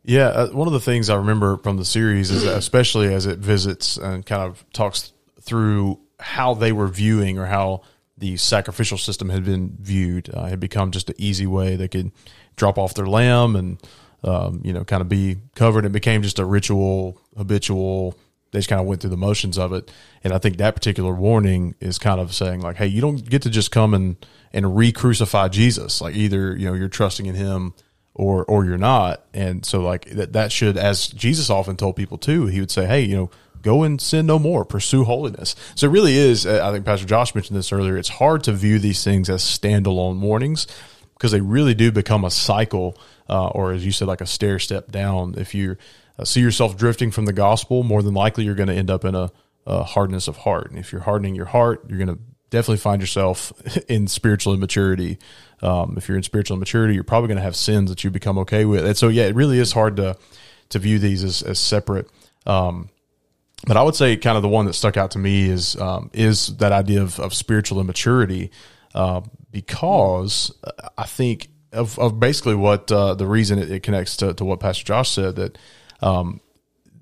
Yeah, 0.04 0.28
uh, 0.28 0.48
one 0.50 0.68
of 0.68 0.74
the 0.74 0.80
things 0.80 1.10
I 1.10 1.16
remember 1.16 1.58
from 1.58 1.78
the 1.78 1.86
series 1.86 2.30
is 2.32 2.44
especially 2.44 3.14
as 3.14 3.26
it 3.26 3.40
visits 3.40 3.98
and 3.98 4.26
kind 4.26 4.44
of 4.44 4.64
talks 4.72 5.12
through 5.42 6.00
how 6.20 6.54
they 6.54 6.72
were 6.72 6.88
viewing 6.88 7.40
or 7.40 7.46
how 7.46 7.82
the 8.18 8.38
sacrificial 8.38 8.98
system 8.98 9.30
had 9.30 9.44
been 9.44 9.76
viewed. 9.82 10.30
Uh, 10.34 10.46
had 10.46 10.60
become 10.60 10.92
just 10.92 11.10
an 11.10 11.16
easy 11.18 11.48
way 11.48 11.76
they 11.76 11.88
could 11.88 12.12
drop 12.56 12.78
off 12.78 12.94
their 12.94 13.08
lamb 13.08 13.56
and 13.56 13.82
um, 14.24 14.62
you 14.64 14.72
know 14.72 14.84
kind 14.84 15.02
of 15.02 15.10
be 15.10 15.38
covered. 15.56 15.86
It 15.86 15.92
became 15.92 16.22
just 16.22 16.40
a 16.40 16.46
ritual, 16.46 17.20
habitual. 17.36 18.16
They 18.52 18.60
just 18.60 18.70
kind 18.70 18.80
of 18.80 18.88
went 18.88 19.02
through 19.02 19.10
the 19.10 19.18
motions 19.18 19.58
of 19.58 19.74
it, 19.74 19.92
and 20.24 20.32
I 20.32 20.38
think 20.38 20.58
that 20.58 20.76
particular 20.76 21.14
warning 21.14 21.76
is 21.82 22.00
kind 22.00 22.22
of 22.22 22.34
saying 22.34 22.62
like, 22.62 22.78
hey, 22.78 22.88
you 22.88 23.02
don't 23.02 23.28
get 23.28 23.42
to 23.42 23.50
just 23.50 23.72
come 23.72 23.94
and 23.94 24.26
and 24.54 24.78
re-crucify 24.78 25.50
Jesus. 25.50 26.00
Like 26.00 26.16
either 26.16 26.56
you 26.56 26.68
know 26.68 26.74
you're 26.74 26.88
trusting 26.88 27.26
in 27.26 27.36
Him 27.36 27.74
or 28.16 28.46
or 28.46 28.66
you're 28.66 28.78
not. 28.78 29.24
And 29.34 29.66
so 29.66 29.82
like 29.82 30.10
that 30.12 30.34
that 30.34 30.52
should 30.52 30.78
as 30.78 31.08
Jesus 31.08 31.50
often 31.50 31.76
told 31.76 31.96
people 31.96 32.18
too, 32.18 32.48
he 32.48 32.60
would 32.60 32.72
say, 32.72 32.88
"Hey, 32.88 33.02
you 33.02 33.16
know, 33.16 33.32
go 33.62 33.84
and 33.84 34.02
sin 34.02 34.26
no 34.26 34.40
more, 34.40 34.66
pursue 34.66 35.04
holiness." 35.04 35.56
So 35.76 35.88
it 35.88 35.92
really 35.92 36.18
is 36.18 36.46
uh, 36.46 36.62
I 36.64 36.72
think 36.72 36.86
Pastor 36.86 37.06
Josh 37.06 37.36
mentioned 37.36 37.58
this 37.58 37.72
earlier. 37.72 37.98
It's 37.98 38.10
hard 38.10 38.44
to 38.46 38.54
view 38.54 38.80
these 38.80 39.04
things 39.04 39.30
as 39.30 39.44
standalone 39.44 40.20
warnings 40.20 40.66
because 41.14 41.32
they 41.32 41.42
really 41.42 41.74
do 41.74 41.92
become 41.92 42.24
a 42.24 42.32
cycle 42.32 42.98
uh, 43.30 43.48
or 43.48 43.74
as 43.74 43.86
you 43.86 43.92
said 43.92 44.08
like 44.08 44.22
a 44.22 44.26
stair 44.26 44.60
step 44.60 44.92
down. 44.92 45.36
If 45.38 45.54
you 45.54 45.78
uh, 46.18 46.24
see 46.24 46.42
yourself 46.42 46.78
drifting 46.78 47.12
from 47.12 47.26
the 47.26 47.34
gospel, 47.34 47.84
more 47.84 48.02
than 48.02 48.14
likely 48.14 48.46
you're 48.46 48.56
going 48.56 48.70
to 48.70 48.76
end 48.76 48.90
up 48.90 49.04
in 49.04 49.16
a, 49.16 49.32
a 49.66 49.84
hardness 49.84 50.28
of 50.28 50.38
heart. 50.38 50.70
And 50.70 50.80
if 50.80 50.92
you're 50.92 51.02
hardening 51.02 51.36
your 51.36 51.46
heart, 51.46 51.84
you're 51.90 51.98
going 51.98 52.16
to 52.16 52.20
definitely 52.50 52.78
find 52.78 53.02
yourself 53.02 53.54
in 53.90 54.08
spiritual 54.08 54.54
immaturity. 54.54 55.18
Um, 55.62 55.96
if 55.98 56.08
you're 56.08 56.18
in 56.18 56.24
spiritual 56.24 56.58
immaturity, 56.58 56.94
you're 56.94 57.04
probably 57.04 57.28
going 57.28 57.38
to 57.38 57.44
have 57.44 57.56
sins 57.56 57.90
that 57.90 58.04
you 58.04 58.10
become 58.10 58.38
okay 58.40 58.66
with. 58.66 58.86
And 58.86 58.98
so, 58.98 59.08
yeah, 59.08 59.24
it 59.24 59.36
really 59.36 59.60
is 59.60 59.72
hard 59.72 59.98
to 59.98 60.18
to 60.70 60.80
view 60.80 60.98
these 60.98 61.24
as, 61.24 61.44
as 61.44 61.60
separate. 61.60 62.10
Um, 62.46 62.90
but 63.68 63.78
I 63.78 63.84
would 63.84 63.96
say 63.96 64.18
kind 64.18 64.36
of 64.36 64.44
the 64.44 64.50
one 64.50 64.66
that 64.66 64.74
stuck 64.74 64.98
out 64.98 65.12
to 65.12 65.20
me 65.20 65.50
is 65.50 65.80
um, 65.80 66.10
is 66.14 66.58
that 66.58 66.72
idea 66.72 67.02
of, 67.02 67.20
of 67.20 67.34
spiritual 67.34 67.80
immaturity, 67.80 68.52
uh, 68.94 69.22
because 69.52 70.52
I 70.98 71.06
think 71.06 71.50
of, 71.72 71.98
of 72.00 72.20
basically 72.20 72.56
what 72.56 72.92
uh, 72.92 73.16
the 73.16 73.28
reason 73.28 73.60
it, 73.60 73.72
it 73.72 73.84
connects 73.84 74.18
to, 74.18 74.34
to 74.34 74.46
what 74.46 74.60
Pastor 74.60 74.84
Josh 74.84 75.12
said 75.12 75.36
that 75.36 75.58
um, 76.02 76.42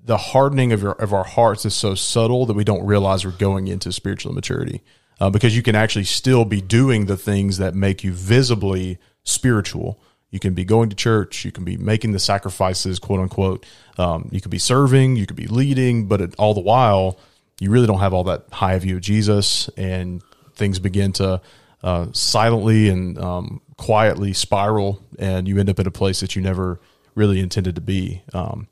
the 0.04 0.16
hardening 0.16 0.72
of, 0.72 0.82
your, 0.82 0.92
of 0.92 1.12
our 1.12 1.24
hearts 1.24 1.64
is 1.64 1.74
so 1.74 1.94
subtle 1.94 2.46
that 2.46 2.54
we 2.54 2.64
don't 2.64 2.84
realize 2.84 3.24
we're 3.24 3.32
going 3.32 3.68
into 3.68 3.92
spiritual 3.92 4.32
immaturity. 4.32 4.82
Uh, 5.20 5.30
because 5.30 5.56
you 5.56 5.62
can 5.62 5.76
actually 5.76 6.04
still 6.04 6.44
be 6.44 6.60
doing 6.60 7.06
the 7.06 7.16
things 7.16 7.58
that 7.58 7.74
make 7.74 8.02
you 8.02 8.12
visibly 8.12 8.98
spiritual. 9.22 9.98
You 10.30 10.40
can 10.40 10.54
be 10.54 10.64
going 10.64 10.90
to 10.90 10.96
church, 10.96 11.44
you 11.44 11.52
can 11.52 11.64
be 11.64 11.76
making 11.76 12.12
the 12.12 12.18
sacrifices, 12.18 12.98
quote 12.98 13.20
unquote. 13.20 13.64
Um, 13.96 14.28
you 14.32 14.40
could 14.40 14.50
be 14.50 14.58
serving, 14.58 15.16
you 15.16 15.26
could 15.26 15.36
be 15.36 15.46
leading, 15.46 16.08
but 16.08 16.20
it, 16.20 16.34
all 16.36 16.54
the 16.54 16.60
while, 16.60 17.18
you 17.60 17.70
really 17.70 17.86
don't 17.86 18.00
have 18.00 18.12
all 18.12 18.24
that 18.24 18.46
high 18.50 18.78
view 18.78 18.96
of 18.96 19.02
Jesus, 19.02 19.68
and 19.76 20.22
things 20.56 20.80
begin 20.80 21.12
to 21.12 21.40
uh, 21.84 22.06
silently 22.12 22.88
and 22.88 23.18
um, 23.18 23.60
quietly 23.76 24.32
spiral, 24.32 25.02
and 25.18 25.46
you 25.46 25.58
end 25.58 25.70
up 25.70 25.78
in 25.78 25.86
a 25.86 25.90
place 25.90 26.20
that 26.20 26.34
you 26.34 26.42
never 26.42 26.80
really 27.14 27.40
intended 27.40 27.76
to 27.76 27.80
be. 27.80 28.22
Um, 28.32 28.68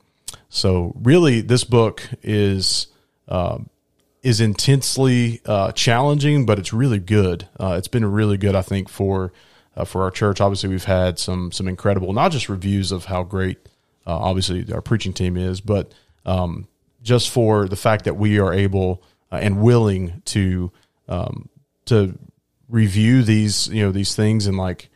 so, 0.49 0.93
really, 1.01 1.41
this 1.41 1.63
book 1.63 2.07
is 2.21 2.87
um, 3.27 3.69
is 4.23 4.39
intensely 4.39 5.41
uh, 5.45 5.73
challenging, 5.73 6.45
but 6.45 6.57
it's 6.57 6.71
really 6.73 6.99
good. 6.99 7.47
Uh, 7.59 7.75
it's 7.77 7.89
been 7.89 8.05
really 8.05 8.37
good, 8.37 8.55
I 8.55 8.61
think, 8.61 8.89
for 8.89 9.33
uh, 9.75 9.83
for 9.83 10.03
our 10.03 10.11
church. 10.11 10.39
Obviously, 10.39 10.69
we've 10.69 10.85
had 10.85 11.19
some 11.19 11.51
some 11.51 11.67
incredible, 11.67 12.13
not 12.13 12.31
just 12.31 12.49
reviews 12.49 12.91
of 12.91 13.05
how 13.05 13.23
great, 13.23 13.57
uh, 14.07 14.17
obviously, 14.17 14.71
our 14.73 14.81
preaching 14.81 15.13
team 15.13 15.35
is, 15.35 15.59
but 15.59 15.93
um, 16.25 16.67
just 17.01 17.29
for 17.29 17.67
the 17.67 17.75
fact 17.75 18.05
that 18.05 18.15
we 18.15 18.39
are 18.39 18.53
able 18.53 19.03
uh, 19.31 19.39
and 19.41 19.61
willing 19.61 20.21
to 20.25 20.71
um, 21.09 21.49
to 21.85 22.17
review 22.69 23.23
these 23.23 23.67
you 23.67 23.83
know 23.83 23.91
these 23.91 24.15
things 24.15 24.47
and 24.47 24.57
like 24.57 24.89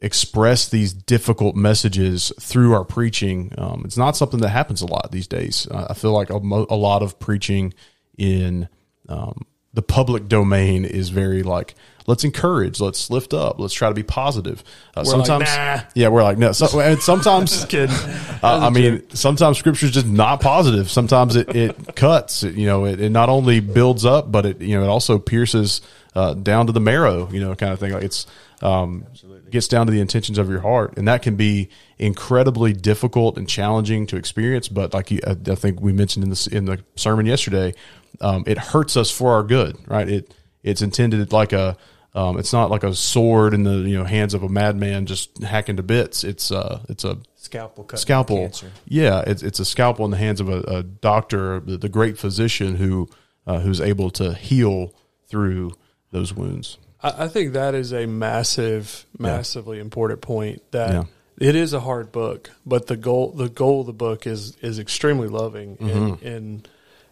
express 0.00 0.68
these 0.68 0.94
difficult 0.94 1.56
messages 1.56 2.32
through 2.40 2.72
our 2.72 2.84
preaching. 2.84 3.52
Um, 3.58 3.82
it's 3.84 3.98
not 3.98 4.16
something 4.16 4.40
that 4.40 4.48
happens 4.48 4.80
a 4.80 4.86
lot 4.86 5.10
these 5.10 5.26
days. 5.26 5.68
I 5.70 5.92
feel 5.92 6.12
like 6.12 6.30
a, 6.30 6.40
mo- 6.40 6.66
a 6.70 6.76
lot 6.76 7.02
of 7.02 7.18
preaching 7.18 7.74
in 8.16 8.68
um, 9.08 9.46
the 9.72 9.82
public 9.82 10.28
domain 10.28 10.84
is 10.84 11.10
very 11.10 11.42
like 11.42 11.74
let's 12.06 12.24
encourage, 12.24 12.80
let's 12.80 13.08
lift 13.08 13.32
up, 13.32 13.60
let's 13.60 13.72
try 13.72 13.88
to 13.88 13.94
be 13.94 14.02
positive. 14.02 14.64
Uh, 14.96 15.04
We're 15.06 15.16
like, 15.16 15.26
sometimes, 15.26 15.56
"Nah." 15.56 15.80
yeah, 15.94 16.08
we're 16.08 16.22
like 16.22 16.38
no. 16.38 16.52
So, 16.52 16.80
and 16.80 17.00
sometimes, 17.02 17.64
Kidding. 17.66 17.94
uh, 18.42 18.60
I 18.62 18.70
mean, 18.70 19.08
sometimes 19.10 19.58
scripture 19.58 19.86
is 19.86 19.92
just 19.92 20.06
not 20.06 20.40
positive. 20.40 20.90
Sometimes 20.90 21.36
it, 21.36 21.54
it 21.54 21.94
cuts. 21.96 22.42
It, 22.42 22.56
you 22.56 22.66
know, 22.66 22.84
it, 22.84 23.00
it 23.00 23.10
not 23.10 23.28
only 23.28 23.60
builds 23.60 24.04
up, 24.04 24.30
but 24.30 24.44
it 24.44 24.60
you 24.60 24.76
know 24.76 24.84
it 24.84 24.88
also 24.88 25.18
pierces 25.18 25.80
uh, 26.14 26.34
down 26.34 26.66
to 26.66 26.72
the 26.72 26.80
marrow. 26.80 27.30
You 27.30 27.40
know, 27.40 27.54
kind 27.54 27.72
of 27.72 27.78
thing. 27.78 27.92
Like 27.92 28.04
it's 28.04 28.26
um, 28.62 29.06
gets 29.50 29.68
down 29.68 29.86
to 29.86 29.92
the 29.92 30.00
intentions 30.00 30.38
of 30.38 30.48
your 30.48 30.60
heart, 30.60 30.96
and 30.96 31.06
that 31.08 31.22
can 31.22 31.36
be 31.36 31.68
incredibly 31.98 32.72
difficult 32.72 33.36
and 33.36 33.48
challenging 33.48 34.06
to 34.06 34.16
experience. 34.16 34.68
But 34.68 34.94
like 34.94 35.10
you, 35.10 35.20
I, 35.26 35.36
I 35.50 35.54
think 35.54 35.80
we 35.80 35.92
mentioned 35.92 36.24
in 36.24 36.30
the 36.30 36.48
in 36.52 36.64
the 36.66 36.84
sermon 36.96 37.26
yesterday, 37.26 37.74
um, 38.20 38.44
it 38.46 38.58
hurts 38.58 38.96
us 38.96 39.10
for 39.10 39.32
our 39.32 39.42
good. 39.42 39.76
Right? 39.86 40.08
It 40.08 40.34
it's 40.62 40.82
intended 40.82 41.32
like 41.32 41.52
a 41.52 41.76
um, 42.14 42.38
it's 42.38 42.52
not 42.52 42.70
like 42.70 42.82
a 42.82 42.94
sword 42.94 43.54
in 43.54 43.62
the 43.62 43.76
you 43.76 43.96
know 43.96 44.04
hands 44.04 44.34
of 44.34 44.42
a 44.42 44.48
madman 44.48 45.06
just 45.06 45.42
hacking 45.42 45.76
to 45.76 45.82
bits. 45.82 46.24
It's 46.24 46.50
uh 46.50 46.84
it's 46.88 47.04
a 47.04 47.18
Scalpel 47.36 47.84
cut. 47.84 47.98
scalpel. 47.98 48.36
Cancer. 48.36 48.70
Yeah, 48.86 49.24
it's 49.26 49.42
it's 49.42 49.60
a 49.60 49.64
scalpel 49.64 50.04
in 50.04 50.10
the 50.10 50.16
hands 50.16 50.40
of 50.40 50.48
a, 50.48 50.60
a 50.62 50.82
doctor, 50.82 51.60
the, 51.60 51.78
the 51.78 51.88
great 51.88 52.18
physician 52.18 52.76
who 52.76 53.08
uh, 53.46 53.60
who's 53.60 53.80
able 53.80 54.10
to 54.10 54.34
heal 54.34 54.94
through 55.26 55.72
those 56.10 56.34
wounds. 56.34 56.78
I, 57.02 57.24
I 57.24 57.28
think 57.28 57.52
that 57.54 57.74
is 57.74 57.92
a 57.92 58.06
massive, 58.06 59.06
massively 59.18 59.78
important 59.78 60.20
point. 60.20 60.62
That 60.72 60.92
Yeah. 60.92 61.04
it 61.38 61.56
is 61.56 61.72
a 61.72 61.80
hard 61.80 62.12
book, 62.12 62.50
but 62.66 62.86
the 62.86 62.96
goal 62.96 63.32
the 63.32 63.48
goal 63.48 63.80
of 63.80 63.86
the 63.86 63.92
book 63.92 64.26
is 64.26 64.56
is 64.62 64.78
extremely 64.78 65.28
loving 65.28 65.76
Mm-hmm. 65.76 66.26
and 66.26 66.68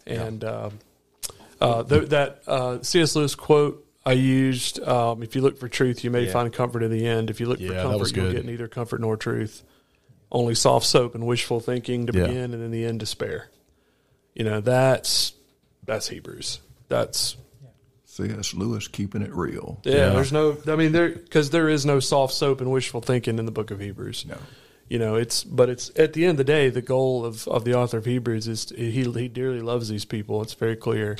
and 0.07 0.19
and 0.19 0.45
um, 0.45 0.79
uh, 1.61 1.83
th- 1.83 2.09
that 2.11 2.43
uh, 2.47 2.79
C.S. 2.83 3.15
Lewis 3.17 3.35
quote 3.35 3.85
I 4.07 4.13
used 4.13 4.81
um, 4.87 5.23
if 5.23 5.35
you 5.37 5.43
look 5.43 5.59
for 5.59 5.69
truth, 5.69 6.03
you 6.05 6.11
may 6.11 6.27
Yeah. 6.27 6.33
find 6.33 6.53
comfort 6.53 6.83
in 6.83 6.91
the 6.91 7.07
end. 7.07 7.29
If 7.31 7.41
you 7.41 7.47
look 7.47 7.61
Yeah, 7.61 7.69
for 7.83 7.91
comfort, 7.91 8.17
you'll 8.17 8.33
get 8.33 8.45
neither 8.47 8.67
comfort 8.69 9.01
nor 9.03 9.17
truth. 9.19 9.63
Only 10.33 10.55
soft 10.55 10.87
soap 10.87 11.15
and 11.15 11.27
wishful 11.27 11.61
thinking 11.61 12.07
to 12.07 12.17
Yeah. 12.19 12.27
begin, 12.27 12.55
and 12.55 12.63
in 12.63 12.71
the 12.71 12.85
end, 12.85 13.01
despair. 13.01 13.49
You 14.35 14.45
know 14.45 14.61
that's 14.61 15.33
that's 15.85 16.09
Hebrews. 16.09 16.61
That's 16.89 17.37
C.S. 18.19 18.55
Lewis 18.55 18.89
keeping 18.89 19.23
it 19.23 19.33
real. 19.35 19.81
yeah. 19.85 19.95
Yeah. 19.95 20.09
There's 20.11 20.33
no. 20.33 20.57
I 20.67 20.77
mean, 20.77 20.93
there 20.93 21.09
because 21.11 21.51
there 21.51 21.69
is 21.69 21.87
no 21.87 22.01
soft 22.01 22.35
soap 22.35 22.61
and 22.61 22.71
wishful 22.71 23.01
thinking 23.01 23.39
in 23.39 23.47
the 23.47 23.53
book 23.53 23.71
of 23.71 23.81
Hebrews. 23.81 24.27
No. 24.27 24.37
You 24.89 24.99
know, 24.99 25.17
it's 25.17 25.45
but 25.45 25.69
it's 25.69 25.91
at 25.97 26.15
the 26.15 26.25
end 26.25 26.33
of 26.33 26.37
the 26.39 26.45
day, 26.45 26.71
the 26.71 26.81
goal 26.83 27.25
of, 27.27 27.47
of 27.49 27.65
the 27.65 27.75
author 27.75 27.99
of 27.99 28.07
Hebrews 28.07 28.49
is 28.49 28.65
to, 28.67 28.75
he 28.77 29.05
he 29.05 29.29
dearly 29.29 29.61
loves 29.61 29.89
these 29.89 30.05
people. 30.07 30.41
It's 30.43 30.55
very 30.55 30.77
clear, 30.77 31.17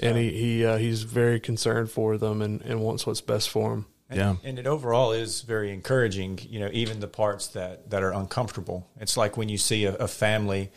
and 0.00 0.16
he 0.16 0.30
he 0.30 0.64
uh, 0.64 0.76
he's 0.78 1.02
very 1.02 1.40
concerned 1.40 1.90
for 1.90 2.16
them 2.16 2.40
and, 2.42 2.62
and 2.62 2.80
wants 2.80 3.04
what's 3.06 3.20
best 3.20 3.50
for 3.50 3.70
them. 3.70 3.86
And, 4.08 4.18
Yeah. 4.20 4.36
and 4.44 4.58
it 4.58 4.66
overall 4.68 5.10
is 5.12 5.42
very 5.42 5.72
encouraging. 5.72 6.38
You 6.48 6.60
know, 6.60 6.70
even 6.72 7.00
the 7.00 7.08
parts 7.08 7.48
that 7.48 7.90
that 7.90 8.02
are 8.04 8.12
uncomfortable. 8.12 8.86
It's 9.00 9.16
like 9.16 9.36
when 9.36 9.48
you 9.48 9.58
see 9.58 9.84
a, 9.84 9.94
a 9.96 10.06
family, 10.06 10.70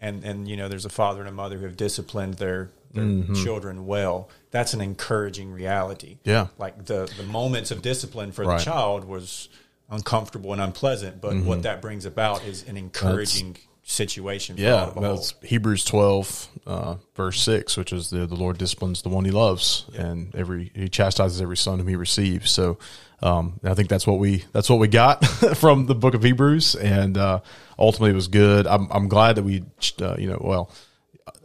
and 0.00 0.22
and 0.24 0.46
you 0.46 0.56
know, 0.56 0.68
there's 0.68 0.84
a 0.86 0.90
father 0.90 1.20
and 1.20 1.28
a 1.28 1.32
mother 1.32 1.58
who 1.58 1.64
have 1.64 1.76
disciplined 1.76 2.34
their 2.34 2.70
their 2.94 3.34
children 3.44 3.86
well. 3.86 4.28
That's 4.50 4.72
an 4.74 4.80
encouraging 4.80 5.50
reality. 5.52 6.16
Mm-hmm. 6.16 6.30
Yeah. 6.30 6.46
like 6.58 6.84
the 6.86 7.10
the 7.16 7.24
moments 7.24 7.70
of 7.70 7.82
discipline 7.82 8.32
for 8.32 8.44
Right. 8.44 8.58
the 8.58 8.64
child 8.64 9.04
was 9.04 9.48
uncomfortable 9.90 10.52
and 10.52 10.62
unpleasant, 10.62 11.20
but 11.20 11.36
what 11.36 11.62
that 11.62 11.82
brings 11.82 12.04
about 12.06 12.44
is 12.44 12.66
an 12.68 12.76
encouraging 12.76 13.56
situation. 13.82 14.56
For 14.56 14.62
Yeah, 14.62 14.90
that's 14.98 15.34
Hebrews 15.42 15.84
twelve, 15.84 16.48
uh, 16.66 16.96
verse 17.14 17.40
six, 17.40 17.76
which 17.76 17.92
is 17.92 18.08
the 18.10 18.26
the 18.26 18.34
Lord 18.36 18.56
disciplines 18.58 19.02
the 19.02 19.10
one 19.10 19.24
He 19.26 19.30
loves, 19.30 19.84
and 19.96 20.34
every 20.34 20.70
He 20.74 20.88
chastises 20.88 21.40
every 21.42 21.56
son 21.58 21.78
whom 21.78 21.88
He 21.88 21.96
receives. 21.96 22.50
So, 22.50 22.78
um, 23.22 23.60
I 23.62 23.74
think 23.74 23.88
that's 23.90 24.06
what 24.06 24.18
we 24.18 24.44
that's 24.52 24.70
what 24.70 24.78
we 24.78 24.88
got 24.88 25.22
from 25.56 25.84
the 25.86 25.94
Book 25.94 26.14
of 26.14 26.22
Hebrews, 26.22 26.76
and 26.76 27.18
uh, 27.18 27.40
ultimately 27.78 28.10
it 28.12 28.14
was 28.16 28.28
good. 28.28 28.66
I'm 28.66 28.88
I'm 28.90 29.08
glad 29.08 29.36
that 29.36 29.42
we, 29.44 29.64
uh, 30.00 30.16
you 30.18 30.28
know, 30.28 30.38
well. 30.40 30.70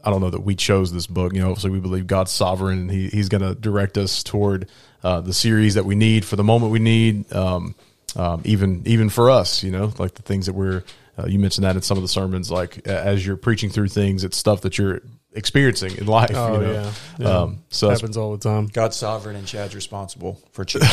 I 0.03 0.09
don't 0.09 0.21
know 0.21 0.29
that 0.29 0.41
we 0.41 0.55
chose 0.55 0.91
this 0.91 1.07
book. 1.07 1.33
You 1.33 1.41
know, 1.41 1.49
obviously 1.49 1.71
we 1.71 1.79
believe 1.79 2.07
God's 2.07 2.31
sovereign 2.31 2.79
and 2.79 2.91
he, 2.91 3.09
He's 3.09 3.29
going 3.29 3.41
to 3.41 3.55
direct 3.55 3.97
us 3.97 4.23
toward 4.23 4.69
uh, 5.03 5.21
the 5.21 5.33
series 5.33 5.75
that 5.75 5.85
we 5.85 5.95
need 5.95 6.25
for 6.25 6.35
the 6.35 6.43
moment 6.43 6.71
we 6.71 6.79
need. 6.79 7.31
Um, 7.33 7.75
um, 8.15 8.41
even 8.43 8.83
even 8.85 9.09
for 9.09 9.29
us, 9.29 9.63
you 9.63 9.71
know, 9.71 9.93
like 9.97 10.15
the 10.15 10.23
things 10.23 10.45
that 10.47 10.53
we're. 10.53 10.83
Uh, 11.17 11.25
you 11.27 11.37
mentioned 11.37 11.65
that 11.65 11.75
in 11.75 11.81
some 11.81 11.97
of 11.97 12.01
the 12.01 12.07
sermons, 12.07 12.49
like 12.49 12.87
as 12.87 13.25
you're 13.25 13.35
preaching 13.35 13.69
through 13.69 13.89
things, 13.89 14.23
it's 14.23 14.37
stuff 14.37 14.61
that 14.61 14.77
you're 14.77 15.01
experiencing 15.33 15.97
in 15.97 16.05
life. 16.05 16.31
Oh 16.33 16.53
you 16.53 16.59
know? 16.59 16.71
yeah, 16.71 16.91
yeah. 17.17 17.27
Um, 17.27 17.63
so 17.69 17.89
that's, 17.89 18.01
happens 18.01 18.17
all 18.17 18.31
the 18.31 18.37
time. 18.37 18.67
God's 18.67 18.95
sovereign 18.95 19.35
and 19.35 19.45
Chad's 19.45 19.75
responsible 19.75 20.41
for 20.53 20.63
children. 20.63 20.91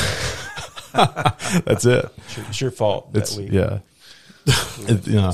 that's 1.65 1.85
it. 1.85 2.07
it's 2.37 2.61
your 2.61 2.71
fault 2.71 3.11
It's 3.15 3.37
that 3.37 3.51
we 3.51 3.57
yeah. 3.57 3.79
Yeah. 5.05 5.33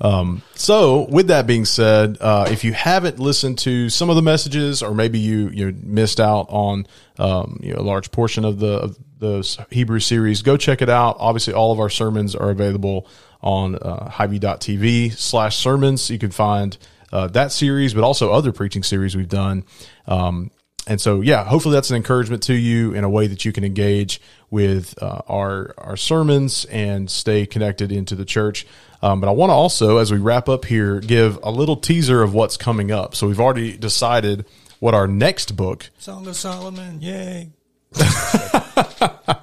Um, 0.00 0.42
so 0.54 1.06
with 1.08 1.28
that 1.28 1.46
being 1.46 1.64
said, 1.64 2.18
uh, 2.20 2.48
if 2.50 2.64
you 2.64 2.72
haven't 2.72 3.18
listened 3.18 3.58
to 3.58 3.88
some 3.88 4.10
of 4.10 4.16
the 4.16 4.22
messages, 4.22 4.82
or 4.82 4.92
maybe 4.92 5.18
you 5.18 5.50
you 5.50 5.72
missed 5.82 6.18
out 6.18 6.46
on 6.48 6.86
um, 7.18 7.60
you 7.62 7.72
know 7.72 7.80
a 7.80 7.82
large 7.82 8.10
portion 8.10 8.44
of 8.44 8.58
the 8.58 8.78
of 8.78 8.98
the 9.18 9.66
Hebrew 9.70 10.00
series, 10.00 10.42
go 10.42 10.56
check 10.56 10.82
it 10.82 10.88
out. 10.88 11.16
Obviously, 11.20 11.54
all 11.54 11.72
of 11.72 11.78
our 11.80 11.90
sermons 11.90 12.34
are 12.34 12.50
available 12.50 13.06
on 13.40 13.76
uh, 13.76 14.10
highview.tv 14.10 15.16
slash 15.16 15.56
sermons. 15.56 16.10
You 16.10 16.18
can 16.18 16.30
find 16.30 16.76
uh, 17.12 17.28
that 17.28 17.52
series, 17.52 17.94
but 17.94 18.02
also 18.02 18.32
other 18.32 18.52
preaching 18.52 18.82
series 18.82 19.16
we've 19.16 19.28
done. 19.28 19.64
Um, 20.06 20.50
and 20.88 21.00
so, 21.00 21.20
yeah, 21.20 21.44
hopefully 21.44 21.74
that's 21.74 21.90
an 21.90 21.96
encouragement 21.96 22.42
to 22.44 22.54
you 22.54 22.94
in 22.94 23.04
a 23.04 23.10
way 23.10 23.26
that 23.26 23.44
you 23.44 23.52
can 23.52 23.62
engage 23.62 24.20
with 24.50 25.00
uh, 25.02 25.20
our 25.28 25.74
our 25.76 25.96
sermons 25.96 26.64
and 26.66 27.10
stay 27.10 27.44
connected 27.44 27.92
into 27.92 28.14
the 28.14 28.24
church. 28.24 28.66
Um, 29.02 29.20
but 29.20 29.28
I 29.28 29.32
want 29.32 29.50
to 29.50 29.54
also, 29.54 29.98
as 29.98 30.10
we 30.10 30.18
wrap 30.18 30.48
up 30.48 30.64
here, 30.64 30.98
give 30.98 31.38
a 31.42 31.50
little 31.50 31.76
teaser 31.76 32.22
of 32.22 32.34
what's 32.34 32.56
coming 32.56 32.90
up. 32.90 33.14
So 33.14 33.28
we've 33.28 33.38
already 33.38 33.76
decided 33.76 34.46
what 34.80 34.94
our 34.94 35.06
next 35.06 35.56
book. 35.56 35.90
Song 35.98 36.26
of 36.26 36.34
Solomon, 36.34 37.00
yay! 37.00 37.50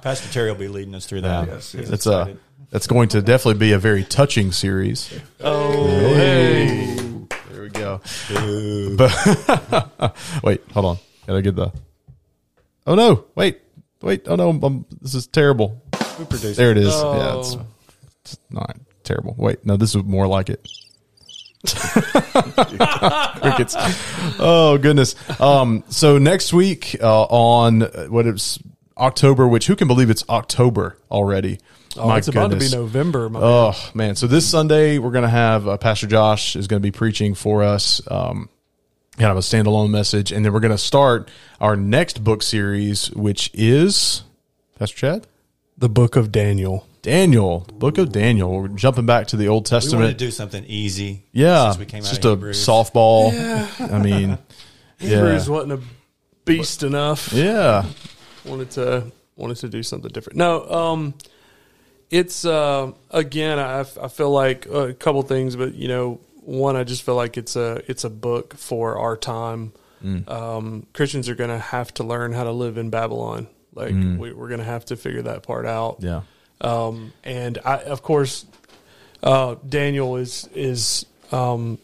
Pastor 0.02 0.32
Terry 0.32 0.50
will 0.50 0.58
be 0.58 0.68
leading 0.68 0.94
us 0.94 1.06
through 1.06 1.22
that. 1.22 1.48
Yes, 1.48 1.72
He's 1.72 1.90
It's 1.90 2.06
a 2.06 2.36
that's 2.70 2.86
going 2.86 3.08
to 3.10 3.22
definitely 3.22 3.58
be 3.58 3.72
a 3.72 3.78
very 3.78 4.02
touching 4.04 4.52
series. 4.52 5.12
Oh 5.40 5.86
hey, 6.14 6.96
There 7.50 7.62
we 7.62 7.68
go. 7.70 8.00
But 8.96 10.16
wait, 10.42 10.62
hold 10.72 10.86
on. 10.86 10.98
Gotta 11.26 11.42
get 11.42 11.56
the. 11.56 11.72
Oh 12.86 12.94
no! 12.94 13.26
Wait, 13.34 13.60
wait! 14.00 14.26
Oh 14.28 14.36
no! 14.36 14.50
um 14.50 14.86
this 15.00 15.14
is 15.14 15.26
terrible. 15.26 15.82
There 16.30 16.70
it 16.70 16.78
is. 16.78 16.92
Oh. 16.94 17.16
Yeah, 17.16 17.38
it's, 17.38 17.56
it's 18.24 18.38
not 18.50 18.76
terrible. 19.02 19.34
Wait, 19.36 19.64
no, 19.66 19.76
this 19.76 19.94
is 19.94 20.04
more 20.04 20.26
like 20.26 20.50
it. 20.50 20.66
Crickets. 23.40 23.74
Oh 24.38 24.78
goodness. 24.80 25.14
Um. 25.40 25.82
So 25.88 26.18
next 26.18 26.52
week 26.52 26.96
uh, 27.00 27.24
on 27.24 27.82
uh, 27.82 28.06
what 28.06 28.26
it's 28.26 28.58
October, 28.96 29.48
which 29.48 29.66
who 29.66 29.74
can 29.74 29.88
believe 29.88 30.10
it's 30.10 30.24
October 30.28 30.96
already? 31.10 31.58
oh, 31.98 32.08
my 32.08 32.18
it's 32.18 32.28
about 32.28 32.50
to 32.50 32.56
be 32.56 32.68
November. 32.68 33.28
My 33.28 33.40
man. 33.40 33.48
Oh 33.48 33.90
man! 33.94 34.16
So 34.16 34.26
this 34.26 34.48
Sunday 34.48 34.98
we're 34.98 35.10
going 35.10 35.22
to 35.22 35.28
have 35.28 35.66
uh, 35.66 35.76
Pastor 35.76 36.06
Josh 36.06 36.56
is 36.56 36.66
going 36.66 36.80
to 36.80 36.86
be 36.86 36.92
preaching 36.92 37.34
for 37.34 37.62
us, 37.62 38.00
um, 38.10 38.48
kind 39.18 39.30
of 39.30 39.36
a 39.36 39.40
standalone 39.40 39.90
message, 39.90 40.32
and 40.32 40.44
then 40.44 40.52
we're 40.52 40.60
going 40.60 40.70
to 40.72 40.78
start 40.78 41.28
our 41.60 41.76
next 41.76 42.22
book 42.22 42.42
series, 42.42 43.10
which 43.12 43.50
is 43.54 44.22
Pastor 44.78 44.96
Chad 44.96 45.26
the 45.78 45.88
book 45.88 46.16
of 46.16 46.32
Daniel. 46.32 46.86
Daniel, 47.02 47.60
book 47.74 47.98
of 47.98 48.10
Daniel. 48.10 48.50
We're 48.60 48.68
jumping 48.68 49.06
back 49.06 49.28
to 49.28 49.36
the 49.36 49.46
Old 49.48 49.70
We 49.70 49.74
wanted 49.76 49.84
to 49.84 49.88
Testament. 49.90 50.18
do 50.18 50.30
something 50.30 50.64
easy. 50.66 51.22
yeah, 51.32 51.70
since 51.70 51.78
we 51.78 51.86
came 51.86 51.98
it's 51.98 52.08
out 52.08 52.10
just 52.10 52.24
of 52.24 52.32
a 52.32 52.34
Hebrews. 52.36 52.66
softball. 52.66 53.92
I 53.92 53.98
mean, 54.02 54.38
Hebrews 54.98 55.48
wasn't 55.48 55.72
a 55.72 55.80
beast 56.44 56.82
enough. 56.82 57.32
yeah, 57.32 57.84
wanted 58.44 58.70
to 58.72 59.12
wanted 59.36 59.58
to 59.58 59.68
do 59.68 59.82
something 59.84 60.10
different. 60.10 60.36
No, 60.38 60.68
um, 60.68 61.14
it's 62.10 62.44
uh, 62.44 62.90
again, 63.10 63.60
I, 63.60 63.80
I 63.80 64.08
feel 64.08 64.30
like 64.30 64.66
a 64.66 64.92
couple 64.94 65.22
things, 65.22 65.54
but 65.54 65.74
you 65.74 65.86
know, 65.86 66.20
one, 66.46 66.76
I 66.76 66.84
just 66.84 67.02
feel 67.02 67.16
like 67.16 67.36
it's 67.36 67.56
a 67.56 67.82
it's 67.90 68.04
a 68.04 68.10
book 68.10 68.54
for 68.56 68.96
our 68.98 69.16
time. 69.16 69.72
Um, 70.28 70.86
Christians 70.92 71.28
are 71.28 71.34
going 71.34 71.50
to 71.50 71.58
have 71.58 71.92
to 71.94 72.04
learn 72.04 72.32
how 72.32 72.44
to 72.44 72.52
live 72.52 72.78
in 72.78 72.90
Babylon. 72.90 73.48
Like 73.74 73.92
we, 74.18 74.32
we're 74.32 74.48
going 74.48 74.60
to 74.60 74.64
have 74.64 74.84
to 74.86 74.96
figure 74.96 75.22
that 75.22 75.42
part 75.42 75.66
out. 75.66 75.96
yeah, 76.00 76.22
Um, 76.60 77.12
and 77.24 77.58
I, 77.64 77.78
of 77.78 78.02
course, 78.02 78.46
uh, 79.22 79.56
Daniel 79.68 80.16
is 80.16 80.48
is 80.54 81.06
um, 81.32 81.78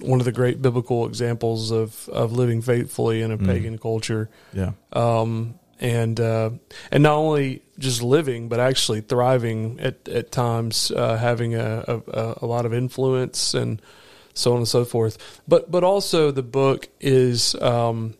one 0.00 0.20
of 0.20 0.24
the 0.24 0.32
great 0.32 0.62
biblical 0.62 1.06
examples 1.06 1.70
of 1.70 2.08
of 2.10 2.32
living 2.32 2.62
faithfully 2.62 3.20
in 3.22 3.32
a 3.32 3.38
pagan 3.38 3.78
culture 3.78 4.28
yeah, 4.52 4.72
um, 4.92 5.58
and 5.80 6.20
uh, 6.20 6.50
and 6.92 7.02
not 7.02 7.14
only 7.14 7.62
just 7.78 8.02
living, 8.02 8.48
but 8.48 8.60
actually 8.60 9.00
thriving 9.00 9.78
at 9.80 10.08
at 10.08 10.32
times, 10.32 10.90
uh, 10.90 11.16
having 11.16 11.54
a, 11.54 12.02
a 12.08 12.34
a 12.42 12.46
lot 12.46 12.66
of 12.66 12.72
influence 12.74 13.54
and 13.54 13.80
so 14.34 14.52
on 14.52 14.58
and 14.58 14.68
so 14.68 14.84
forth. 14.84 15.40
But 15.46 15.70
but 15.70 15.84
also 15.84 16.30
the 16.30 16.42
book 16.42 16.88
is, 17.00 17.54
um, 17.56 18.14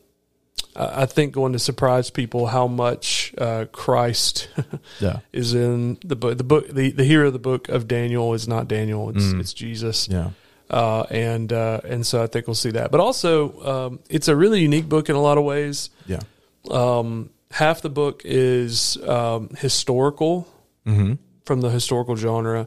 I 0.75 1.07
think, 1.07 1.33
going 1.33 1.53
to 1.53 1.59
surprise 1.59 2.11
people 2.11 2.47
how 2.47 2.67
much 2.67 3.35
uh, 3.39 3.67
Christ 3.73 4.49
yeah, 5.01 5.21
is 5.33 5.55
in 5.55 5.99
the 6.05 6.17
book. 6.17 6.39
The 6.39 6.45
book, 6.45 6.69
the, 6.69 6.91
the 6.91 7.05
hero 7.05 7.29
of 7.29 7.33
the 7.33 7.39
book 7.39 7.69
of 7.69 7.89
Daniel 7.89 8.35
is 8.35 8.47
not 8.47 8.69
Daniel; 8.69 9.11
it's 9.11 9.33
it's 9.41 9.53
Jesus 9.53 10.09
yeah, 10.09 10.31
uh, 10.71 11.03
and 11.11 11.53
uh, 11.53 11.81
and 11.85 12.07
so 12.07 12.23
I 12.23 12.27
think 12.27 12.47
we'll 12.47 12.55
see 12.55 12.73
that. 12.73 12.91
But 12.91 13.01
also, 13.01 13.61
um, 13.63 14.01
it's 14.09 14.29
a 14.29 14.37
really 14.37 14.61
unique 14.61 14.89
book 14.89 15.09
in 15.09 15.17
a 15.17 15.21
lot 15.21 15.39
of 15.39 15.45
ways. 15.45 15.91
yeah, 16.07 16.21
Um, 16.71 17.31
half 17.53 17.81
the 17.83 17.91
book 17.91 18.23
is 18.25 18.97
um, 19.07 19.51
historical 19.59 20.47
from 21.45 21.61
the 21.61 21.69
historical 21.69 22.17
genre, 22.17 22.67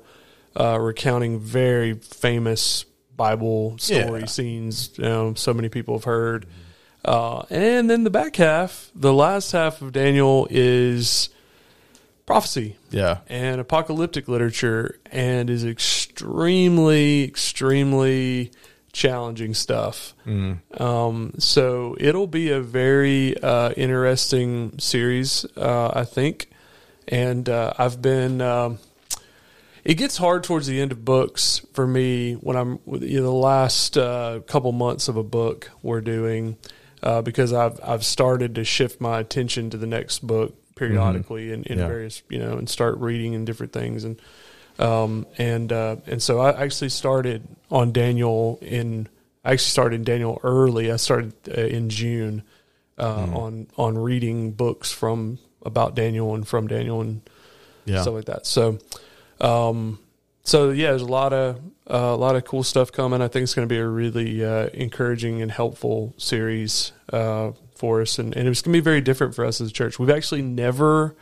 uh, 0.60 0.78
recounting 0.80 1.40
very 1.40 1.94
famous 1.96 2.86
Bible 3.16 3.78
story 3.80 4.22
Yeah. 4.22 4.26
scenes. 4.28 4.92
You 4.98 5.04
know, 5.06 5.34
so 5.34 5.54
many 5.56 5.70
people 5.70 5.96
have 5.96 6.04
heard. 6.04 6.46
Uh, 7.04 7.40
and 7.50 7.90
then 7.90 8.04
the 8.04 8.12
back 8.12 8.36
half, 8.36 8.92
the 8.94 9.12
last 9.14 9.54
half 9.54 9.82
of 9.82 9.92
Daniel 9.92 10.48
is 10.52 11.30
prophecy 12.28 12.78
yeah, 12.92 13.18
and 13.28 13.60
apocalyptic 13.60 14.28
literature 14.28 15.00
and 15.12 15.50
is 15.50 15.66
extremely, 15.66 17.24
extremely 17.24 18.52
challenging 18.94 19.54
stuff. 19.54 20.14
Um, 20.80 21.34
so 21.38 21.96
it'll 22.00 22.28
be 22.28 22.50
a 22.52 22.62
very 22.62 23.38
uh, 23.42 23.72
interesting 23.72 24.78
series, 24.80 25.46
uh, 25.58 25.92
I 25.94 26.04
think. 26.06 26.50
And 27.08 27.48
uh, 27.50 27.74
I've 27.78 28.02
been. 28.02 28.42
Um, 28.42 28.80
it 29.84 29.96
gets 29.96 30.18
hard 30.18 30.44
towards 30.44 30.68
the 30.68 30.80
end 30.80 30.92
of 30.92 31.04
books 31.04 31.66
for 31.74 31.88
me 31.88 32.34
when 32.34 32.56
I'm 32.56 32.80
you 33.00 33.18
know, 33.20 33.24
the 33.24 33.32
last 33.32 33.98
uh, 33.98 34.42
couple 34.46 34.72
months 34.72 35.08
of 35.08 35.18
a 35.18 35.24
book 35.24 35.72
we're 35.82 36.02
doing. 36.02 36.58
uh, 37.02 37.22
because 37.24 37.52
I've 37.52 37.80
I've 37.84 38.06
started 38.06 38.54
to 38.56 38.64
shift 38.64 39.02
my 39.02 39.20
attention 39.20 39.72
to 39.72 39.78
the 39.78 39.88
next 39.88 40.20
book 40.20 40.54
periodically 40.76 41.52
in, 41.52 41.64
in 41.64 41.80
Yeah. 41.80 41.88
various 41.88 42.22
you 42.30 42.38
know 42.38 42.58
and 42.58 42.70
start 42.70 42.98
reading 43.00 43.34
and 43.34 43.44
different 43.46 43.74
things 43.74 44.04
and 44.04 44.22
um, 44.80 45.26
and 45.38 45.72
uh, 45.72 45.98
and 46.08 46.22
so 46.22 46.40
I 46.40 46.64
actually 46.64 46.90
started 46.90 47.48
on 47.70 47.92
Daniel 47.92 48.60
in 48.62 49.08
I 49.44 49.54
actually 49.54 49.70
started 49.70 49.96
in 49.96 50.04
Daniel 50.04 50.40
early. 50.44 50.92
I 50.92 50.98
started 50.98 51.34
uh, 51.50 51.62
in 51.62 51.90
June 51.90 52.44
uh, 52.98 53.28
on 53.34 53.68
on 53.78 53.98
reading 53.98 54.52
books 54.52 54.92
from 54.92 55.40
about 55.66 55.96
Daniel 55.96 56.34
and 56.36 56.48
from 56.48 56.68
Daniel 56.68 57.02
and 57.02 57.22
Yeah. 57.86 58.02
stuff 58.02 58.14
like 58.16 58.26
that. 58.26 58.46
So, 58.48 58.78
um, 59.40 60.00
so 60.44 60.70
yeah, 60.72 60.90
there's 60.90 61.02
a 61.02 61.06
lot 61.06 61.34
of 61.34 61.58
uh, 61.90 61.98
a 61.98 62.16
lot 62.16 62.36
of 62.36 62.46
cool 62.46 62.64
stuff 62.64 62.92
coming. 62.92 63.22
I 63.22 63.28
think 63.28 63.44
it's 63.44 63.54
going 63.54 63.68
to 63.68 63.74
be 63.74 63.78
a 63.80 63.88
really 63.88 64.44
uh, 64.46 64.68
encouraging 64.74 65.42
and 65.42 65.52
helpful 65.52 66.14
series 66.18 66.92
uh, 67.12 67.52
for 67.76 68.02
us, 68.02 68.18
and, 68.20 68.36
and 68.36 68.48
it's 68.48 68.62
going 68.62 68.74
to 68.74 68.78
be 68.78 68.84
very 68.84 69.02
different 69.02 69.36
for 69.36 69.44
us 69.46 69.60
as 69.62 69.70
a 69.70 69.74
church. 69.74 70.00
We've 70.00 70.10
actually 70.10 70.42
never, 70.44 71.16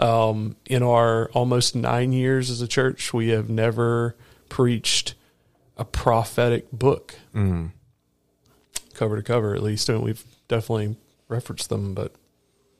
um, 0.00 0.56
in 0.66 0.82
our 0.82 1.28
almost 1.30 1.76
nine 1.76 2.12
years 2.12 2.50
as 2.50 2.62
a 2.62 2.68
church, 2.68 3.12
we 3.12 3.28
have 3.28 3.50
never 3.50 4.16
preached 4.48 5.14
a 5.76 5.84
prophetic 5.84 6.70
book, 6.72 7.14
cover 8.94 9.16
to 9.16 9.22
cover 9.22 9.54
at 9.54 9.62
least, 9.62 9.88
and 9.88 10.02
we've 10.02 10.24
definitely 10.48 10.96
referenced 11.28 11.68
them, 11.68 11.94
but. 11.94 12.14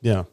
Yeah. 0.01 0.25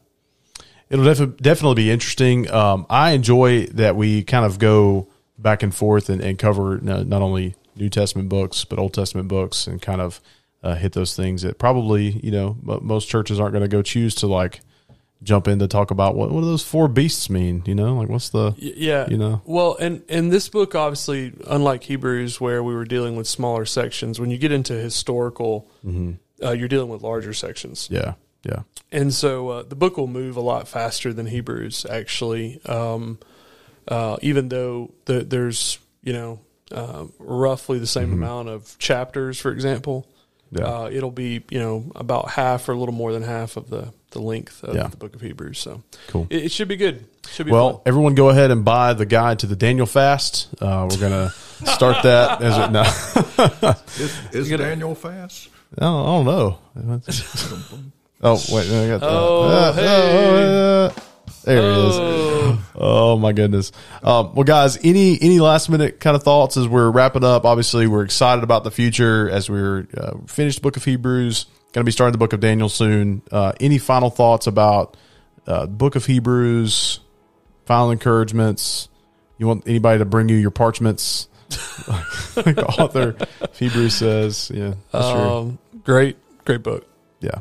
It'll 0.90 1.04
def- 1.04 1.36
definitely 1.36 1.82
be 1.82 1.90
interesting. 1.90 2.50
Um, 2.50 2.86
I 2.88 3.10
enjoy 3.10 3.66
that 3.66 3.94
we 3.94 4.24
kind 4.24 4.46
of 4.46 4.58
go 4.58 5.08
back 5.38 5.62
and 5.62 5.74
forth 5.74 6.08
and, 6.08 6.22
and 6.22 6.38
cover 6.38 6.78
no- 6.80 7.02
not 7.02 7.20
only 7.20 7.54
New 7.76 7.90
Testament 7.90 8.28
books, 8.28 8.64
but 8.64 8.78
Old 8.78 8.94
Testament 8.94 9.28
books 9.28 9.66
and 9.66 9.80
kind 9.80 10.00
of 10.00 10.20
uh, 10.62 10.74
hit 10.74 10.92
those 10.92 11.14
things 11.14 11.42
that 11.42 11.58
probably, 11.58 12.18
you 12.22 12.30
know, 12.30 12.56
mo- 12.62 12.80
most 12.82 13.08
churches 13.08 13.38
aren't 13.38 13.52
going 13.52 13.62
to 13.62 13.68
go 13.68 13.82
choose 13.82 14.14
to 14.16 14.26
like 14.26 14.60
jump 15.22 15.48
in 15.48 15.58
to 15.58 15.66
talk 15.66 15.90
about 15.90 16.14
what, 16.14 16.30
what 16.30 16.40
do 16.42 16.46
those 16.46 16.62
four 16.64 16.86
beasts 16.88 17.28
mean? 17.28 17.62
You 17.66 17.74
know, 17.74 17.96
like 17.96 18.08
what's 18.08 18.28
the, 18.28 18.54
Yeah, 18.56 19.08
You 19.08 19.16
know? 19.18 19.42
Well, 19.44 19.76
and 19.80 20.02
and 20.08 20.30
this 20.32 20.48
book 20.48 20.74
obviously, 20.74 21.32
unlike 21.46 21.82
Hebrews, 21.84 22.40
where 22.40 22.62
we 22.62 22.74
were 22.74 22.84
dealing 22.84 23.16
with 23.16 23.26
smaller 23.26 23.64
sections, 23.64 24.20
when 24.20 24.30
you 24.30 24.38
get 24.38 24.52
into 24.52 24.74
historical, 24.74 25.68
uh, 26.42 26.50
you're 26.52 26.68
dealing 26.68 26.88
with 26.88 27.02
larger 27.02 27.32
sections, 27.32 27.88
yeah, 27.90 28.14
yeah, 28.44 28.62
and 28.92 29.12
so 29.12 29.48
uh, 29.48 29.62
the 29.64 29.74
book 29.74 29.96
will 29.96 30.06
move 30.06 30.36
a 30.36 30.40
lot 30.40 30.68
faster 30.68 31.12
than 31.12 31.26
Hebrews 31.26 31.84
actually. 31.90 32.60
Um, 32.64 33.18
uh, 33.88 34.18
even 34.22 34.48
though 34.50 34.92
the, 35.06 35.24
there's 35.24 35.78
you 36.02 36.12
know 36.12 36.40
uh, 36.70 37.06
roughly 37.18 37.78
the 37.80 37.86
same 37.88 38.12
amount 38.12 38.48
of 38.50 38.78
chapters, 38.78 39.40
for 39.40 39.50
example, 39.50 40.06
Yeah. 40.52 40.64
uh, 40.64 40.90
it'll 40.92 41.10
be 41.10 41.42
you 41.50 41.58
know 41.58 41.90
about 41.96 42.30
half 42.30 42.68
or 42.68 42.72
a 42.72 42.78
little 42.78 42.94
more 42.94 43.12
than 43.12 43.22
half 43.24 43.56
of 43.56 43.68
the 43.70 43.92
the 44.10 44.20
length 44.20 44.62
of 44.64 44.74
Yeah. 44.74 44.86
the 44.88 44.96
book 44.96 45.14
of 45.14 45.20
Hebrews. 45.20 45.58
So 45.58 45.82
Cool. 46.08 46.26
it, 46.30 46.44
it 46.46 46.52
should 46.52 46.68
be 46.68 46.76
good. 46.76 47.04
Should 47.30 47.46
be 47.46 47.52
Well, 47.52 47.72
fun. 47.74 47.80
everyone 47.86 48.14
go 48.14 48.30
ahead 48.30 48.50
and 48.50 48.64
buy 48.64 48.94
the 48.94 49.04
guide 49.06 49.40
to 49.40 49.46
the 49.46 49.56
Daniel 49.56 49.86
fast. 49.86 50.48
Uh, 50.60 50.88
we're 50.90 50.96
going 50.98 51.12
to 51.30 51.66
start 51.66 52.02
that 52.04 52.40
as 52.42 52.56
it, 52.58 52.70
no. 52.72 52.82
Is, 54.32 54.48
is 54.50 54.58
Daniel 54.58 54.94
fast? 54.94 55.48
I 55.76 55.82
don't, 55.82 56.02
I 56.02 56.06
don't 56.06 56.24
know. 56.24 56.58
oh 58.22 58.42
wait, 58.50 58.70
I 58.70 58.88
got 58.98 59.02
Oh, 59.02 59.42
uh, 59.44 59.72
hey. 59.74 60.86
uh, 60.86 61.00
there 61.44 61.58
it 61.58 61.64
is. 61.64 61.94
Oh. 61.98 62.24
Oh 62.80 63.18
my 63.18 63.32
goodness. 63.32 63.72
Um, 64.04 64.34
well, 64.34 64.44
guys, 64.44 64.78
any 64.84 65.20
any 65.20 65.40
last 65.40 65.68
minute 65.68 65.98
kind 65.98 66.14
of 66.14 66.22
thoughts 66.22 66.56
as 66.56 66.68
we're 66.68 66.90
wrapping 66.90 67.24
up? 67.24 67.44
Obviously, 67.44 67.88
we're 67.88 68.04
excited 68.04 68.44
about 68.44 68.62
the 68.62 68.70
future 68.70 69.28
as 69.28 69.50
we're 69.50 69.88
uh, 69.96 70.12
finished 70.26 70.58
the 70.58 70.62
book 70.62 70.76
of 70.76 70.84
Hebrews. 70.84 71.46
Going 71.72 71.82
to 71.82 71.84
be 71.84 71.90
starting 71.90 72.12
the 72.12 72.18
book 72.18 72.32
of 72.32 72.40
Daniel 72.40 72.68
soon. 72.68 73.22
Uh, 73.32 73.52
any 73.60 73.78
final 73.78 74.10
thoughts 74.10 74.46
about 74.46 74.96
uh, 75.46 75.66
book 75.66 75.96
of 75.96 76.06
Hebrews? 76.06 77.00
Final 77.66 77.90
encouragements. 77.90 78.88
You 79.36 79.48
want 79.48 79.66
anybody 79.66 79.98
to 79.98 80.04
bring 80.04 80.28
you 80.28 80.36
your 80.36 80.52
parchments? 80.52 81.28
like 82.36 82.54
the 82.54 82.66
author 82.78 83.16
of 83.40 83.56
Hebrews 83.56 83.94
says, 83.94 84.50
yeah, 84.54 84.74
that's 84.92 85.10
true. 85.10 85.20
Um, 85.20 85.58
great, 85.82 86.16
great 86.44 86.62
book. 86.62 86.86
Yeah. 87.20 87.40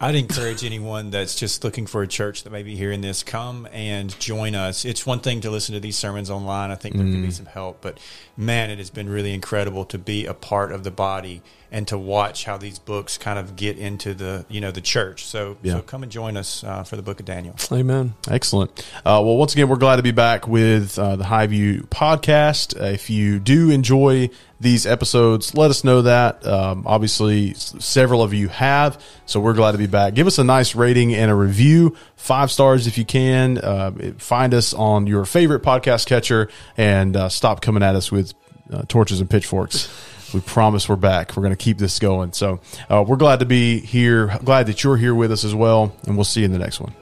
I'd 0.00 0.14
encourage 0.14 0.62
anyone 0.62 1.10
that's 1.10 1.34
just 1.34 1.64
looking 1.64 1.86
for 1.86 2.02
a 2.02 2.06
church 2.06 2.44
that 2.44 2.50
may 2.50 2.62
be 2.62 2.76
hearing 2.76 3.00
this, 3.00 3.24
come 3.24 3.66
and 3.72 4.16
join 4.20 4.54
us. 4.54 4.84
It's 4.84 5.04
one 5.04 5.18
thing 5.18 5.40
to 5.40 5.50
listen 5.50 5.74
to 5.74 5.80
these 5.80 5.98
sermons 5.98 6.30
online. 6.30 6.70
I 6.70 6.76
think 6.76 6.94
there 6.94 7.04
can 7.04 7.20
be 7.20 7.28
mm. 7.28 7.32
some 7.32 7.46
help, 7.46 7.80
but 7.80 7.98
man, 8.36 8.70
it 8.70 8.78
has 8.78 8.90
been 8.90 9.08
really 9.08 9.34
incredible 9.34 9.84
to 9.86 9.98
be 9.98 10.24
a 10.24 10.34
part 10.34 10.70
of 10.70 10.84
the 10.84 10.92
body 10.92 11.42
and 11.70 11.86
to 11.88 11.98
watch 11.98 12.44
how 12.44 12.56
these 12.56 12.78
books 12.78 13.18
kind 13.18 13.38
of 13.38 13.54
get 13.56 13.76
into 13.78 14.14
the 14.14 14.44
you 14.48 14.60
know 14.60 14.70
the 14.70 14.80
church. 14.80 15.24
So, 15.26 15.56
Yeah. 15.62 15.74
so 15.74 15.82
come 15.82 16.02
and 16.02 16.10
join 16.10 16.36
us 16.36 16.64
uh, 16.64 16.82
for 16.84 16.96
the 16.96 17.02
Book 17.02 17.20
of 17.20 17.26
Daniel. 17.26 17.54
Amen. 17.72 18.14
Excellent. 18.30 18.70
Uh, 18.98 19.20
well, 19.24 19.36
once 19.36 19.52
again, 19.52 19.68
we're 19.68 19.76
glad 19.76 19.96
to 19.96 20.02
be 20.02 20.10
back 20.12 20.48
with 20.48 20.98
uh, 20.98 21.16
the 21.16 21.24
Highview 21.24 21.82
podcast. 21.88 22.80
Uh, 22.80 22.84
if 22.86 23.10
you 23.10 23.38
do 23.38 23.70
enjoy 23.70 24.30
these 24.60 24.86
episodes, 24.86 25.54
let 25.54 25.70
us 25.70 25.84
know 25.84 26.02
that. 26.02 26.44
Um, 26.46 26.82
obviously, 26.86 27.50
s- 27.50 27.74
several 27.78 28.22
of 28.22 28.34
you 28.34 28.48
have, 28.48 29.00
so 29.26 29.38
we're 29.38 29.52
glad 29.54 29.72
to 29.72 29.78
be 29.78 29.86
back. 29.86 30.14
Give 30.14 30.26
us 30.26 30.38
a 30.38 30.44
nice 30.44 30.74
rating 30.74 31.14
and 31.14 31.30
a 31.30 31.34
review, 31.34 31.96
five 32.16 32.50
stars 32.50 32.86
if 32.88 32.98
you 32.98 33.04
can. 33.04 33.58
Uh, 33.58 33.92
find 34.18 34.54
us 34.54 34.74
on 34.74 35.06
your 35.06 35.24
favorite 35.24 35.62
podcast 35.62 36.06
catcher 36.06 36.48
and 36.76 37.14
uh, 37.16 37.28
stop 37.28 37.60
coming 37.60 37.82
at 37.84 37.94
us 37.94 38.10
with 38.10 38.32
uh, 38.72 38.82
torches 38.88 39.20
and 39.20 39.30
pitchforks. 39.30 39.88
We 40.32 40.40
promise 40.40 40.88
we're 40.88 40.96
back. 40.96 41.36
We're 41.36 41.42
going 41.42 41.52
to 41.52 41.56
keep 41.56 41.78
this 41.78 41.98
going. 41.98 42.32
So 42.32 42.60
uh, 42.90 43.04
we're 43.06 43.16
glad 43.16 43.40
to 43.40 43.46
be 43.46 43.80
here. 43.80 44.38
Glad 44.44 44.66
that 44.66 44.84
you're 44.84 44.96
here 44.96 45.14
with 45.14 45.32
us 45.32 45.44
as 45.44 45.54
well. 45.54 45.94
And 46.06 46.16
we'll 46.16 46.24
see 46.24 46.40
you 46.40 46.46
in 46.46 46.52
the 46.52 46.58
next 46.58 46.80
one. 46.80 46.94